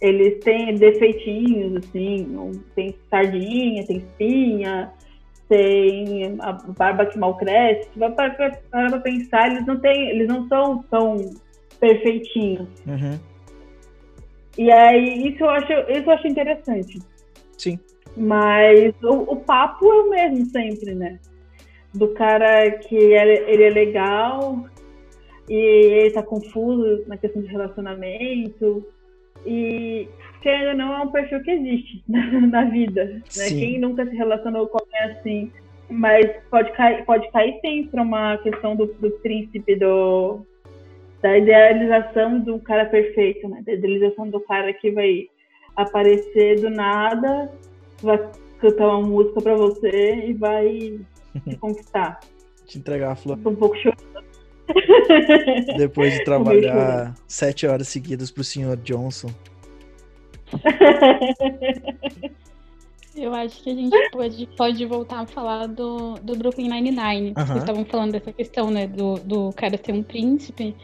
Eles 0.00 0.38
têm 0.44 0.74
defeitinhos, 0.74 1.76
assim, 1.76 2.62
tem 2.74 2.94
sardinha, 3.10 3.84
tem 3.84 3.96
espinha, 3.96 4.92
tem 5.48 6.36
a 6.40 6.52
barba 6.52 7.06
que 7.06 7.18
mal 7.18 7.36
cresce. 7.36 7.88
Vai 7.96 8.12
para 8.12 8.30
para 8.70 9.00
pensar, 9.00 9.50
eles 9.50 9.66
não 9.66 9.80
têm, 9.80 10.10
eles 10.10 10.28
não 10.28 10.46
são 10.48 10.82
tão 10.84 11.16
perfeitinhos. 11.80 12.68
Uhum. 12.86 13.18
E 14.56 14.70
aí 14.70 15.28
isso 15.28 15.42
eu 15.42 15.50
acho, 15.50 15.72
isso 15.72 16.08
eu 16.08 16.10
acho 16.10 16.28
interessante. 16.28 16.98
Sim. 17.56 17.78
Mas 18.16 18.94
o, 19.02 19.32
o 19.32 19.36
papo 19.36 19.84
é 19.92 20.02
o 20.02 20.10
mesmo 20.10 20.46
sempre, 20.46 20.94
né? 20.94 21.18
Do 21.92 22.08
cara 22.08 22.70
que 22.70 22.96
ele, 22.96 23.50
ele 23.50 23.64
é 23.64 23.70
legal, 23.70 24.64
e 25.48 25.54
ele 25.54 26.10
tá 26.10 26.22
confuso 26.22 27.04
na 27.06 27.16
questão 27.16 27.40
de 27.40 27.48
relacionamento. 27.48 28.86
E, 29.46 30.08
querendo 30.40 30.70
ou 30.70 30.76
não, 30.76 30.94
é 30.94 31.00
um 31.02 31.10
perfil 31.10 31.42
que 31.42 31.50
existe 31.50 32.02
na, 32.08 32.40
na 32.40 32.64
vida. 32.64 33.04
Né? 33.04 33.48
Quem 33.48 33.78
nunca 33.78 34.06
se 34.06 34.14
relacionou 34.16 34.66
com 34.66 34.78
alguém 34.78 35.16
assim. 35.16 35.52
Mas 35.90 36.30
pode 36.50 36.70
cair, 36.72 37.04
pode 37.04 37.30
cair 37.30 37.58
sim 37.62 37.84
para 37.84 38.02
uma 38.02 38.36
questão 38.38 38.76
do, 38.76 38.86
do 38.86 39.10
príncipe, 39.22 39.74
do, 39.76 40.40
da 41.22 41.38
idealização 41.38 42.40
do 42.40 42.58
cara 42.58 42.84
perfeito, 42.84 43.48
né? 43.48 43.62
Da 43.64 43.72
idealização 43.72 44.28
do 44.28 44.38
cara 44.40 44.72
que 44.74 44.90
vai 44.90 45.28
aparecer 45.74 46.60
do 46.60 46.68
nada, 46.68 47.50
vai 48.02 48.18
cantar 48.60 48.88
uma 48.88 49.08
música 49.08 49.40
para 49.40 49.54
você 49.54 50.26
e 50.26 50.34
vai 50.34 51.00
te 51.48 51.56
conquistar. 51.56 52.20
Te 52.66 52.78
entregar 52.78 53.12
a 53.12 53.16
flor. 53.16 53.38
Tô 53.38 53.48
um 53.48 53.56
pouco 53.56 53.76
chorando 53.76 54.27
depois 55.76 56.14
de 56.14 56.24
trabalhar 56.24 57.14
sete 57.26 57.66
horas 57.66 57.88
seguidas 57.88 58.30
pro 58.30 58.44
senhor 58.44 58.76
Johnson. 58.78 59.28
Eu 63.18 63.34
acho 63.34 63.62
que 63.62 63.70
a 63.70 63.74
gente 63.74 64.10
pode, 64.10 64.48
pode 64.56 64.86
voltar 64.86 65.20
a 65.20 65.26
falar 65.26 65.66
do, 65.66 66.14
do 66.22 66.36
Brooklyn 66.36 66.68
Nine-Nine. 66.68 67.34
Uhum. 67.36 67.46
Vocês 67.46 67.58
estavam 67.58 67.84
falando 67.84 68.12
dessa 68.12 68.32
questão, 68.32 68.70
né? 68.70 68.86
Do, 68.86 69.14
do 69.16 69.52
cara 69.54 69.76
ser 69.76 69.92
um 69.92 70.04
príncipe. 70.04 70.76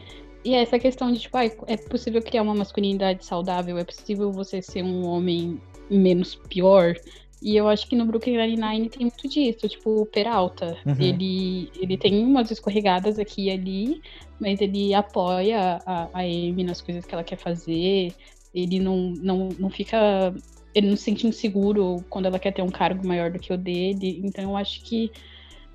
E 0.43 0.53
essa 0.53 0.77
questão 0.77 1.11
de, 1.11 1.19
tipo, 1.19 1.37
ah, 1.37 1.45
é 1.45 1.77
possível 1.77 2.21
criar 2.21 2.41
uma 2.41 2.53
masculinidade 2.53 3.25
saudável? 3.25 3.77
É 3.77 3.85
possível 3.85 4.31
você 4.31 4.61
ser 4.61 4.83
um 4.83 5.05
homem 5.05 5.61
menos 5.89 6.35
pior? 6.35 6.93
E 7.41 7.55
eu 7.55 7.67
acho 7.67 7.87
que 7.87 7.95
no 7.95 8.05
Brooklyn 8.05 8.37
Nine-Nine 8.37 8.89
tem 8.89 9.01
muito 9.01 9.27
disso, 9.27 9.67
tipo, 9.67 10.01
o 10.01 10.05
Peralta. 10.05 10.77
Uhum. 10.85 10.95
Ele, 10.99 11.69
ele 11.79 11.97
tem 11.97 12.23
umas 12.23 12.49
escorregadas 12.49 13.19
aqui 13.19 13.45
e 13.45 13.51
ali, 13.51 14.01
mas 14.39 14.61
ele 14.61 14.93
apoia 14.93 15.79
a, 15.85 16.09
a 16.13 16.19
Amy 16.21 16.63
nas 16.63 16.81
coisas 16.81 17.05
que 17.05 17.13
ela 17.13 17.23
quer 17.23 17.37
fazer. 17.37 18.13
Ele 18.53 18.79
não, 18.79 19.11
não, 19.11 19.49
não 19.59 19.69
fica. 19.69 20.33
Ele 20.73 20.89
não 20.89 20.95
se 20.95 21.03
sente 21.03 21.27
inseguro 21.27 22.03
quando 22.09 22.25
ela 22.25 22.39
quer 22.39 22.51
ter 22.51 22.61
um 22.61 22.69
cargo 22.69 23.05
maior 23.07 23.31
do 23.31 23.39
que 23.39 23.53
o 23.53 23.57
dele. 23.57 24.21
Então 24.23 24.43
eu 24.43 24.57
acho 24.57 24.81
que 24.83 25.11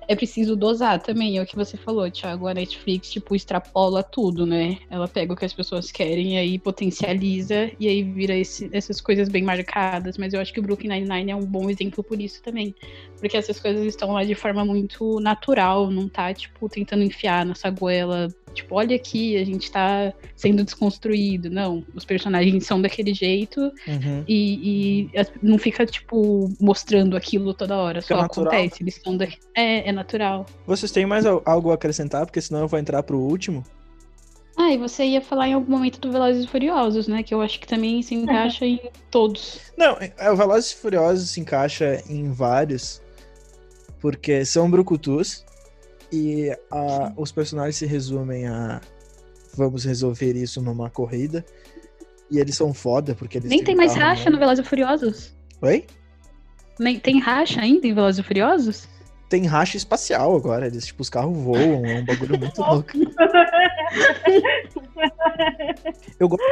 é 0.07 0.15
preciso 0.15 0.55
dosar 0.55 1.01
também, 1.01 1.37
é 1.37 1.41
o 1.41 1.45
que 1.45 1.55
você 1.55 1.77
falou, 1.77 2.09
Thiago. 2.09 2.47
A 2.47 2.53
Netflix, 2.53 3.11
tipo, 3.11 3.35
extrapola 3.35 4.03
tudo, 4.03 4.45
né? 4.45 4.77
Ela 4.89 5.07
pega 5.07 5.33
o 5.33 5.35
que 5.35 5.45
as 5.45 5.53
pessoas 5.53 5.91
querem 5.91 6.35
e 6.35 6.37
aí 6.37 6.59
potencializa 6.59 7.71
e 7.79 7.87
aí 7.87 8.03
vira 8.03 8.35
esse, 8.35 8.69
essas 8.73 8.99
coisas 8.99 9.29
bem 9.29 9.43
marcadas. 9.43 10.17
Mas 10.17 10.33
eu 10.33 10.41
acho 10.41 10.53
que 10.53 10.59
o 10.59 10.63
Brooklyn 10.63 10.89
Nine-Nine 10.89 11.31
é 11.31 11.35
um 11.35 11.45
bom 11.45 11.69
exemplo 11.69 12.03
por 12.03 12.19
isso 12.19 12.41
também. 12.41 12.75
Porque 13.21 13.37
essas 13.37 13.59
coisas 13.59 13.85
estão 13.85 14.13
lá 14.13 14.23
de 14.23 14.33
forma 14.33 14.65
muito 14.65 15.19
natural, 15.19 15.91
não 15.91 16.09
tá, 16.09 16.33
tipo, 16.33 16.67
tentando 16.67 17.03
enfiar 17.03 17.45
nessa 17.45 17.69
goela. 17.69 18.27
Tipo, 18.51 18.75
olha 18.75 18.95
aqui, 18.95 19.37
a 19.37 19.45
gente 19.45 19.71
tá 19.71 20.11
sendo 20.35 20.63
desconstruído. 20.63 21.47
Não, 21.49 21.85
os 21.93 22.03
personagens 22.03 22.65
são 22.65 22.81
daquele 22.81 23.13
jeito 23.13 23.61
uhum. 23.87 24.23
e, 24.27 25.07
e, 25.13 25.25
não 25.41 25.59
fica, 25.59 25.85
tipo, 25.85 26.51
mostrando 26.59 27.15
aquilo 27.15 27.53
toda 27.53 27.77
hora. 27.77 28.01
Fica 28.01 28.15
só 28.15 28.21
natural. 28.23 28.47
acontece. 28.47 28.81
Eles 28.81 28.99
são 29.01 29.15
da... 29.15 29.25
É, 29.55 29.87
é 29.87 29.91
natural. 29.91 30.47
Vocês 30.65 30.91
têm 30.91 31.05
mais 31.05 31.23
algo 31.27 31.69
a 31.69 31.75
acrescentar? 31.75 32.25
Porque 32.25 32.41
senão 32.41 32.61
eu 32.61 32.67
vou 32.67 32.79
entrar 32.79 33.03
pro 33.03 33.19
último. 33.19 33.63
Ah, 34.57 34.71
e 34.71 34.77
você 34.77 35.05
ia 35.05 35.21
falar 35.21 35.47
em 35.47 35.53
algum 35.53 35.71
momento 35.71 35.99
do 35.99 36.11
Velozes 36.11 36.45
e 36.45 36.47
Furiosos, 36.47 37.07
né? 37.07 37.23
Que 37.23 37.33
eu 37.33 37.41
acho 37.41 37.59
que 37.59 37.67
também 37.67 38.01
se 38.01 38.13
encaixa 38.13 38.65
em 38.65 38.79
todos. 39.09 39.59
Não, 39.77 39.97
é, 39.99 40.29
o 40.29 40.35
Velozes 40.35 40.71
e 40.71 40.75
Furiosos 40.75 41.29
se 41.29 41.39
encaixa 41.39 42.03
em 42.07 42.31
vários, 42.31 43.00
porque 44.01 44.43
são 44.43 44.69
brucutus 44.69 45.45
e 46.11 46.49
a, 46.71 47.13
os 47.15 47.31
personagens 47.31 47.77
se 47.77 47.85
resumem 47.85 48.47
a 48.47 48.81
vamos 49.55 49.85
resolver 49.85 50.35
isso 50.35 50.61
numa 50.61 50.89
corrida. 50.89 51.45
E 52.29 52.39
eles 52.39 52.55
são 52.55 52.73
foda, 52.73 53.13
porque 53.13 53.37
eles 53.37 53.49
Nem 53.49 53.63
tem 53.63 53.75
mais 53.75 53.93
racha 53.93 54.29
no 54.29 54.39
Velozes 54.39 54.65
e 54.65 54.67
Furiosos? 54.67 55.35
Oi? 55.61 55.85
Nem 56.79 56.97
tem 56.97 57.19
racha 57.19 57.59
ainda 57.61 57.85
em 57.85 57.93
Velozes 57.93 58.19
e 58.19 58.23
Furiosos? 58.23 58.87
tem 59.31 59.45
racha 59.45 59.77
espacial 59.77 60.35
agora. 60.35 60.67
Eles, 60.67 60.85
tipo, 60.85 61.01
os 61.01 61.09
carros 61.09 61.35
voam, 61.37 61.85
é 61.85 61.99
um 61.99 62.05
bagulho 62.05 62.37
muito 62.37 62.59
louco. 62.61 62.91
Eu, 66.19 66.27
gosto, 66.27 66.43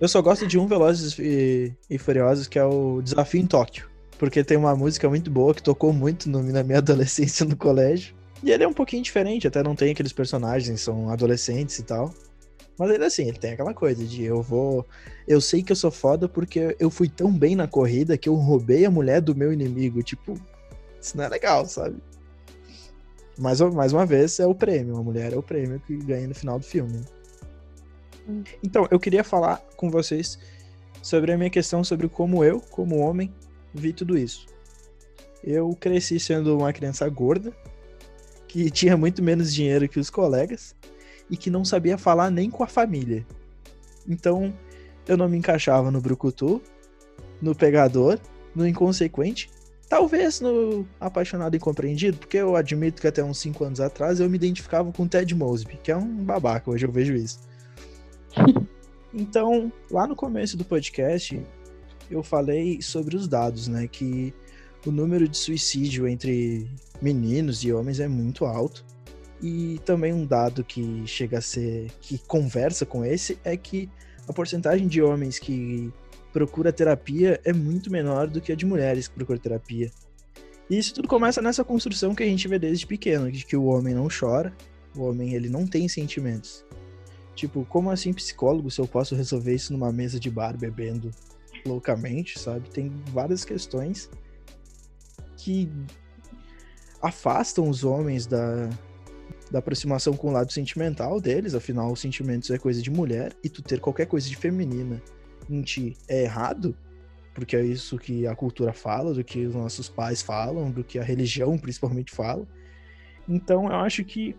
eu 0.00 0.08
só 0.08 0.20
gosto 0.20 0.46
de 0.46 0.58
um 0.58 0.66
Velozes 0.66 1.16
e, 1.18 1.72
e 1.88 1.98
Furiosos, 1.98 2.48
que 2.48 2.58
é 2.58 2.64
o 2.64 3.00
Desafio 3.00 3.40
em 3.40 3.46
Tóquio. 3.46 3.88
Porque 4.22 4.44
tem 4.44 4.56
uma 4.56 4.76
música 4.76 5.08
muito 5.08 5.28
boa 5.32 5.52
que 5.52 5.60
tocou 5.60 5.92
muito 5.92 6.30
no, 6.30 6.40
na 6.44 6.62
minha 6.62 6.78
adolescência 6.78 7.44
no 7.44 7.56
colégio. 7.56 8.14
E 8.40 8.52
ele 8.52 8.62
é 8.62 8.68
um 8.68 8.72
pouquinho 8.72 9.02
diferente, 9.02 9.48
até 9.48 9.64
não 9.64 9.74
tem 9.74 9.90
aqueles 9.90 10.12
personagens, 10.12 10.80
são 10.80 11.10
adolescentes 11.10 11.76
e 11.80 11.82
tal. 11.82 12.14
Mas 12.78 12.92
ele 12.92 13.04
assim, 13.04 13.26
ele 13.26 13.36
tem 13.36 13.54
aquela 13.54 13.74
coisa 13.74 14.04
de 14.04 14.22
eu 14.22 14.40
vou. 14.40 14.86
Eu 15.26 15.40
sei 15.40 15.60
que 15.60 15.72
eu 15.72 15.76
sou 15.76 15.90
foda 15.90 16.28
porque 16.28 16.76
eu 16.78 16.88
fui 16.88 17.08
tão 17.08 17.36
bem 17.36 17.56
na 17.56 17.66
corrida 17.66 18.16
que 18.16 18.28
eu 18.28 18.36
roubei 18.36 18.84
a 18.84 18.90
mulher 18.92 19.20
do 19.20 19.34
meu 19.34 19.52
inimigo. 19.52 20.00
Tipo, 20.04 20.34
isso 21.00 21.16
não 21.16 21.24
é 21.24 21.28
legal, 21.28 21.66
sabe? 21.66 21.96
Mais, 23.36 23.60
mais 23.60 23.92
uma 23.92 24.06
vez, 24.06 24.38
é 24.38 24.46
o 24.46 24.54
prêmio. 24.54 24.94
Uma 24.94 25.02
mulher 25.02 25.32
é 25.32 25.36
o 25.36 25.42
prêmio 25.42 25.80
que 25.80 25.96
ganha 25.96 26.28
no 26.28 26.34
final 26.36 26.60
do 26.60 26.64
filme. 26.64 27.00
Hum. 28.28 28.44
Então, 28.62 28.86
eu 28.88 29.00
queria 29.00 29.24
falar 29.24 29.60
com 29.76 29.90
vocês 29.90 30.38
sobre 31.02 31.32
a 31.32 31.36
minha 31.36 31.50
questão 31.50 31.82
sobre 31.82 32.08
como 32.08 32.44
eu, 32.44 32.60
como 32.60 32.98
homem, 32.98 33.34
vi 33.74 33.92
tudo 33.92 34.16
isso. 34.16 34.46
Eu 35.42 35.74
cresci 35.78 36.20
sendo 36.20 36.56
uma 36.56 36.72
criança 36.72 37.08
gorda, 37.08 37.52
que 38.46 38.70
tinha 38.70 38.96
muito 38.96 39.22
menos 39.22 39.52
dinheiro 39.52 39.88
que 39.88 39.98
os 39.98 40.10
colegas 40.10 40.74
e 41.30 41.36
que 41.36 41.50
não 41.50 41.64
sabia 41.64 41.96
falar 41.96 42.30
nem 42.30 42.50
com 42.50 42.62
a 42.62 42.66
família. 42.66 43.26
Então, 44.08 44.52
eu 45.06 45.16
não 45.16 45.28
me 45.28 45.38
encaixava 45.38 45.90
no 45.90 46.00
brucutu, 46.00 46.60
no 47.40 47.54
pegador, 47.54 48.18
no 48.54 48.66
inconsequente 48.66 49.50
Talvez 49.92 50.40
no 50.40 50.86
Apaixonado 50.98 51.54
e 51.54 51.58
Incompreendido, 51.58 52.16
porque 52.16 52.38
eu 52.38 52.56
admito 52.56 52.98
que 52.98 53.06
até 53.06 53.22
uns 53.22 53.36
5 53.36 53.62
anos 53.62 53.78
atrás 53.78 54.20
eu 54.20 54.30
me 54.30 54.36
identificava 54.36 54.90
com 54.90 55.02
o 55.02 55.06
Ted 55.06 55.34
Mosby, 55.34 55.78
que 55.82 55.92
é 55.92 55.96
um 55.98 56.24
babaca, 56.24 56.70
hoje 56.70 56.86
eu 56.86 56.90
vejo 56.90 57.14
isso. 57.14 57.38
Então, 59.14 59.70
lá 59.90 60.06
no 60.06 60.16
começo 60.16 60.56
do 60.56 60.64
podcast, 60.64 61.38
eu 62.10 62.22
falei 62.22 62.80
sobre 62.82 63.16
os 63.16 63.28
dados, 63.28 63.68
né? 63.68 63.86
Que 63.86 64.34
o 64.86 64.90
número 64.90 65.28
de 65.28 65.36
suicídio 65.36 66.08
entre 66.08 66.68
meninos 67.00 67.64
e 67.64 67.72
homens 67.72 68.00
é 68.00 68.08
muito 68.08 68.44
alto. 68.44 68.84
E 69.40 69.80
também 69.84 70.12
um 70.12 70.24
dado 70.24 70.62
que 70.62 71.02
chega 71.06 71.38
a 71.38 71.42
ser. 71.42 71.90
que 72.00 72.18
conversa 72.18 72.86
com 72.86 73.04
esse 73.04 73.38
é 73.44 73.56
que 73.56 73.88
a 74.28 74.32
porcentagem 74.32 74.86
de 74.86 75.02
homens 75.02 75.38
que 75.38 75.92
procura 76.32 76.72
terapia 76.72 77.40
é 77.44 77.52
muito 77.52 77.90
menor 77.90 78.28
do 78.28 78.40
que 78.40 78.52
a 78.52 78.56
de 78.56 78.64
mulheres 78.64 79.08
que 79.08 79.14
procuram 79.14 79.40
terapia. 79.40 79.90
E 80.70 80.78
isso 80.78 80.94
tudo 80.94 81.08
começa 81.08 81.42
nessa 81.42 81.64
construção 81.64 82.14
que 82.14 82.22
a 82.22 82.26
gente 82.26 82.48
vê 82.48 82.58
desde 82.58 82.86
pequeno, 82.86 83.30
de 83.30 83.44
que 83.44 83.56
o 83.56 83.64
homem 83.64 83.94
não 83.94 84.08
chora, 84.08 84.54
o 84.96 85.02
homem 85.02 85.34
ele 85.34 85.48
não 85.48 85.66
tem 85.66 85.88
sentimentos. 85.88 86.64
Tipo, 87.34 87.64
como 87.66 87.90
assim 87.90 88.12
psicólogo 88.12 88.70
se 88.70 88.80
eu 88.80 88.86
posso 88.86 89.14
resolver 89.14 89.54
isso 89.54 89.72
numa 89.72 89.92
mesa 89.92 90.20
de 90.20 90.30
bar 90.30 90.56
bebendo 90.56 91.10
loucamente, 91.64 92.38
sabe? 92.38 92.68
Tem 92.70 92.90
várias 93.12 93.44
questões 93.44 94.10
que 95.36 95.68
afastam 97.00 97.68
os 97.68 97.84
homens 97.84 98.26
da, 98.26 98.68
da 99.50 99.58
aproximação 99.58 100.14
com 100.14 100.28
o 100.28 100.32
lado 100.32 100.52
sentimental 100.52 101.20
deles, 101.20 101.54
afinal, 101.54 101.92
os 101.92 102.00
sentimentos 102.00 102.50
é 102.50 102.58
coisa 102.58 102.80
de 102.80 102.90
mulher, 102.90 103.32
e 103.42 103.48
tu 103.48 103.62
ter 103.62 103.80
qualquer 103.80 104.06
coisa 104.06 104.28
de 104.28 104.36
feminina 104.36 105.02
em 105.50 105.62
ti 105.62 105.96
é 106.08 106.22
errado, 106.22 106.76
porque 107.34 107.56
é 107.56 107.64
isso 107.64 107.98
que 107.98 108.26
a 108.26 108.34
cultura 108.34 108.72
fala, 108.72 109.12
do 109.12 109.24
que 109.24 109.46
os 109.46 109.54
nossos 109.54 109.88
pais 109.88 110.22
falam, 110.22 110.70
do 110.70 110.84
que 110.84 110.98
a 110.98 111.02
religião 111.02 111.58
principalmente 111.58 112.12
fala. 112.12 112.46
Então 113.28 113.66
eu 113.66 113.76
acho 113.76 114.04
que 114.04 114.36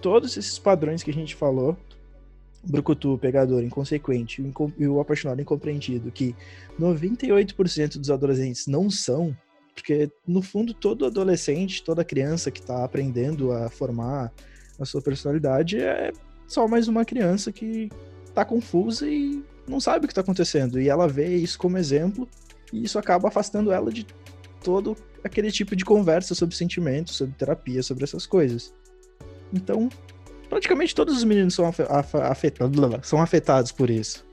todos 0.00 0.36
esses 0.36 0.58
padrões 0.58 1.02
que 1.02 1.10
a 1.10 1.14
gente 1.14 1.34
falou, 1.34 1.76
brucutu, 2.66 3.16
pegador, 3.18 3.62
inconsequente 3.62 4.42
e 4.78 4.86
o 4.86 5.00
apaixonado 5.00 5.40
incompreendido, 5.40 6.10
que 6.10 6.34
98% 6.80 7.98
dos 7.98 8.10
adolescentes 8.10 8.66
não 8.66 8.90
são, 8.90 9.36
porque 9.74 10.10
no 10.26 10.42
fundo 10.42 10.74
todo 10.74 11.06
adolescente, 11.06 11.82
toda 11.82 12.04
criança 12.04 12.50
que 12.50 12.60
está 12.60 12.84
aprendendo 12.84 13.52
a 13.52 13.70
formar 13.70 14.32
a 14.78 14.84
sua 14.84 15.00
personalidade 15.00 15.78
é 15.78 16.12
só 16.46 16.66
mais 16.66 16.88
uma 16.88 17.04
criança 17.04 17.52
que 17.52 17.90
está 18.26 18.44
confusa 18.44 19.08
e 19.08 19.42
não 19.66 19.80
sabe 19.80 20.04
o 20.04 20.08
que 20.08 20.12
está 20.12 20.20
acontecendo. 20.20 20.80
E 20.80 20.88
ela 20.88 21.08
vê 21.08 21.36
isso 21.36 21.58
como 21.58 21.78
exemplo, 21.78 22.28
e 22.72 22.84
isso 22.84 22.98
acaba 22.98 23.28
afastando 23.28 23.72
ela 23.72 23.92
de 23.92 24.06
todo 24.62 24.96
aquele 25.22 25.50
tipo 25.50 25.76
de 25.76 25.84
conversa 25.84 26.34
sobre 26.34 26.56
sentimentos, 26.56 27.16
sobre 27.16 27.34
terapia, 27.34 27.82
sobre 27.82 28.04
essas 28.04 28.26
coisas. 28.26 28.74
Então, 29.52 29.88
praticamente 30.48 30.94
todos 30.94 31.16
os 31.16 31.24
meninos 31.24 31.54
são, 31.54 31.66
afetados, 31.66 32.10
são 33.02 33.20
afetados 33.20 33.72
por 33.72 33.90
isso. 33.90 34.24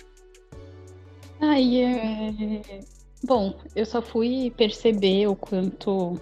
Ai, 1.41 1.81
é... 1.81 2.79
Bom, 3.23 3.53
eu 3.75 3.85
só 3.85 4.01
fui 4.01 4.51
perceber 4.57 5.27
o 5.27 5.35
quanto 5.35 6.19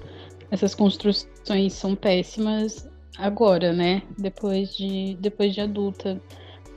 essas 0.52 0.76
construções 0.76 1.74
são 1.74 1.96
péssimas 1.96 2.88
agora, 3.18 3.74
né? 3.74 4.04
Depois 4.18 4.76
de, 4.76 5.18
depois 5.20 5.54
de 5.54 5.62
adulta. 5.62 6.22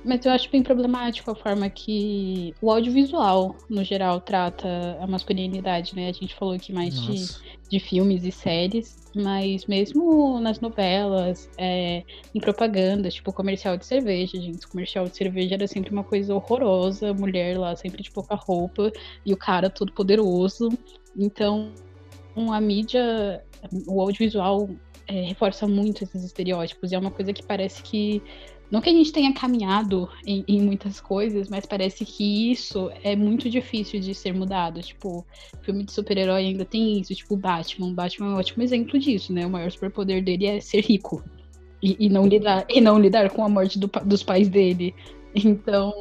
Mas 0.05 0.27
eu 0.27 0.33
acho 0.33 0.51
bem 0.51 0.63
problemático 0.63 1.31
a 1.31 1.35
forma 1.35 1.69
que 1.71 2.55
o 2.61 2.71
audiovisual, 2.71 3.57
no 3.71 3.83
geral, 3.83 4.21
trata 4.21 4.99
a 5.01 5.07
masculinidade, 5.07 5.97
né? 5.97 6.11
A 6.11 6.13
gente 6.13 6.35
falou 6.35 6.55
aqui 6.55 6.73
mais 6.75 7.01
de, 7.01 7.27
de 7.71 7.81
filmes 7.81 8.23
e 8.23 8.31
séries, 8.31 9.03
mas 9.15 9.65
mesmo 9.65 10.39
nas 10.41 10.61
novelas, 10.61 11.49
é, 11.57 12.03
em 12.35 12.41
propaganda, 12.41 13.09
tipo 13.09 13.33
comercial 13.33 13.79
de 13.79 13.87
cerveja, 13.87 14.39
gente. 14.39 14.69
Comercial 14.69 15.07
de 15.07 15.17
cerveja 15.17 15.55
era 15.55 15.67
sempre 15.67 15.91
uma 15.91 16.05
coisa 16.05 16.35
horrorosa, 16.35 17.15
mulher 17.15 17.59
lá 17.59 17.75
sempre 17.75 18.03
de 18.03 18.11
pouca 18.11 18.35
roupa 18.35 18.93
e 19.25 19.33
o 19.33 19.37
cara 19.39 19.71
todo 19.71 19.91
poderoso. 19.93 20.69
Então, 21.17 21.73
a 22.53 22.61
mídia, 22.61 23.43
o 23.87 24.03
audiovisual 24.03 24.69
é, 25.07 25.23
reforça 25.23 25.67
muito 25.67 26.05
esses 26.05 26.25
estereótipos 26.25 26.91
e 26.91 26.95
é 26.95 26.99
uma 26.99 27.11
coisa 27.11 27.33
que 27.33 27.43
parece 27.43 27.83
que 27.83 28.23
não 28.71 28.81
que 28.81 28.91
a 28.91 28.93
gente 28.93 29.13
tenha 29.13 29.33
caminhado 29.33 30.09
em, 30.27 30.45
em, 30.49 30.61
muitas 30.63 31.01
coisas, 31.01 31.49
mas 31.49 31.67
parece 31.67 32.05
que 32.05 32.51
isso 32.51 32.91
é 33.03 33.15
muito 33.15 33.49
difícil 33.49 34.01
de 34.01 34.15
ser 34.15 34.33
mudado. 34.33 34.81
Tipo, 34.81 35.25
filme 35.63 35.85
de 35.85 35.93
super-herói 35.93 36.47
ainda 36.47 36.65
tem 36.65 36.99
isso, 37.01 37.15
tipo 37.15 37.37
Batman. 37.37 37.93
Batman 37.95 38.27
é 38.27 38.31
um 38.31 38.39
ótimo 38.39 38.63
exemplo 38.63 38.99
disso, 38.99 39.33
né? 39.33 39.47
O 39.47 39.51
maior 39.51 39.71
superpoder 39.71 40.25
dele 40.25 40.47
é 40.47 40.61
ser 40.61 40.81
rico. 40.81 41.23
E, 41.83 42.07
e 42.07 42.09
não, 42.09 42.27
lidar, 42.27 42.67
e 42.69 42.81
não 42.81 42.99
lidar 42.99 43.31
com 43.31 43.45
a 43.45 43.49
morte 43.49 43.79
do, 43.79 43.91
dos 44.05 44.23
pais 44.23 44.49
dele. 44.49 44.95
Então, 45.35 45.93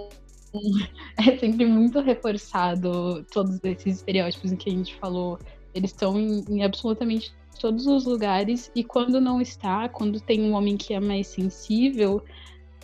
é 1.18 1.38
sempre 1.38 1.66
muito 1.66 2.00
reforçado 2.00 3.26
todos 3.32 3.60
esses 3.64 3.98
estereótipos 3.98 4.52
em 4.52 4.56
que 4.56 4.70
a 4.70 4.74
gente 4.74 4.96
falou. 4.96 5.38
Eles 5.76 5.92
estão 5.92 6.20
em, 6.20 6.44
em 6.50 6.64
absolutamente 6.64 7.34
todos 7.60 7.86
os 7.86 8.06
lugares. 8.06 8.72
E 8.76 8.84
quando 8.84 9.20
não 9.20 9.42
está, 9.42 9.90
quando 9.90 10.20
tem 10.20 10.42
um 10.42 10.54
homem 10.54 10.78
que 10.78 10.94
é 10.94 11.00
mais 11.00 11.28
sensível 11.28 12.24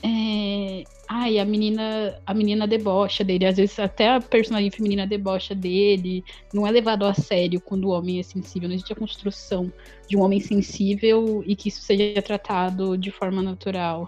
é, 0.01 0.83
ai, 1.07 1.39
a 1.39 1.45
menina, 1.45 2.19
a 2.25 2.33
menina 2.33 2.67
debocha 2.67 3.23
dele, 3.23 3.45
às 3.45 3.57
vezes 3.57 3.77
até 3.79 4.09
a 4.09 4.21
personagem 4.21 4.71
feminina 4.71 5.05
debocha 5.05 5.53
dele, 5.53 6.23
não 6.53 6.65
é 6.65 6.71
levado 6.71 7.05
a 7.05 7.13
sério 7.13 7.59
quando 7.59 7.85
o 7.85 7.89
homem 7.89 8.19
é 8.19 8.23
sensível, 8.23 8.69
não 8.69 8.75
existe 8.75 8.93
a 8.93 8.95
construção 8.95 9.71
de 10.07 10.15
um 10.15 10.21
homem 10.21 10.39
sensível 10.39 11.43
e 11.45 11.55
que 11.55 11.69
isso 11.69 11.81
seja 11.81 12.21
tratado 12.21 12.97
de 12.97 13.11
forma 13.11 13.41
natural. 13.41 14.07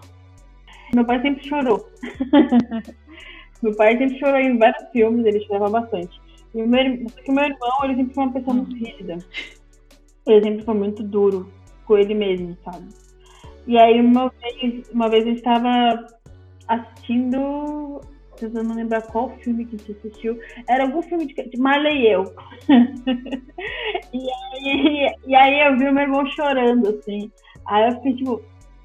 Meu 0.94 1.04
pai 1.04 1.20
sempre 1.20 1.46
chorou. 1.46 1.88
meu 3.62 3.74
pai 3.76 3.96
sempre 3.98 4.18
chorou 4.18 4.40
em 4.40 4.58
vários 4.58 4.90
filmes, 4.90 5.24
ele 5.26 5.44
chorava 5.44 5.70
bastante. 5.70 6.20
E 6.54 6.62
o 6.62 6.68
meu, 6.68 7.06
o 7.28 7.32
meu 7.32 7.44
irmão, 7.44 7.84
ele 7.84 7.96
sempre 7.96 8.14
foi 8.14 8.24
uma 8.24 8.32
pessoa 8.32 8.54
muito 8.54 8.76
rígida. 8.76 9.18
Ele 10.26 10.42
sempre 10.42 10.64
foi 10.64 10.74
muito 10.74 11.02
duro 11.02 11.50
com 11.86 11.96
ele 11.96 12.14
mesmo, 12.14 12.56
sabe? 12.64 12.86
E 13.66 13.78
aí 13.78 14.00
uma 14.00 14.32
vez, 14.40 14.88
uma 14.90 15.08
vez 15.08 15.26
eu 15.26 15.34
estava 15.34 16.06
assistindo. 16.68 18.00
Tentando 18.36 18.68
não 18.68 18.76
lembrar 18.76 19.02
qual 19.02 19.28
filme 19.38 19.64
que 19.66 19.76
a 19.76 19.78
gente 19.78 19.92
assistiu. 19.92 20.38
Era 20.68 20.84
algum 20.84 21.02
filme 21.02 21.26
de, 21.26 21.34
de 21.34 21.58
Marley 21.58 21.98
e 21.98 22.12
eu. 22.12 22.24
e, 24.12 24.28
aí, 24.30 25.14
e 25.26 25.34
aí 25.34 25.60
eu 25.60 25.78
vi 25.78 25.88
o 25.88 25.92
meu 25.92 26.02
irmão 26.02 26.26
chorando, 26.26 26.88
assim. 26.88 27.30
Aí 27.66 27.88
eu 27.88 27.96
fiquei 27.96 28.16
tipo, 28.16 28.42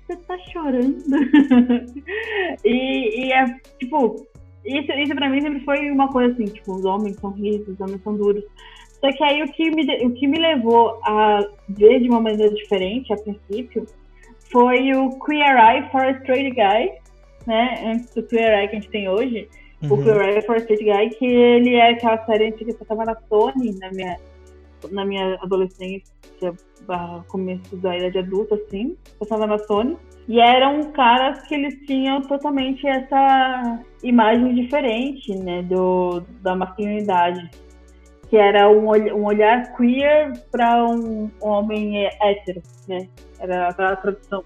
você 0.08 0.16
tá 0.18 0.38
chorando? 0.52 1.04
e, 2.64 3.26
e 3.26 3.32
é, 3.32 3.46
tipo, 3.80 4.28
isso, 4.66 4.92
isso 4.92 5.16
pra 5.16 5.30
mim 5.30 5.42
sempre 5.42 5.64
foi 5.64 5.90
uma 5.90 6.10
coisa 6.10 6.34
assim, 6.34 6.46
tipo, 6.46 6.76
os 6.76 6.86
homens 6.86 7.16
são 7.18 7.32
rígidos, 7.32 7.70
os 7.70 7.80
homens 7.80 8.04
são 8.04 8.16
duros. 8.16 8.44
Só 9.00 9.12
que 9.12 9.24
aí 9.24 9.44
o 9.44 9.52
que 9.52 9.70
me, 9.72 10.06
o 10.06 10.14
que 10.14 10.28
me 10.28 10.40
levou 10.40 11.00
a 11.04 11.40
ver 11.70 12.02
de 12.02 12.10
uma 12.10 12.20
maneira 12.20 12.54
diferente, 12.54 13.14
a 13.14 13.18
princípio, 13.18 13.86
foi 14.52 14.94
o 14.94 15.20
Queer 15.20 15.58
Eye 15.58 15.90
for 15.92 16.02
a 16.02 16.12
Straight 16.12 16.52
Guy, 16.52 16.92
né? 17.46 17.84
Antes 17.86 18.14
do 18.14 18.24
Queer 18.24 18.60
Eye 18.60 18.68
que 18.68 18.76
a 18.76 18.80
gente 18.80 18.90
tem 18.90 19.10
hoje. 19.10 19.50
Uhum. 19.84 19.94
O 19.94 20.04
Queer 20.04 20.30
Eye 20.30 20.42
for 20.42 20.56
a 20.56 20.60
Straight 20.60 20.84
Guy, 20.84 21.10
que 21.18 21.26
ele 21.26 21.76
é 21.76 21.92
aquela 21.92 22.26
série 22.26 22.48
antiga 22.48 22.74
que 22.74 22.82
eu 22.82 22.88
tava 22.88 23.06
na 23.06 23.16
Sony, 23.30 23.78
na 23.80 23.92
minha, 23.92 24.18
na 24.92 25.06
minha 25.06 25.36
adolescência, 25.42 26.14
começo 27.28 27.76
da 27.78 27.98
idade 27.98 28.20
adulta, 28.20 28.56
assim. 28.56 28.96
Tava 29.28 29.48
na 29.48 29.58
Sony. 29.60 29.98
E 30.28 30.42
eram 30.42 30.92
caras 30.92 31.42
que 31.48 31.56
eles 31.56 31.76
tinham 31.86 32.22
totalmente 32.22 32.86
essa 32.86 33.80
imagem 34.04 34.56
diferente, 34.56 35.34
né, 35.36 35.62
do, 35.64 36.22
da 36.42 36.54
masculinidade. 36.54 37.50
Que 38.30 38.38
era 38.38 38.70
um, 38.70 38.90
um 38.90 39.26
olhar 39.26 39.76
queer 39.76 40.34
para 40.52 40.86
um, 40.86 41.30
homem 41.40 42.06
hétero, 42.22 42.62
né? 42.88 43.08
Era 43.40 43.70
a 43.70 43.96
tradução. 43.96 44.44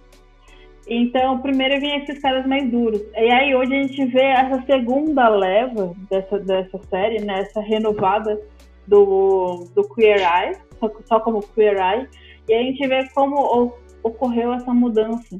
Então, 0.87 1.39
primeiro 1.39 1.79
vinha 1.79 1.97
esses 1.97 2.19
caras 2.19 2.45
mais 2.45 2.69
duros. 2.69 3.01
E 3.15 3.31
aí 3.31 3.55
hoje 3.55 3.75
a 3.75 3.81
gente 3.83 4.05
vê 4.05 4.23
essa 4.23 4.61
segunda 4.65 5.29
leva 5.29 5.95
dessa, 6.09 6.39
dessa 6.39 6.79
série, 6.89 7.23
né? 7.23 7.41
Essa 7.41 7.61
renovada 7.61 8.39
do, 8.87 9.67
do 9.75 9.87
Queer 9.93 10.19
Eye, 10.19 10.57
só, 11.05 11.19
como 11.19 11.41
Queer 11.41 11.77
Eye. 11.77 12.09
E 12.49 12.53
a 12.53 12.61
gente 12.63 12.85
vê 12.87 13.07
como 13.09 13.73
ocorreu 14.03 14.53
essa 14.53 14.73
mudança. 14.73 15.39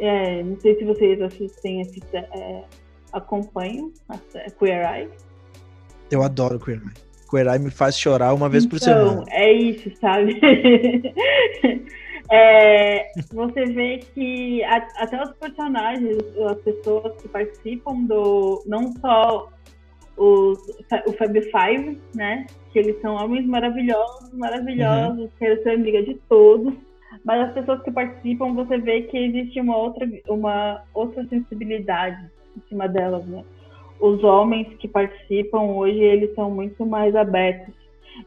É, 0.00 0.42
não 0.42 0.60
sei 0.60 0.76
se 0.76 0.84
vocês 0.84 1.20
assistem, 1.20 1.80
assistem 1.80 2.24
é, 2.32 2.64
acompanham 3.12 3.92
a 4.08 4.18
Queer 4.50 4.84
Eye. 4.84 5.08
Eu 6.10 6.22
adoro 6.22 6.58
Queer 6.58 6.78
Eye. 6.78 6.92
Queer 7.30 7.46
Eye 7.46 7.58
me 7.58 7.70
faz 7.70 7.98
chorar 7.98 8.34
uma 8.34 8.48
vez 8.48 8.64
então, 8.64 8.78
por 8.78 8.84
semana. 8.84 9.24
É 9.30 9.52
isso, 9.52 9.90
sabe? 10.00 10.40
é, 12.30 13.10
você 13.32 13.64
vê 13.66 13.98
que 14.14 14.62
até 14.64 15.22
os 15.22 15.32
personagens, 15.32 16.18
as 16.50 16.58
pessoas 16.58 17.20
que 17.20 17.28
participam 17.28 18.04
do. 18.04 18.62
Não 18.66 18.92
só 19.00 19.48
os, 20.16 20.58
o 21.06 21.12
Fab 21.12 21.40
Five, 21.40 22.00
né? 22.14 22.46
Que 22.72 22.78
eles 22.78 23.00
são 23.00 23.14
homens 23.14 23.46
maravilhosos, 23.46 24.32
maravilhosos, 24.32 25.20
uhum. 25.20 25.30
querem 25.38 25.62
ser 25.62 25.70
amiga 25.70 26.02
de 26.02 26.14
todos. 26.28 26.74
Mas 27.24 27.48
as 27.48 27.54
pessoas 27.54 27.82
que 27.82 27.90
participam, 27.90 28.52
você 28.54 28.76
vê 28.78 29.02
que 29.02 29.16
existe 29.16 29.60
uma 29.60 29.76
outra, 29.76 30.06
uma 30.28 30.82
outra 30.92 31.24
sensibilidade 31.26 32.30
em 32.56 32.68
cima 32.68 32.88
delas, 32.88 33.24
né? 33.26 33.44
Os 34.00 34.22
homens 34.22 34.68
que 34.78 34.88
participam 34.88 35.62
hoje, 35.62 35.98
eles 35.98 36.34
são 36.34 36.50
muito 36.50 36.84
mais 36.84 37.14
abertos. 37.14 37.74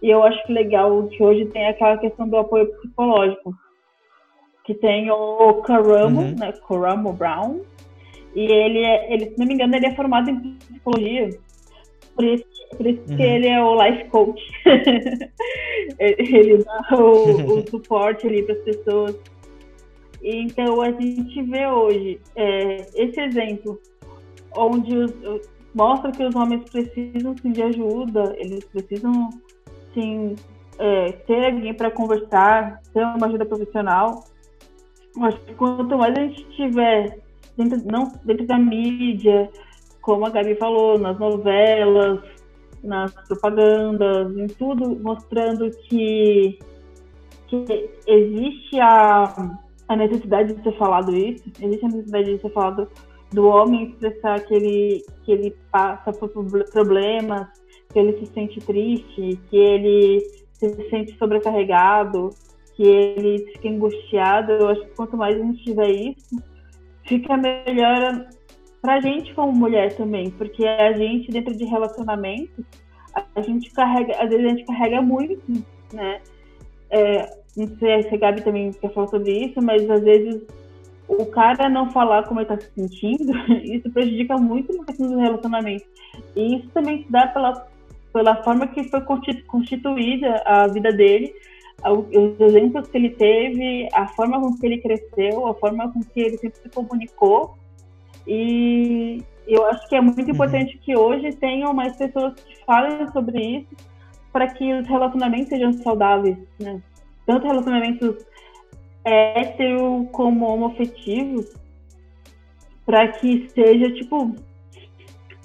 E 0.01 0.09
eu 0.09 0.24
acho 0.24 0.51
legal 0.51 1.07
que 1.07 1.24
hoje 1.24 1.45
tem 1.45 1.68
aquela 1.68 1.97
questão 1.97 2.28
do 2.28 2.38
apoio 2.38 2.68
psicológico. 2.78 3.53
Que 4.63 4.74
tem 4.74 5.09
o 5.09 5.53
Caramo, 5.61 6.22
uhum. 6.22 6.36
né? 6.38 6.53
Caramo 6.68 7.13
Brown. 7.13 7.61
E 8.36 8.41
ele, 8.41 8.80
é, 8.80 9.13
ele, 9.13 9.30
se 9.30 9.39
não 9.39 9.45
me 9.45 9.53
engano, 9.53 9.76
ele 9.76 9.86
é 9.86 9.95
formado 9.95 10.30
em 10.30 10.57
psicologia. 10.57 11.30
Por 12.15 12.26
isso, 12.26 12.45
por 12.76 12.86
isso 12.86 13.01
uhum. 13.09 13.15
que 13.15 13.24
ele 13.24 13.47
é 13.47 13.63
o 13.63 13.82
life 13.82 14.09
coach. 14.09 14.41
ele 15.99 16.63
dá 16.63 16.97
o, 16.97 17.59
o 17.59 17.68
suporte 17.70 18.28
ali 18.28 18.43
para 18.43 18.55
as 18.55 18.61
pessoas. 18.61 19.15
Então 20.22 20.82
a 20.82 20.91
gente 20.91 21.41
vê 21.43 21.68
hoje 21.68 22.20
é, 22.36 22.78
esse 22.95 23.22
exemplo 23.22 23.80
onde 24.55 24.97
os, 24.97 25.13
mostra 25.78 26.11
que 26.11 26.23
os 26.23 26.36
homens 26.36 26.67
precisam 26.71 27.36
sim 27.38 27.51
de 27.51 27.61
ajuda, 27.61 28.36
eles 28.38 28.65
precisam 28.65 29.30
sim 29.93 30.36
é, 30.80 31.11
ter 31.11 31.45
alguém 31.45 31.73
para 31.73 31.91
conversar, 31.91 32.82
ter 32.91 33.03
uma 33.05 33.28
ajuda 33.28 33.45
profissional. 33.45 34.23
Que 35.45 35.53
quanto 35.53 35.97
mais 35.97 36.17
a 36.17 36.21
gente 36.21 36.43
tiver 36.55 37.19
dentro, 37.55 37.80
não, 37.86 38.11
dentro 38.23 38.45
da 38.47 38.57
mídia, 38.57 39.49
como 40.01 40.25
a 40.25 40.30
Gabi 40.30 40.55
falou, 40.55 40.97
nas 40.97 41.17
novelas, 41.19 42.21
nas 42.84 43.11
propagandas, 43.28 44.36
em 44.36 44.47
tudo, 44.47 44.99
mostrando 44.99 45.69
que, 45.88 46.59
que 47.47 47.89
existe 48.07 48.80
a, 48.80 49.57
a 49.88 49.95
necessidade 49.95 50.53
de 50.53 50.63
ser 50.63 50.78
falado 50.78 51.15
isso, 51.15 51.43
existe 51.61 51.86
a 51.86 51.89
necessidade 51.89 52.36
de 52.36 52.41
ser 52.41 52.49
falado 52.51 52.88
do 53.32 53.47
homem 53.47 53.89
expressar 53.89 54.39
que 54.41 54.53
ele, 54.53 55.05
que 55.23 55.32
ele 55.32 55.55
passa 55.71 56.11
por 56.11 56.30
problemas, 56.71 57.47
que 57.91 57.99
ele 57.99 58.17
se 58.19 58.25
sente 58.34 58.59
triste, 58.59 59.39
que 59.49 59.57
ele 59.57 60.21
se 60.53 60.89
sente 60.89 61.17
sobrecarregado, 61.17 62.30
que 62.75 62.84
ele 62.84 63.45
fica 63.53 63.69
angustiado. 63.69 64.51
Eu 64.53 64.69
acho 64.69 64.82
que 64.82 64.95
quanto 64.95 65.17
mais 65.17 65.36
a 65.36 65.43
gente 65.43 65.63
tiver 65.63 65.89
isso, 65.89 66.41
fica 67.03 67.36
melhor 67.38 68.28
pra 68.82 69.01
gente 69.01 69.34
como 69.34 69.51
mulher 69.51 69.95
também, 69.95 70.30
porque 70.32 70.65
a 70.65 70.93
gente, 70.93 71.32
dentro 71.32 71.55
de 71.55 71.65
relacionamentos, 71.65 72.63
a 73.36 73.41
gente 73.41 73.71
carrega, 73.71 74.13
às 74.21 74.30
vezes 74.30 74.45
a 74.45 74.49
gente 74.49 74.65
carrega 74.65 75.01
muito, 75.01 75.41
né? 75.91 76.21
É, 76.89 77.25
não 77.57 77.67
sei 77.80 78.03
se 78.03 78.13
a 78.13 78.17
Gabi 78.17 78.43
também 78.43 78.71
quer 78.71 78.93
falar 78.93 79.07
sobre 79.07 79.32
isso, 79.32 79.59
mas 79.61 79.89
às 79.89 80.03
vezes 80.03 80.43
o 81.08 81.26
cara 81.28 81.70
não 81.70 81.89
falar 81.91 82.24
como 82.24 82.41
ele 82.41 82.51
está 82.51 82.60
se 82.60 82.72
sentindo, 82.74 83.34
isso 83.64 83.89
prejudica 83.91 84.38
muito 84.38 84.74
no 84.74 84.86
questão 84.86 85.08
do 85.08 85.18
relacionamento. 85.18 85.86
E 86.36 86.58
isso 86.58 86.70
também 86.70 87.03
se 87.03 87.12
dá 87.12 87.28
pela, 87.28 87.68
pela 88.14 88.43
forma 88.43 88.68
que 88.68 88.84
foi 88.86 89.01
constituída 89.47 90.41
a 90.45 90.68
vida 90.68 90.91
dele, 90.91 91.34
os 91.84 92.39
exemplos 92.39 92.88
que 92.88 92.97
ele 92.97 93.12
teve, 93.12 93.88
a 93.93 94.08
forma 94.08 94.39
com 94.39 94.58
que 94.58 94.66
ele 94.66 94.80
cresceu, 94.80 95.47
a 95.47 95.53
forma 95.53 95.91
com 95.91 96.01
que 96.01 96.20
ele 96.20 96.38
sempre 96.38 96.60
se 96.60 96.70
comunicou. 96.70 97.55
E 98.26 99.24
eu 99.47 99.66
acho 99.68 99.88
que 99.88 99.95
é 99.95 100.01
muito 100.01 100.30
importante 100.30 100.76
uhum. 100.76 100.82
que 100.82 100.97
hoje 100.97 101.32
tenham 101.34 101.74
mais 101.74 101.95
pessoas 101.95 102.34
que 102.34 102.66
falem 102.66 103.08
sobre 103.12 103.41
isso 103.41 103.76
para 104.34 104.47
que 104.47 104.74
os 104.74 104.88
relacionamentos 104.88 105.49
sejam 105.49 105.72
saudáveis, 105.74 106.38
né? 106.60 106.82
Tanto 107.26 107.47
relacionamentos 107.47 108.26
hétero 109.08 110.08
como 110.12 110.45
homoafetivos 110.47 111.53
para 112.86 113.08
que 113.14 113.49
seja 113.49 113.93
tipo 113.93 114.36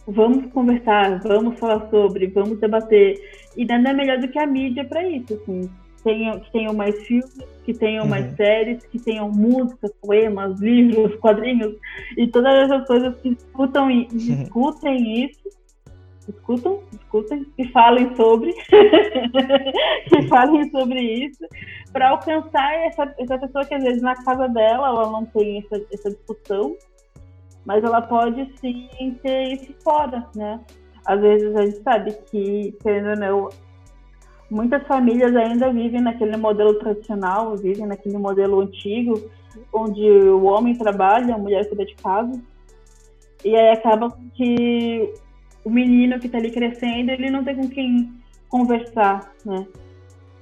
vamos 0.07 0.51
conversar, 0.53 1.21
vamos 1.21 1.59
falar 1.59 1.89
sobre, 1.91 2.27
vamos 2.29 2.59
debater. 2.59 3.17
E 3.57 3.65
nada 3.65 3.91
é 3.91 3.93
melhor 3.93 4.19
do 4.19 4.29
que 4.29 4.39
a 4.39 4.47
mídia 4.47 4.85
para 4.85 5.07
isso, 5.07 5.35
assim, 5.35 5.71
tenham, 6.03 6.41
que 6.41 6.53
tenham 6.53 6.75
mais 6.75 7.01
filmes, 7.07 7.39
que 7.65 7.73
tenham 7.73 8.05
uhum. 8.05 8.11
mais 8.11 8.35
séries, 8.37 8.85
que 8.87 8.99
tenham 8.99 9.31
músicas, 9.31 9.93
poemas, 10.01 10.61
livros, 10.61 11.15
quadrinhos 11.21 11.75
e 12.17 12.27
todas 12.27 12.55
essas 12.65 12.87
coisas 12.87 13.17
que 13.21 13.35
discutam 13.35 13.91
e 13.91 14.07
discutem 14.13 15.25
isso 15.25 15.63
escutam, 16.29 16.81
escutem 16.93 17.47
e 17.59 17.69
falem 17.69 18.15
sobre, 18.15 18.53
que 20.09 20.23
falem 20.29 20.71
sobre 20.71 21.01
isso, 21.01 21.45
para 21.93 22.11
alcançar 22.11 22.75
essa, 22.87 23.15
essa 23.19 23.39
pessoa 23.39 23.65
que 23.65 23.75
às 23.75 23.83
vezes 23.83 24.03
na 24.03 24.15
casa 24.25 24.49
dela 24.49 24.89
ela 24.89 25.11
não 25.11 25.25
tem 25.27 25.59
essa, 25.59 25.85
essa 25.93 26.11
discussão, 26.11 26.77
mas 27.65 27.85
ela 27.85 28.01
pode 28.03 28.51
sim 28.59 28.89
ter 29.23 29.53
isso 29.53 29.75
fora, 29.85 30.27
né? 30.35 30.61
Às 31.05 31.21
vezes 31.21 31.55
a 31.55 31.67
gente 31.67 31.83
sabe 31.83 32.13
que, 32.31 32.77
querendo 32.83 33.11
ou 33.11 33.17
não, 33.17 33.49
muitas 34.51 34.87
famílias 34.87 35.35
ainda 35.35 35.73
vivem 35.73 36.01
naquele 36.01 36.37
modelo 36.37 36.75
tradicional, 36.75 37.57
vivem 37.57 37.87
naquele 37.87 38.19
modelo 38.19 38.61
antigo, 38.61 39.31
onde 39.73 40.09
o 40.09 40.45
homem 40.45 40.77
trabalha, 40.77 41.35
a 41.35 41.39
mulher 41.39 41.69
cuida 41.69 41.85
de 41.85 41.95
casa. 41.97 42.41
E 43.45 43.57
aí 43.57 43.71
acaba 43.71 44.17
que 44.35 45.13
o 45.65 45.71
menino 45.71 46.19
que 46.19 46.27
está 46.27 46.39
ali 46.39 46.51
crescendo, 46.51 47.11
ele 47.11 47.31
não 47.31 47.45
tem 47.45 47.57
com 47.57 47.69
quem 47.69 48.13
conversar, 48.49 49.33
né? 49.45 49.67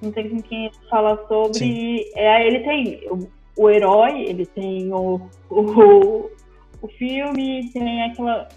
Não 0.03 0.11
tem 0.13 0.31
com 0.31 0.43
quem 0.43 0.71
falar 0.89 1.19
sobre. 1.29 1.59
Sim. 1.59 2.05
Aí 2.17 2.47
ele 2.47 2.61
tem 2.61 3.09
o, 3.11 3.29
o 3.57 3.71
herói, 3.71 4.23
ele 4.23 4.47
tem 4.47 4.93
o, 4.93 5.21
o, 5.51 6.31
o 6.83 6.89
filme, 6.99 7.71
tem 7.73 8.03
aquela 8.05 8.49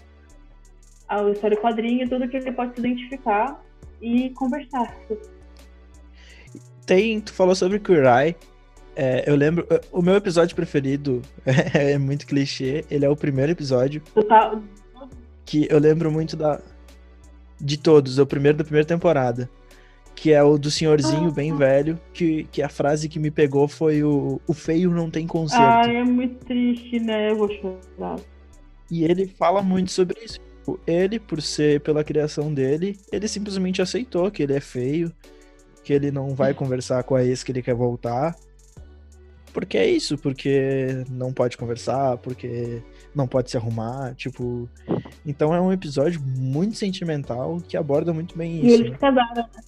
a 1.08 1.22
história 1.30 1.56
quadrinho, 1.56 2.08
tudo 2.08 2.28
que 2.28 2.36
ele 2.36 2.52
pode 2.52 2.74
se 2.74 2.80
identificar 2.80 3.62
e 4.00 4.30
conversar. 4.30 4.96
Tem, 6.86 7.20
tu 7.20 7.32
falou 7.32 7.54
sobre 7.54 7.78
Queer 7.78 8.04
Eye, 8.06 8.36
é, 8.96 9.24
eu 9.28 9.34
lembro, 9.34 9.66
o 9.90 10.00
meu 10.00 10.14
episódio 10.14 10.54
preferido 10.54 11.20
é, 11.44 11.92
é, 11.92 11.98
muito 11.98 12.26
clichê, 12.26 12.84
ele 12.90 13.04
é 13.04 13.08
o 13.08 13.16
primeiro 13.16 13.52
episódio. 13.52 14.02
Total. 14.14 14.62
Que 15.44 15.66
eu 15.70 15.78
lembro 15.78 16.10
muito 16.10 16.36
da. 16.36 16.60
De 17.60 17.78
todos, 17.78 18.18
é 18.18 18.22
o 18.22 18.26
primeiro 18.26 18.58
da 18.58 18.64
primeira 18.64 18.86
temporada. 18.86 19.48
Que 20.14 20.32
é 20.32 20.42
o 20.42 20.56
do 20.56 20.70
senhorzinho 20.70 21.28
ah, 21.28 21.32
bem 21.32 21.54
velho, 21.56 21.98
que, 22.12 22.44
que 22.44 22.62
a 22.62 22.68
frase 22.68 23.08
que 23.08 23.18
me 23.18 23.30
pegou 23.30 23.66
foi 23.66 24.02
o, 24.02 24.40
o 24.46 24.54
feio 24.54 24.90
não 24.90 25.10
tem 25.10 25.26
conserto. 25.26 25.88
Ah, 25.88 25.92
é 25.92 26.04
muito 26.04 26.44
triste, 26.44 27.00
né? 27.00 27.30
Eu 27.30 27.36
vou 27.36 27.50
chorar. 27.50 28.20
E 28.90 29.04
ele 29.04 29.26
fala 29.26 29.60
muito 29.62 29.90
sobre 29.90 30.18
isso. 30.24 30.38
Ele, 30.86 31.18
por 31.18 31.42
ser 31.42 31.80
pela 31.80 32.04
criação 32.04 32.54
dele, 32.54 32.98
ele 33.12 33.28
simplesmente 33.28 33.82
aceitou 33.82 34.30
que 34.30 34.42
ele 34.42 34.54
é 34.54 34.60
feio, 34.60 35.12
que 35.82 35.92
ele 35.92 36.10
não 36.10 36.34
vai 36.34 36.54
conversar 36.54 37.02
com 37.02 37.14
a 37.14 37.24
ex 37.24 37.42
que 37.42 37.52
ele 37.52 37.60
quer 37.60 37.74
voltar 37.74 38.34
porque 39.54 39.78
é 39.78 39.88
isso, 39.88 40.18
porque 40.18 41.04
não 41.08 41.32
pode 41.32 41.56
conversar, 41.56 42.18
porque 42.18 42.82
não 43.14 43.28
pode 43.28 43.52
se 43.52 43.56
arrumar, 43.56 44.12
tipo. 44.16 44.68
Então 45.24 45.54
é 45.54 45.60
um 45.60 45.72
episódio 45.72 46.20
muito 46.20 46.76
sentimental 46.76 47.62
que 47.68 47.76
aborda 47.76 48.12
muito 48.12 48.36
bem 48.36 48.56
isso. 48.56 48.66
E 48.66 48.72
eles 48.72 48.98
casaram, 48.98 49.44
né? 49.54 49.62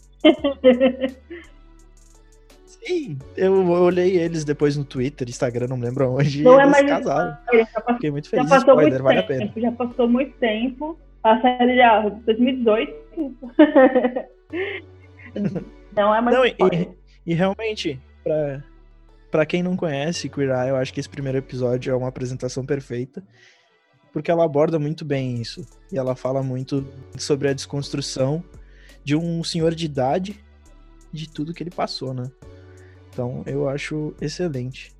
Sim, 2.87 3.19
eu 3.37 3.69
olhei 3.69 4.17
eles 4.17 4.45
depois 4.45 4.77
no 4.77 4.85
Twitter, 4.85 5.29
Instagram, 5.29 5.67
não 5.67 5.81
lembro 5.81 6.13
onde. 6.13 6.45
Não 6.45 6.61
é 6.61 6.67
mais 6.67 6.87
casaram. 6.87 7.37
Passou, 7.45 7.95
Fiquei 7.95 8.13
muito 8.13 8.29
feliz. 8.29 8.49
Já 8.49 8.57
passou 8.57 8.75
Spoiler, 8.75 8.93
muito 8.93 9.03
vale 9.03 9.23
tempo, 9.23 9.33
a 9.33 9.49
pena. 9.49 9.53
Já 9.57 9.73
passou 9.73 10.09
muito 10.09 10.39
tempo. 10.39 10.97
A 11.25 11.41
série 11.41 11.77
já 11.77 12.09
2018. 12.09 12.95
não 15.97 16.15
é 16.15 16.21
mais. 16.21 16.37
Não, 16.37 16.47
e, 16.47 16.55
e, 17.27 17.35
realmente, 17.35 18.01
pra, 18.23 18.63
para 19.33 19.45
quem 19.45 19.65
não 19.65 19.77
conhece 19.77 20.29
Queer 20.29 20.51
Eye, 20.51 20.69
eu 20.69 20.77
acho 20.77 20.95
que 20.95 21.01
esse 21.01 21.09
primeiro 21.09 21.39
episódio 21.39 21.93
é 21.93 21.97
uma 21.97 22.07
apresentação 22.07 22.65
perfeita, 22.65 23.21
porque 24.13 24.31
ela 24.31 24.45
aborda 24.45 24.79
muito 24.79 25.05
bem 25.05 25.41
isso. 25.41 25.67
E 25.93 25.99
ela 25.99 26.15
fala 26.15 26.41
muito 26.41 26.87
sobre 27.19 27.49
a 27.49 27.53
desconstrução 27.53 28.45
de 29.07 29.15
um 29.15 29.45
senhor 29.45 29.73
de 29.73 29.87
idade 29.87 30.45
de 31.13 31.31
tudo 31.31 31.55
que 31.55 31.63
ele 31.63 31.71
passou, 31.71 32.13
né? 32.13 32.25
Então, 33.09 33.45
eu 33.47 33.69
acho 33.69 34.13
excelente. 34.21 34.93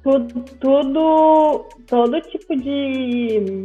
Tudo, 0.00 0.44
tudo 0.60 1.66
todo 1.84 2.20
tipo 2.20 2.54
de 2.54 3.64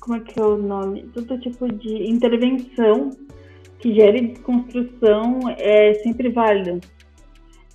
como 0.00 0.16
é 0.16 0.20
que 0.20 0.40
é 0.40 0.42
o 0.42 0.56
nome? 0.56 1.02
Todo 1.12 1.38
tipo 1.40 1.70
de 1.70 2.10
intervenção 2.10 3.10
que 3.80 3.94
gere 3.94 4.28
desconstrução 4.28 5.40
é 5.58 5.92
sempre 6.02 6.30
válida. 6.30 6.80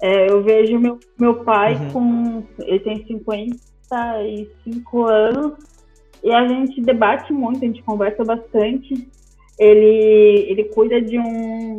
É, 0.01 0.31
eu 0.31 0.41
vejo 0.41 0.79
meu, 0.79 0.99
meu 1.19 1.43
pai 1.43 1.75
uhum. 1.75 1.91
com. 1.91 2.43
Ele 2.65 2.79
tem 2.79 3.05
55 3.05 5.05
anos 5.05 5.53
e 6.23 6.31
a 6.31 6.47
gente 6.47 6.81
debate 6.81 7.31
muito, 7.31 7.63
a 7.63 7.67
gente 7.67 7.83
conversa 7.83 8.23
bastante. 8.23 9.07
Ele, 9.59 10.45
ele 10.49 10.63
cuida 10.65 11.01
de 11.01 11.19
um, 11.19 11.75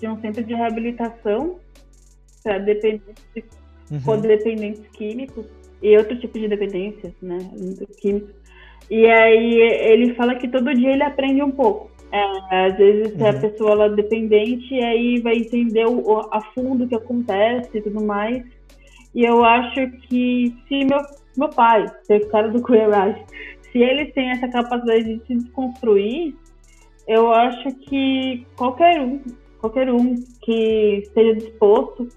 de 0.00 0.08
um 0.08 0.20
centro 0.20 0.42
de 0.42 0.54
reabilitação 0.54 1.58
para 2.42 2.58
dependentes, 2.58 3.44
uhum. 3.90 4.00
codependentes 4.02 4.86
químicos 4.88 5.46
e 5.80 5.96
outro 5.96 6.18
tipo 6.18 6.38
de 6.38 6.48
dependência, 6.48 7.14
né? 7.22 7.38
Químicos. 8.00 8.34
E 8.90 9.06
aí 9.06 9.60
ele 9.60 10.14
fala 10.14 10.34
que 10.34 10.48
todo 10.48 10.74
dia 10.74 10.92
ele 10.92 11.02
aprende 11.02 11.42
um 11.42 11.50
pouco. 11.50 11.90
É, 12.12 12.66
às 12.66 12.76
vezes 12.76 13.14
uhum. 13.14 13.26
a 13.26 13.32
pessoa 13.32 13.72
ela 13.72 13.86
é 13.86 13.90
dependente 13.90 14.72
e 14.72 14.84
aí 14.84 15.20
vai 15.20 15.36
entender 15.36 15.86
o, 15.86 16.20
a 16.30 16.40
fundo 16.54 16.84
o 16.84 16.88
que 16.88 16.94
acontece 16.94 17.70
e 17.78 17.82
tudo 17.82 18.04
mais. 18.04 18.44
E 19.14 19.24
eu 19.24 19.44
acho 19.44 19.90
que 20.08 20.54
se 20.68 20.84
meu, 20.84 21.00
meu 21.36 21.48
pai, 21.48 21.86
ser 22.02 22.28
cara 22.28 22.48
do 22.48 22.58
Eye, 22.74 23.16
se 23.70 23.78
ele 23.78 24.06
tem 24.06 24.30
essa 24.30 24.48
capacidade 24.48 25.04
de 25.04 25.26
se 25.26 25.34
desconstruir, 25.36 26.34
eu 27.06 27.32
acho 27.32 27.70
que 27.76 28.46
qualquer 28.56 29.00
um, 29.00 29.20
qualquer 29.60 29.90
um 29.90 30.14
que 30.42 31.02
esteja 31.04 31.34
disposto 31.34 32.08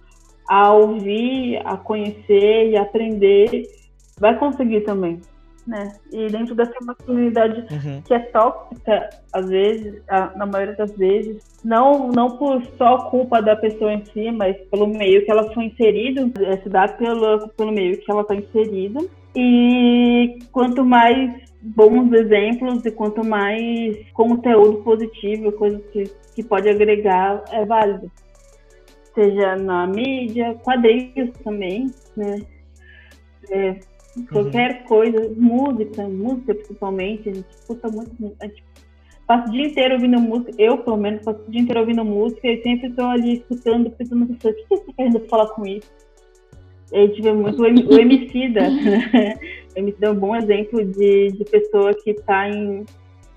a 0.50 0.72
ouvir, 0.72 1.62
a 1.66 1.76
conhecer 1.78 2.70
e 2.70 2.78
aprender, 2.78 3.64
vai 4.20 4.38
conseguir 4.38 4.82
também 4.82 5.20
né? 5.68 5.94
E 6.12 6.28
dentro 6.28 6.56
dessa 6.56 6.74
masculinidade 6.82 7.60
uhum. 7.72 8.02
que 8.02 8.14
é 8.14 8.20
tóxica, 8.20 9.10
às 9.34 9.50
vezes, 9.50 10.02
na 10.36 10.46
maioria 10.46 10.76
das 10.76 10.92
vezes, 10.94 11.44
não, 11.64 12.08
não 12.08 12.38
por 12.38 12.64
só 12.78 13.10
culpa 13.10 13.42
da 13.42 13.56
pessoa 13.56 13.94
em 13.94 14.04
si, 14.06 14.32
mas 14.32 14.56
pelo 14.72 14.88
meio 14.88 15.26
que 15.26 15.30
ela 15.30 15.54
foi 15.54 15.66
inserida, 15.66 16.32
é, 16.42 16.58
se 16.58 16.70
dá 16.70 16.88
pelo, 16.88 17.50
pelo 17.50 17.72
meio 17.72 17.98
que 18.00 18.10
ela 18.10 18.22
está 18.22 18.34
inserida. 18.34 19.02
E 19.36 20.40
quanto 20.52 20.84
mais 20.86 21.32
bons 21.76 22.12
exemplos 22.14 22.86
e 22.86 22.92
quanto 22.92 23.26
mais 23.26 23.98
conteúdo 24.14 24.84
positivo, 24.84 25.52
coisas 25.52 25.82
que, 25.92 26.04
que 26.36 26.44
pode 26.44 26.70
agregar, 26.70 27.44
é 27.52 27.66
válido. 27.66 28.12
Seja 29.14 29.56
na 29.56 29.88
mídia, 29.88 30.56
quadrinhos 30.64 31.32
também, 31.44 31.92
né? 32.16 32.42
É, 33.50 33.80
Qualquer 34.32 34.82
uhum. 34.82 34.88
coisa, 34.88 35.32
música, 35.38 36.08
música 36.08 36.56
principalmente, 36.56 37.30
a 37.30 37.34
gente 37.34 37.50
escuta 37.52 37.88
muito, 37.90 38.36
a 38.40 38.48
gente 38.48 38.64
passa 39.28 39.48
o 39.48 39.52
dia 39.52 39.68
inteiro 39.68 39.96
ouvindo 39.96 40.20
música, 40.20 40.52
eu 40.58 40.78
pelo 40.80 40.98
menos 40.98 41.24
passo 41.24 41.42
o 41.48 41.52
dia 41.52 41.62
inteiro 41.62 41.82
ouvindo 41.82 42.04
música 42.04 42.48
e 42.48 42.62
sempre 42.64 42.90
estou 42.90 43.06
ali 43.06 43.38
escutando, 43.38 43.92
pensando, 43.92 44.24
o 44.24 44.36
que 44.36 44.42
você 44.42 44.50
está 44.74 44.94
querendo 44.96 45.20
falar 45.28 45.48
com 45.50 45.66
isso? 45.66 45.92
A 46.94 46.98
gente 46.98 47.22
vê 47.22 47.34
muito 47.34 47.62
o, 47.62 47.66
o 47.66 48.00
Emicida, 48.00 48.62
né? 48.72 49.38
O 49.78 49.80
Emicida 49.80 50.08
é 50.08 50.10
um 50.12 50.16
bom 50.16 50.36
exemplo 50.36 50.84
de, 50.84 51.32
de 51.34 51.46
pessoa 51.46 51.94
que 51.94 52.10
está 52.10 52.50
em, 52.50 52.84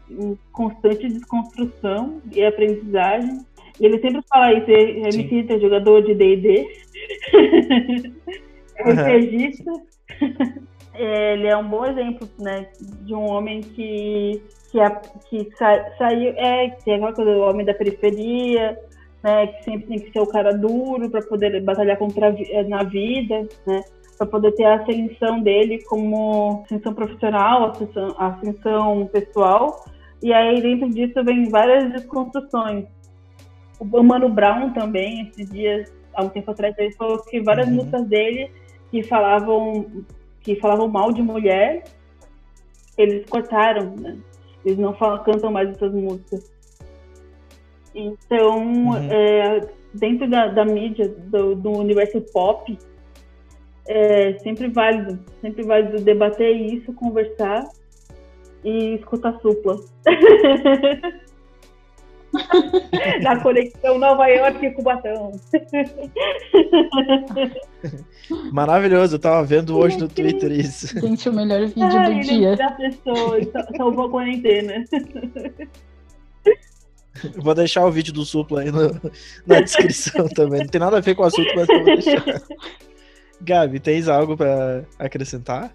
em, 0.09 0.39
constante 0.53 1.07
desconstrução 1.07 2.23
e 2.33 2.43
aprendizagem. 2.43 3.45
E 3.79 3.85
ele 3.85 4.01
sempre 4.01 4.23
fala 4.27 4.55
isso, 4.55 4.71
é 4.71 5.11
Emicida, 5.11 5.55
é 5.55 5.61
jogador 5.61 6.03
de 6.03 6.15
D&D, 6.15 6.67
é 8.75 8.91
RPGista. 8.91 9.71
Uhum. 9.71 10.67
ele 10.95 11.47
é 11.47 11.57
um 11.57 11.69
bom 11.69 11.85
exemplo, 11.85 12.27
né, 12.39 12.69
de 13.03 13.15
um 13.15 13.29
homem 13.31 13.61
que 13.61 14.43
que, 14.71 14.79
que 15.29 15.57
sa, 15.57 15.93
saiu, 15.99 16.33
é, 16.37 16.71
que 16.71 16.91
é 16.91 16.99
coisa 16.99 17.25
do 17.25 17.41
homem 17.41 17.67
da 17.67 17.75
periferia, 17.75 18.79
né, 19.23 19.49
que 19.49 19.65
sempre 19.65 19.87
tem 19.89 19.99
que 19.99 20.13
ser 20.13 20.21
o 20.21 20.27
cara 20.27 20.53
duro 20.53 21.11
para 21.11 21.23
poder 21.23 21.61
batalhar 21.63 21.99
contra 21.99 22.29
eh, 22.29 22.63
na 22.65 22.85
vida, 22.85 23.49
né, 23.67 23.83
para 24.21 24.27
poder 24.27 24.53
ter 24.53 24.65
a 24.65 24.75
ascensão 24.75 25.41
dele 25.41 25.83
como 25.85 26.63
ascensão 26.67 26.93
profissional, 26.93 27.71
ascensão, 27.71 28.15
ascensão 28.19 29.07
pessoal. 29.11 29.83
E 30.23 30.31
aí 30.31 30.61
dentro 30.61 30.91
disso 30.91 31.25
vem 31.25 31.49
várias 31.49 31.91
desconstruções. 31.91 32.85
O 33.81 34.03
Mano 34.03 34.29
Brown 34.29 34.75
também, 34.75 35.23
esses 35.23 35.49
dias, 35.49 35.91
há 36.13 36.23
um 36.23 36.29
tempo 36.29 36.51
atrás, 36.51 36.75
ele 36.77 36.93
falou 36.93 37.19
que 37.25 37.41
várias 37.41 37.69
uhum. 37.69 37.77
músicas 37.77 38.07
dele 38.09 38.51
que 38.91 39.03
falavam 39.03 40.05
que 40.41 40.55
falavam 40.57 40.87
mal 40.87 41.13
de 41.13 41.23
mulher, 41.23 41.85
eles 42.99 43.25
cortaram, 43.27 43.97
né? 43.97 44.19
Eles 44.63 44.77
não 44.77 44.93
falam, 44.93 45.25
cantam 45.25 45.51
mais 45.51 45.71
essas 45.71 45.95
músicas. 45.95 46.53
Então, 47.95 48.59
uhum. 48.59 49.11
é, 49.11 49.67
dentro 49.95 50.29
da, 50.29 50.49
da 50.49 50.65
mídia, 50.67 51.09
do, 51.09 51.55
do, 51.55 51.71
universo 51.71 52.21
pop, 52.33 52.79
é 53.87 54.35
sempre 54.39 54.69
válido, 54.69 55.19
sempre 55.41 55.63
válido 55.63 56.03
debater 56.03 56.57
isso, 56.57 56.93
conversar 56.93 57.65
e 58.65 58.95
escutar 58.95 59.39
supla. 59.41 59.77
Na 63.23 63.41
conexão 63.41 63.99
Nova 63.99 64.29
York 64.29 64.65
e 64.65 64.71
Cubatão. 64.71 65.33
Maravilhoso, 68.53 69.17
eu 69.17 69.19
tava 69.19 69.43
vendo 69.43 69.77
hoje 69.77 69.99
no 69.99 70.09
Twitter 70.09 70.53
isso. 70.53 70.97
Gente, 71.01 71.29
o 71.29 71.33
melhor 71.33 71.67
vídeo 71.67 71.99
Ai, 71.99 72.15
do 72.15 72.21
dia. 72.21 72.57
Da 72.57 72.71
pessoa, 72.71 73.41
salvou 73.77 74.07
a 74.07 74.11
quarentena. 74.11 74.85
Vou 77.37 77.55
deixar 77.55 77.85
o 77.85 77.91
vídeo 77.91 78.13
do 78.13 78.25
Supla 78.25 78.63
aí 78.63 78.71
no, 78.71 78.93
na 79.47 79.61
descrição 79.61 80.29
também. 80.29 80.61
Não 80.61 80.69
tem 80.69 80.81
nada 80.81 80.99
a 80.99 81.01
ver 81.01 81.15
com 81.15 81.23
o 81.23 81.27
assunto, 81.27 81.51
mas 81.55 81.69
eu 81.69 81.85
vou 81.85 81.85
deixar. 81.85 82.25
Gabi, 83.41 83.81
tens 83.81 84.09
algo 84.09 84.37
para 84.37 84.85
acrescentar? 84.99 85.75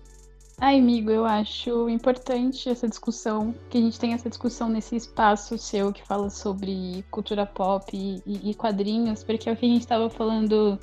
Ai, 0.58 0.80
amigo, 0.80 1.12
eu 1.12 1.26
acho 1.26 1.90
importante 1.90 2.70
essa 2.70 2.88
discussão, 2.88 3.54
que 3.70 3.78
a 3.78 3.82
gente 3.82 4.00
tem 4.00 4.14
essa 4.14 4.30
discussão 4.30 4.70
nesse 4.70 4.96
espaço 4.96 5.58
seu 5.58 5.92
que 5.92 6.02
fala 6.02 6.30
sobre 6.30 7.04
cultura 7.12 7.46
pop 7.46 7.92
e, 7.94 8.22
e 8.26 8.54
quadrinhos, 8.54 9.22
porque 9.22 9.50
é 9.50 9.52
o 9.52 9.58
que 9.58 9.66
a 9.66 9.70
gente 9.70 9.82
estava 9.82 10.10
falando 10.10 10.80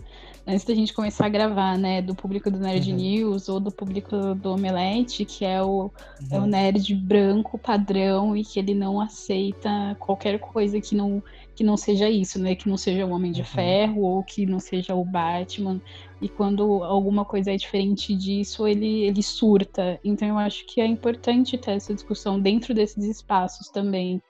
antes 0.46 0.64
da 0.64 0.74
gente 0.74 0.92
começar 0.92 1.26
a 1.26 1.28
gravar, 1.28 1.78
né? 1.78 2.02
Do 2.02 2.14
público 2.14 2.50
do 2.50 2.58
Nerd 2.58 2.90
uhum. 2.90 2.96
News 2.96 3.48
ou 3.48 3.60
do 3.60 3.70
público 3.70 4.34
do 4.34 4.52
Omelete, 4.52 5.24
que 5.24 5.44
é 5.44 5.62
o, 5.62 5.84
uhum. 5.84 5.90
é 6.30 6.36
o 6.36 6.40
uhum. 6.40 6.46
nerd 6.46 6.94
branco 6.94 7.56
padrão 7.56 8.36
e 8.36 8.44
que 8.44 8.58
ele 8.58 8.74
não 8.74 9.00
aceita 9.00 9.96
qualquer 9.98 10.38
coisa 10.38 10.80
que 10.80 10.94
não, 10.94 11.22
que 11.62 11.64
não 11.64 11.76
seja 11.76 12.10
isso, 12.10 12.40
né? 12.40 12.56
Que 12.56 12.68
não 12.68 12.76
seja 12.76 13.06
o 13.06 13.10
Homem 13.10 13.30
de 13.30 13.42
uhum. 13.42 13.46
Ferro 13.46 14.02
ou 14.02 14.24
que 14.24 14.44
não 14.44 14.58
seja 14.58 14.96
o 14.96 15.04
Batman. 15.04 15.80
E 16.20 16.28
quando 16.28 16.82
alguma 16.82 17.24
coisa 17.24 17.52
é 17.52 17.56
diferente 17.56 18.16
disso, 18.16 18.66
ele, 18.66 19.04
ele 19.04 19.22
surta. 19.22 20.00
Então 20.02 20.26
eu 20.26 20.38
acho 20.38 20.66
que 20.66 20.80
é 20.80 20.86
importante 20.86 21.56
ter 21.56 21.70
essa 21.70 21.94
discussão 21.94 22.40
dentro 22.40 22.74
desses 22.74 23.04
espaços 23.04 23.68
também. 23.68 24.20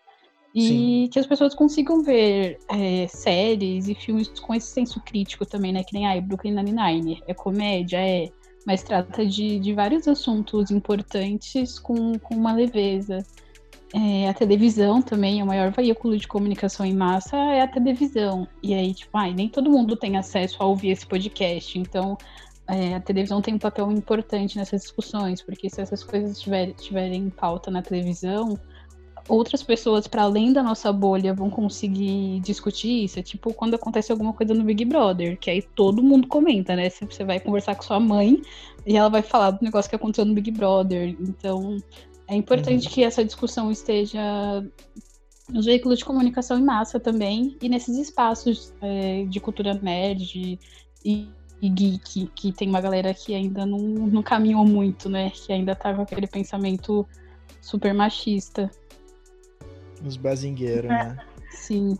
E 0.54 0.68
Sim. 0.68 1.08
que 1.10 1.18
as 1.18 1.26
pessoas 1.26 1.54
consigam 1.54 2.02
ver 2.02 2.58
é, 2.68 3.08
séries 3.08 3.88
e 3.88 3.94
filmes 3.94 4.28
com 4.28 4.54
esse 4.54 4.66
senso 4.66 5.00
crítico 5.00 5.46
também, 5.46 5.72
né? 5.72 5.82
Que 5.82 5.94
nem 5.94 6.06
a 6.06 6.12
ah, 6.12 6.20
Brooklyn 6.20 6.52
Nine-Nine. 6.52 7.22
É 7.26 7.32
comédia, 7.32 7.96
é. 7.96 8.28
Mas 8.66 8.82
trata 8.82 9.24
de, 9.24 9.58
de 9.58 9.72
vários 9.72 10.06
assuntos 10.06 10.70
importantes 10.70 11.78
com, 11.78 12.18
com 12.18 12.34
uma 12.34 12.52
leveza. 12.52 13.24
É, 13.94 14.28
a 14.28 14.32
televisão 14.32 15.02
também, 15.02 15.42
o 15.42 15.46
maior 15.46 15.70
veículo 15.70 16.16
de 16.16 16.26
comunicação 16.26 16.84
em 16.86 16.94
massa 16.94 17.36
é 17.36 17.60
a 17.60 17.68
televisão. 17.68 18.48
E 18.62 18.72
aí, 18.72 18.94
tipo, 18.94 19.16
ai, 19.16 19.34
nem 19.34 19.50
todo 19.50 19.70
mundo 19.70 19.96
tem 19.96 20.16
acesso 20.16 20.56
a 20.60 20.66
ouvir 20.66 20.90
esse 20.90 21.06
podcast. 21.06 21.78
Então, 21.78 22.16
é, 22.66 22.94
a 22.94 23.00
televisão 23.00 23.42
tem 23.42 23.54
um 23.54 23.58
papel 23.58 23.92
importante 23.92 24.56
nessas 24.56 24.82
discussões, 24.82 25.42
porque 25.42 25.68
se 25.68 25.80
essas 25.80 26.02
coisas 26.02 26.38
estiverem 26.38 26.74
tiver 26.74 27.30
pauta 27.32 27.70
na 27.70 27.82
televisão, 27.82 28.58
outras 29.28 29.62
pessoas 29.62 30.06
para 30.06 30.22
além 30.22 30.52
da 30.52 30.62
nossa 30.62 30.90
bolha 30.92 31.34
vão 31.34 31.50
conseguir 31.50 32.40
discutir 32.40 33.04
isso. 33.04 33.18
É 33.18 33.22
tipo 33.22 33.52
quando 33.52 33.74
acontece 33.74 34.10
alguma 34.10 34.32
coisa 34.32 34.54
no 34.54 34.64
Big 34.64 34.84
Brother, 34.86 35.38
que 35.38 35.50
aí 35.50 35.60
todo 35.60 36.02
mundo 36.02 36.28
comenta, 36.28 36.74
né? 36.74 36.88
Você 36.88 37.24
vai 37.24 37.38
conversar 37.40 37.74
com 37.74 37.82
sua 37.82 38.00
mãe 38.00 38.40
e 38.86 38.96
ela 38.96 39.10
vai 39.10 39.22
falar 39.22 39.50
do 39.52 39.62
negócio 39.62 39.88
que 39.88 39.96
aconteceu 39.96 40.24
no 40.24 40.34
Big 40.34 40.50
Brother. 40.50 41.14
Então, 41.20 41.76
é 42.32 42.36
importante 42.36 42.86
uhum. 42.86 42.92
que 42.92 43.04
essa 43.04 43.22
discussão 43.22 43.70
esteja 43.70 44.20
nos 45.50 45.66
veículos 45.66 45.98
de 45.98 46.04
comunicação 46.04 46.58
em 46.58 46.64
massa 46.64 46.98
também 46.98 47.58
e 47.60 47.68
nesses 47.68 47.98
espaços 47.98 48.72
é, 48.80 49.24
de 49.24 49.38
cultura 49.38 49.74
nerd 49.74 50.58
e, 51.04 51.28
e, 51.60 51.68
geek, 51.68 52.30
que 52.34 52.52
tem 52.52 52.70
uma 52.70 52.80
galera 52.80 53.12
que 53.12 53.34
ainda 53.34 53.66
não, 53.66 53.78
não 53.78 54.22
caminhou 54.22 54.66
muito, 54.66 55.10
né? 55.10 55.30
Que 55.30 55.52
ainda 55.52 55.74
tá 55.74 55.92
com 55.92 56.00
aquele 56.00 56.26
pensamento 56.26 57.06
super 57.60 57.92
machista. 57.92 58.70
Os 60.02 60.16
bazingueiros, 60.16 60.88
né? 60.88 61.18
Sim. 61.52 61.98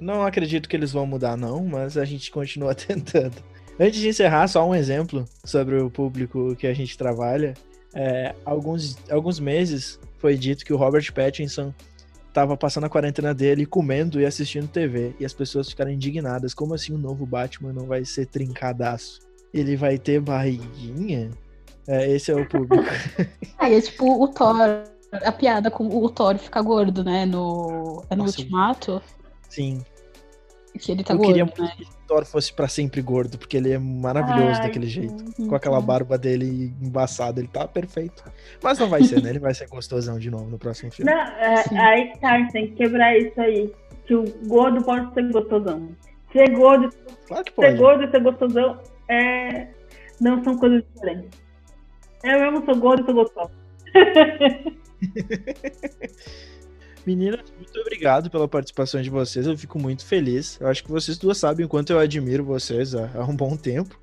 Não 0.00 0.22
acredito 0.22 0.66
que 0.66 0.76
eles 0.76 0.92
vão 0.92 1.06
mudar, 1.06 1.36
não, 1.36 1.62
mas 1.66 1.98
a 1.98 2.06
gente 2.06 2.30
continua 2.30 2.72
tentando. 2.74 3.36
Antes 3.78 4.00
de 4.00 4.08
encerrar, 4.08 4.48
só 4.48 4.66
um 4.66 4.74
exemplo 4.74 5.26
sobre 5.44 5.78
o 5.78 5.90
público 5.90 6.56
que 6.56 6.66
a 6.66 6.72
gente 6.72 6.96
trabalha 6.96 7.54
é, 7.94 8.34
alguns, 8.44 8.96
alguns 9.10 9.40
meses 9.40 9.98
foi 10.18 10.36
dito 10.36 10.64
que 10.64 10.72
o 10.72 10.76
Robert 10.76 11.12
Pattinson 11.12 11.72
estava 12.28 12.56
passando 12.56 12.84
a 12.84 12.88
quarentena 12.88 13.34
dele 13.34 13.66
comendo 13.66 14.20
e 14.20 14.26
assistindo 14.26 14.68
TV. 14.68 15.14
E 15.18 15.24
as 15.24 15.32
pessoas 15.32 15.68
ficaram 15.68 15.90
indignadas. 15.90 16.54
Como 16.54 16.74
assim 16.74 16.92
o 16.92 16.98
novo 16.98 17.26
Batman 17.26 17.72
não 17.72 17.86
vai 17.86 18.04
ser 18.04 18.26
trincadaço? 18.26 19.20
Ele 19.52 19.76
vai 19.76 19.98
ter 19.98 20.20
barriguinha? 20.20 21.30
É, 21.86 22.10
esse 22.10 22.30
é 22.30 22.34
o 22.34 22.46
público. 22.46 22.84
Aí 23.58 23.74
é 23.74 23.80
tipo 23.80 24.22
o 24.22 24.28
Thor. 24.28 24.84
A 25.10 25.32
piada 25.32 25.70
com 25.70 25.88
o 25.88 26.08
Thor 26.10 26.36
ficar 26.36 26.60
gordo, 26.60 27.02
né? 27.02 27.24
No, 27.24 28.04
é 28.10 28.14
no 28.14 28.24
Nossa, 28.24 28.40
Ultimato. 28.40 29.02
Sim. 29.48 29.82
Que 30.78 30.92
ele 30.92 31.02
tá 31.02 31.14
eu 31.14 31.18
gordo, 31.18 31.28
queria 31.28 31.44
né? 31.44 31.86
Thor 32.08 32.24
fosse 32.24 32.52
para 32.52 32.66
sempre 32.66 33.02
gordo, 33.02 33.38
porque 33.38 33.58
ele 33.58 33.70
é 33.70 33.78
maravilhoso 33.78 34.60
Ai, 34.60 34.62
daquele 34.62 34.86
jeito. 34.86 35.22
Com 35.46 35.54
aquela 35.54 35.80
barba 35.80 36.16
dele 36.16 36.72
embaçada, 36.80 37.38
ele 37.38 37.48
tá 37.48 37.68
perfeito. 37.68 38.24
Mas 38.62 38.78
não 38.78 38.88
vai 38.88 39.04
ser, 39.04 39.22
né? 39.22 39.28
Ele 39.28 39.38
vai 39.38 39.52
ser 39.52 39.68
gostosão 39.68 40.18
de 40.18 40.30
novo 40.30 40.48
no 40.48 40.58
próximo 40.58 40.90
filme. 40.90 41.12
Não, 41.12 41.20
é, 41.20 41.62
aí 41.78 42.18
tá, 42.18 42.48
tem 42.50 42.68
que 42.68 42.76
quebrar 42.76 43.16
isso 43.16 43.38
aí. 43.38 43.70
Que 44.06 44.14
o 44.14 44.24
gordo 44.46 44.82
pode 44.82 45.12
ser 45.12 45.30
gostosão. 45.30 45.90
Ser 46.32 46.50
gordo, 46.56 46.88
claro 47.26 47.44
que 47.44 47.52
pode. 47.52 47.70
ser 47.70 47.76
gordo 47.76 48.04
e 48.04 48.10
ser 48.10 48.22
gostosão 48.22 48.80
é... 49.08 49.68
não 50.18 50.42
são 50.42 50.56
coisas 50.56 50.82
diferentes. 50.94 51.38
Eu 52.24 52.40
mesmo 52.40 52.64
sou 52.64 52.76
gordo 52.76 53.02
e 53.02 53.04
sou 53.04 53.14
gostoso. 53.14 53.50
Meninas, 57.08 57.40
muito 57.56 57.80
obrigado 57.80 58.28
pela 58.28 58.46
participação 58.46 59.00
de 59.00 59.08
vocês. 59.08 59.46
Eu 59.46 59.56
fico 59.56 59.78
muito 59.78 60.04
feliz. 60.04 60.60
Eu 60.60 60.68
acho 60.68 60.84
que 60.84 60.90
vocês 60.90 61.16
duas 61.16 61.38
sabem 61.38 61.64
o 61.64 61.68
quanto 61.68 61.90
eu 61.90 61.98
admiro 61.98 62.44
vocês 62.44 62.94
há, 62.94 63.10
há 63.14 63.24
um 63.24 63.34
bom 63.34 63.56
tempo. 63.56 63.98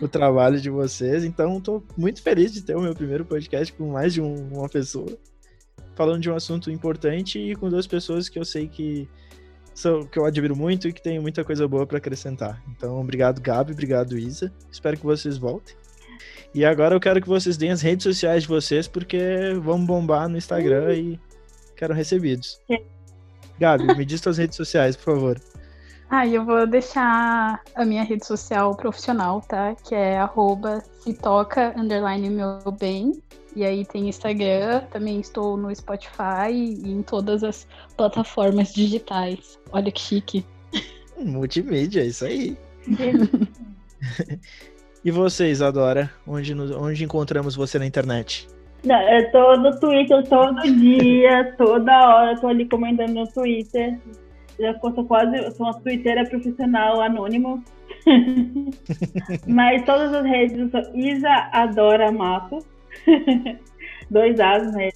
O 0.00 0.08
trabalho 0.08 0.58
de 0.58 0.70
vocês. 0.70 1.24
Então, 1.24 1.58
estou 1.58 1.84
muito 1.94 2.22
feliz 2.22 2.50
de 2.50 2.62
ter 2.62 2.74
o 2.74 2.80
meu 2.80 2.94
primeiro 2.94 3.22
podcast 3.22 3.70
com 3.74 3.92
mais 3.92 4.14
de 4.14 4.22
um, 4.22 4.48
uma 4.50 4.66
pessoa. 4.66 5.14
Falando 5.94 6.22
de 6.22 6.30
um 6.30 6.34
assunto 6.34 6.70
importante 6.70 7.38
e 7.38 7.54
com 7.54 7.68
duas 7.68 7.86
pessoas 7.86 8.30
que 8.30 8.38
eu 8.38 8.46
sei 8.46 8.66
que 8.66 9.06
são, 9.74 10.06
que 10.06 10.18
eu 10.18 10.24
admiro 10.24 10.56
muito 10.56 10.88
e 10.88 10.92
que 10.94 11.02
tem 11.02 11.20
muita 11.20 11.44
coisa 11.44 11.68
boa 11.68 11.86
para 11.86 11.98
acrescentar. 11.98 12.62
Então, 12.70 12.98
obrigado, 12.98 13.42
Gabi. 13.42 13.72
Obrigado, 13.72 14.16
Isa. 14.16 14.50
Espero 14.72 14.96
que 14.96 15.04
vocês 15.04 15.36
voltem. 15.36 15.76
E 16.54 16.64
agora 16.64 16.94
eu 16.94 17.00
quero 17.00 17.20
que 17.20 17.28
vocês 17.28 17.58
deem 17.58 17.72
as 17.72 17.82
redes 17.82 18.04
sociais 18.04 18.44
de 18.44 18.48
vocês, 18.48 18.88
porque 18.88 19.18
vamos 19.60 19.86
bombar 19.86 20.30
no 20.30 20.38
Instagram 20.38 20.94
e 20.94 21.20
que 21.78 21.84
eram 21.84 21.94
recebidos. 21.94 22.60
É. 22.68 22.82
Gabi, 23.58 23.86
me 23.96 24.04
diz 24.04 24.20
suas 24.20 24.36
redes 24.36 24.56
sociais, 24.56 24.96
por 24.96 25.14
favor. 25.14 25.40
Ah, 26.10 26.26
eu 26.26 26.42
vou 26.42 26.66
deixar 26.66 27.62
a 27.74 27.84
minha 27.84 28.02
rede 28.02 28.24
social 28.24 28.74
profissional, 28.74 29.42
tá? 29.42 29.74
Que 29.74 29.94
é 29.94 30.16
arroba 30.16 30.82
se 31.00 31.12
toca, 31.12 31.74
underline 31.76 32.30
meu 32.30 32.58
bem. 32.80 33.22
E 33.54 33.62
aí 33.62 33.84
tem 33.84 34.08
Instagram, 34.08 34.80
também 34.90 35.20
estou 35.20 35.58
no 35.58 35.74
Spotify 35.74 36.50
e 36.50 36.90
em 36.90 37.02
todas 37.02 37.44
as 37.44 37.66
plataformas 37.94 38.72
digitais. 38.72 39.58
Olha 39.70 39.92
que 39.92 40.00
chique. 40.00 40.46
Multimídia, 41.18 42.02
isso 42.02 42.24
aí. 42.24 42.56
e 45.04 45.10
vocês, 45.10 45.60
Adora? 45.60 46.10
Onde, 46.26 46.54
onde 46.54 47.04
encontramos 47.04 47.54
você 47.54 47.78
na 47.78 47.84
internet? 47.84 48.48
Não, 48.84 49.00
eu 49.08 49.30
tô 49.32 49.56
no 49.56 49.78
Twitter 49.78 50.26
todo 50.28 50.62
dia, 50.62 51.54
toda 51.56 52.08
hora, 52.08 52.38
tô 52.38 52.48
ali 52.48 52.64
comentando 52.68 53.14
no 53.14 53.26
Twitter. 53.26 53.98
Já 54.58 54.78
sou 54.80 55.04
quase, 55.04 55.50
sou 55.52 55.66
uma 55.66 55.80
twitteira 55.80 56.24
profissional 56.24 57.00
anônimo. 57.00 57.62
Mas 59.46 59.84
todas 59.84 60.12
as 60.14 60.24
redes 60.24 60.58
eu 60.58 60.70
sou 60.70 60.96
Isa 60.96 61.48
Adora 61.52 62.10
Mato. 62.10 62.58
Dois 64.10 64.38
As, 64.40 64.72
né? 64.72 64.90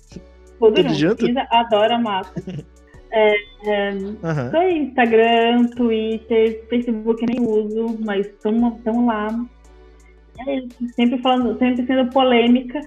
Tudo, 0.59 0.77
Tudo 0.77 0.95
junto? 0.95 1.29
Isa 1.29 1.47
Adora 1.51 1.99
Mato. 1.99 2.33
É, 3.15 3.35
é, 3.67 3.91
uhum. 3.93 4.51
Tô 4.51 4.57
em 4.63 4.85
Instagram, 4.85 5.67
Twitter, 5.77 6.65
Facebook 6.71 7.27
nem 7.27 7.47
uso, 7.47 7.99
mas 8.03 8.27
estamos 8.27 9.07
lá. 9.07 9.29
É 10.39 10.59
isso, 10.59 10.69
sempre 10.95 11.19
falando, 11.21 11.59
sempre 11.59 11.87
sendo 11.87 12.11
polêmica 12.11 12.81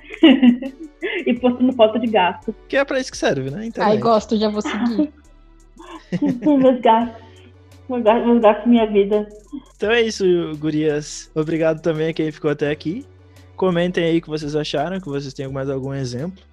e 1.25 1.33
postando 1.35 1.71
foto 1.73 1.99
de 1.99 2.07
gato. 2.07 2.55
Que 2.67 2.77
é 2.77 2.85
pra 2.85 2.99
isso 2.99 3.11
que 3.11 3.17
serve, 3.17 3.49
né? 3.49 3.67
Internet. 3.67 3.93
Ai, 3.93 3.97
gosto, 3.97 4.35
já 4.35 4.49
vou 4.49 4.61
seguir. 4.61 5.13
meus 6.45 6.81
gatos. 6.81 7.23
Meus 7.87 8.03
gatos, 8.03 8.25
meus 8.25 8.41
gatos, 8.41 8.65
minha 8.65 8.87
vida. 8.87 9.27
Então 9.77 9.91
é 9.91 10.01
isso, 10.01 10.25
gurias. 10.57 11.31
Obrigado 11.35 11.81
também 11.81 12.09
a 12.09 12.13
quem 12.13 12.31
ficou 12.31 12.49
até 12.49 12.71
aqui. 12.71 13.05
Comentem 13.55 14.03
aí 14.03 14.17
o 14.17 14.21
que 14.21 14.29
vocês 14.29 14.55
acharam, 14.55 14.99
que 14.99 15.07
vocês 15.07 15.33
tenham 15.33 15.51
mais 15.51 15.69
algum 15.69 15.93
exemplo 15.93 16.43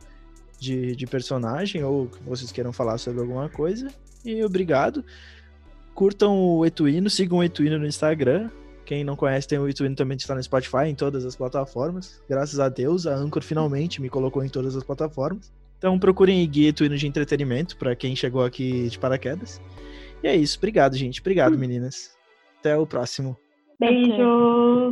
de, 0.61 0.95
de 0.95 1.07
personagem 1.07 1.83
ou 1.83 2.07
que 2.07 2.23
vocês 2.23 2.53
queiram 2.53 2.73
falar 2.73 2.99
sobre 2.99 3.21
alguma 3.21 3.49
coisa. 3.49 3.89
E 4.25 4.45
obrigado. 4.45 5.05
Curtam 5.95 6.39
o 6.39 6.65
Etuino, 6.65 7.11
sigam 7.11 7.39
o 7.39 7.45
Etuino 7.45 7.79
no 7.79 7.87
Instagram, 7.87 8.51
quem 8.93 9.05
não 9.05 9.17
conhece, 9.17 9.49
tem 9.49 9.59
o 9.59 9.67
Itwin 9.67 9.95
também 9.95 10.19
está 10.19 10.35
no 10.35 10.43
Spotify, 10.43 10.85
em 10.87 10.95
todas 10.95 11.25
as 11.25 11.35
plataformas. 11.35 12.23
Graças 12.29 12.61
a 12.61 12.69
Deus, 12.69 13.07
a 13.07 13.15
Anchor 13.15 13.43
finalmente 13.43 14.03
me 14.03 14.11
colocou 14.11 14.45
em 14.45 14.51
todas 14.51 14.77
as 14.77 14.85
plataformas. 14.85 15.51
Então 15.79 15.99
procurem 15.99 16.47
Guia 16.47 16.69
Itwin 16.69 16.95
de 16.95 17.07
entretenimento 17.07 17.75
para 17.79 17.97
quem 17.97 18.15
chegou 18.15 18.45
aqui 18.45 18.91
de 18.91 18.99
paraquedas. 18.99 19.63
E 20.23 20.29
é 20.29 20.37
isso. 20.37 20.59
Obrigado, 20.59 20.95
gente. 20.95 21.23
Obrigado, 21.23 21.55
hum. 21.55 21.59
meninas. 21.59 22.15
Até 22.61 22.77
o 22.77 22.87
próximo. 22.87 23.35
Beijo. 23.81 24.91